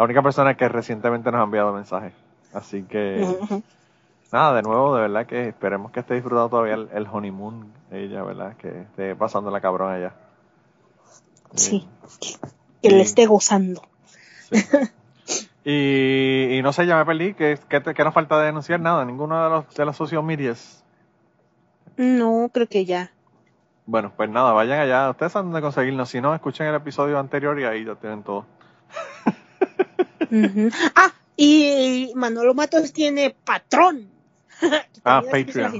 la 0.01 0.05
única 0.07 0.23
persona 0.23 0.57
que 0.57 0.67
recientemente 0.67 1.31
nos 1.31 1.43
ha 1.43 1.45
enviado 1.45 1.75
mensajes. 1.75 2.15
Así 2.55 2.85
que, 2.85 3.37
nada, 4.33 4.55
de 4.55 4.63
nuevo, 4.63 4.97
de 4.97 5.03
verdad 5.03 5.27
que 5.27 5.49
esperemos 5.49 5.93
que 5.93 6.01
esté 6.01 6.15
disfrutando 6.15 6.49
todavía 6.49 6.73
el, 6.73 6.89
el 6.95 7.07
honeymoon, 7.07 7.71
ella, 7.91 8.23
¿verdad? 8.23 8.57
Que 8.57 8.81
esté 8.81 9.15
pasando 9.15 9.51
la 9.51 9.61
cabrona 9.61 9.97
allá. 9.97 10.15
Sí, 11.55 11.87
que, 12.19 12.89
que 12.89 12.95
le 12.95 13.03
esté 13.03 13.27
gozando. 13.27 13.83
Y, 15.67 16.57
y 16.57 16.63
no 16.63 16.73
sé, 16.73 16.87
ya 16.87 16.97
me 16.97 17.05
perdí, 17.05 17.35
¿qué, 17.35 17.59
qué, 17.69 17.83
te- 17.83 17.93
qué 17.93 18.03
nos 18.03 18.15
falta 18.15 18.41
de 18.41 18.47
denunciar? 18.47 18.81
Nada, 18.81 19.05
ninguno 19.05 19.45
de 19.45 19.51
los, 19.51 19.75
de 19.75 19.85
los 19.85 19.97
social 19.99 20.23
medias. 20.23 20.83
No, 21.99 22.49
creo 22.51 22.67
que 22.69 22.87
ya. 22.87 23.13
Bueno, 23.85 24.15
pues 24.17 24.31
nada, 24.31 24.53
vayan 24.55 24.81
allá, 24.81 25.11
ustedes 25.11 25.33
saben 25.33 25.51
dónde 25.51 25.61
conseguirnos, 25.61 26.09
si 26.09 26.23
no, 26.23 26.35
escuchen 26.35 26.69
el 26.69 26.75
episodio 26.77 27.19
anterior 27.19 27.61
y 27.61 27.65
ahí 27.65 27.85
ya 27.85 27.97
tienen 27.97 28.23
todo. 28.23 28.47
Ah, 30.95 31.13
y 31.37 32.13
Manolo 32.15 32.55
Matos 32.55 32.93
tiene 32.93 33.35
patrón. 33.45 34.09
Ah, 35.05 35.23
Patreon. 35.23 35.73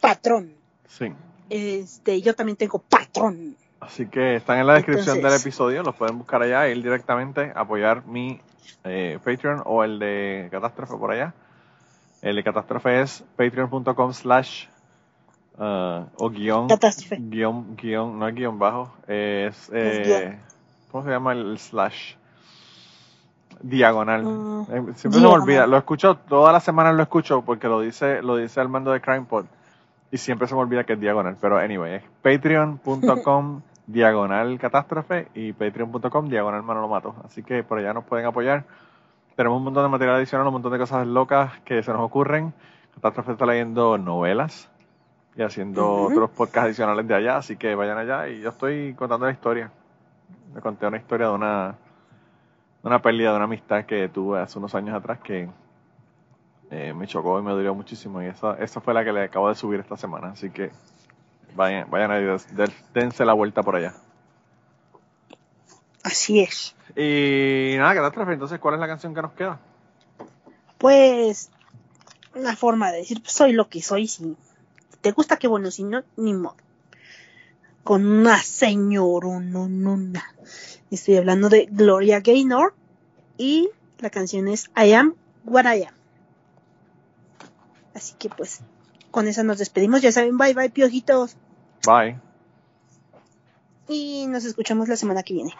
Patrón. 0.00 0.52
Sí. 0.88 1.12
Este, 1.50 2.20
yo 2.22 2.34
también 2.34 2.56
tengo 2.56 2.78
patrón. 2.78 3.56
Así 3.80 4.06
que 4.06 4.36
están 4.36 4.58
en 4.58 4.66
la 4.68 4.74
descripción 4.74 5.16
Entonces- 5.16 5.42
del 5.42 5.50
episodio, 5.50 5.82
los 5.82 5.96
pueden 5.96 6.16
buscar 6.18 6.42
allá, 6.42 6.68
ir 6.68 6.80
directamente, 6.82 7.52
apoyar 7.54 8.06
mi 8.06 8.40
eh, 8.84 9.18
Patreon 9.24 9.62
o 9.64 9.82
el 9.82 9.98
de 9.98 10.48
Catástrofe 10.52 10.94
por 10.96 11.10
allá. 11.10 11.34
El 12.22 12.36
de 12.36 12.44
Catástrofe 12.44 13.00
es 13.02 13.24
patreon.com 13.36 14.12
slash 14.12 14.66
uh, 15.58 16.04
o 16.16 16.30
guion, 16.30 16.68
Catástrofe. 16.68 17.16
guion, 17.20 17.76
guion, 17.76 18.18
no 18.18 18.28
es 18.28 18.34
guion 18.34 18.58
bajo, 18.58 18.94
es, 19.08 19.56
Es 19.70 19.70
eh, 19.72 20.38
¿cómo 20.90 21.04
se 21.04 21.10
llama 21.10 21.32
el 21.32 21.58
slash? 21.58 22.14
Diagonal. 23.68 24.22
Mm, 24.24 24.60
Eh, 24.62 24.82
siempre 24.94 25.20
se 25.20 25.20
me 25.20 25.26
olvida, 25.26 25.66
lo 25.66 25.76
escucho, 25.76 26.16
todas 26.16 26.52
las 26.52 26.64
semanas 26.64 26.94
lo 26.94 27.02
escucho 27.02 27.42
porque 27.42 27.68
lo 27.68 27.80
dice, 27.80 28.22
lo 28.22 28.36
dice 28.36 28.60
el 28.60 28.68
mando 28.68 28.92
de 28.92 29.00
CrimePod 29.00 29.44
y 30.10 30.18
siempre 30.18 30.46
se 30.48 30.54
me 30.54 30.60
olvida 30.60 30.84
que 30.84 30.94
es 30.94 31.00
diagonal, 31.00 31.36
pero 31.40 31.58
anyway, 31.58 31.94
es 31.96 32.02
patreon.com 32.22 33.60
diagonal 33.86 34.58
catástrofe 34.58 35.28
y 35.34 35.52
patreon.com 35.52 36.28
diagonal 36.28 36.62
Manolo 36.62 36.88
Mato. 36.88 37.14
Así 37.24 37.42
que 37.42 37.62
por 37.62 37.78
allá 37.78 37.92
nos 37.92 38.04
pueden 38.04 38.26
apoyar. 38.26 38.64
Tenemos 39.36 39.58
un 39.58 39.64
montón 39.64 39.82
de 39.84 39.88
material 39.90 40.16
adicional, 40.16 40.46
un 40.46 40.54
montón 40.54 40.72
de 40.72 40.78
cosas 40.78 41.06
locas 41.06 41.52
que 41.64 41.82
se 41.82 41.92
nos 41.92 42.00
ocurren. 42.00 42.52
Catástrofe 42.94 43.32
está 43.32 43.46
leyendo 43.46 43.98
novelas 43.98 44.70
y 45.36 45.42
haciendo 45.42 45.92
otros 46.04 46.30
podcasts 46.30 46.66
adicionales 46.68 47.06
de 47.06 47.14
allá, 47.14 47.36
así 47.36 47.56
que 47.56 47.74
vayan 47.74 47.98
allá 47.98 48.28
y 48.28 48.40
yo 48.40 48.48
estoy 48.48 48.94
contando 48.94 49.26
la 49.26 49.32
historia. 49.32 49.70
Le 50.54 50.60
conté 50.62 50.86
una 50.86 50.96
historia 50.96 51.28
de 51.28 51.34
una, 51.34 51.74
una 52.86 53.02
pérdida 53.02 53.30
de 53.30 53.36
una 53.36 53.44
amistad 53.44 53.84
que 53.84 54.08
tuve 54.08 54.40
hace 54.40 54.58
unos 54.58 54.74
años 54.74 54.94
atrás 54.96 55.18
que 55.20 55.48
eh, 56.70 56.92
me 56.94 57.06
chocó 57.06 57.38
y 57.38 57.42
me 57.42 57.50
dolió 57.52 57.74
muchísimo 57.74 58.22
y 58.22 58.26
esa, 58.26 58.54
esa 58.54 58.80
fue 58.80 58.94
la 58.94 59.04
que 59.04 59.12
le 59.12 59.24
acabo 59.24 59.48
de 59.48 59.54
subir 59.54 59.80
esta 59.80 59.96
semana, 59.96 60.28
así 60.28 60.50
que 60.50 60.70
vayan, 61.54 61.90
vayan 61.90 62.36
des- 62.54 62.92
dense 62.92 63.24
la 63.24 63.32
vuelta 63.32 63.62
por 63.62 63.76
allá. 63.76 63.94
Así 66.02 66.40
es. 66.40 66.76
Y 66.94 67.74
nada, 67.78 67.94
catástrofe, 67.94 68.32
entonces, 68.34 68.60
¿cuál 68.60 68.74
es 68.74 68.80
la 68.80 68.86
canción 68.86 69.12
que 69.12 69.22
nos 69.22 69.32
queda? 69.32 69.58
Pues, 70.78 71.50
una 72.34 72.54
forma 72.54 72.92
de 72.92 72.98
decir, 72.98 73.20
pues, 73.20 73.32
soy 73.32 73.52
lo 73.52 73.68
que 73.68 73.82
soy. 73.82 74.06
Si 74.06 74.36
te 75.00 75.10
gusta, 75.10 75.36
qué 75.36 75.48
bueno. 75.48 75.70
Si 75.72 75.82
no, 75.82 76.04
ni 76.16 76.32
modo. 76.32 76.54
Con 77.86 78.04
una 78.04 78.42
señoronona. 78.42 80.34
Estoy 80.90 81.18
hablando 81.18 81.48
de 81.48 81.68
Gloria 81.70 82.18
Gaynor. 82.18 82.74
Y 83.38 83.70
la 84.00 84.10
canción 84.10 84.48
es 84.48 84.70
I 84.76 84.92
Am 84.92 85.14
What 85.44 85.72
I 85.72 85.84
Am. 85.84 85.94
Así 87.94 88.14
que, 88.18 88.28
pues, 88.28 88.58
con 89.12 89.28
esa 89.28 89.44
nos 89.44 89.58
despedimos. 89.58 90.02
Ya 90.02 90.10
saben, 90.10 90.36
bye 90.36 90.52
bye, 90.52 90.68
piojitos. 90.68 91.36
Bye. 91.86 92.20
Y 93.88 94.26
nos 94.26 94.44
escuchamos 94.44 94.88
la 94.88 94.96
semana 94.96 95.22
que 95.22 95.34
viene. 95.34 95.54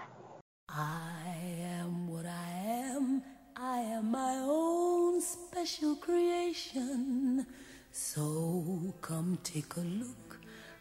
I 0.68 1.78
am 1.80 2.10
what 2.10 2.24
I 2.24 2.90
am. 2.90 3.22
I 3.56 3.94
am 3.94 4.10
my 4.10 4.40
own 4.42 5.22
special 5.22 5.96
creation. 6.00 7.46
So 7.92 8.92
come 9.00 9.38
take 9.44 9.76
a 9.76 9.84
look. 9.84 10.25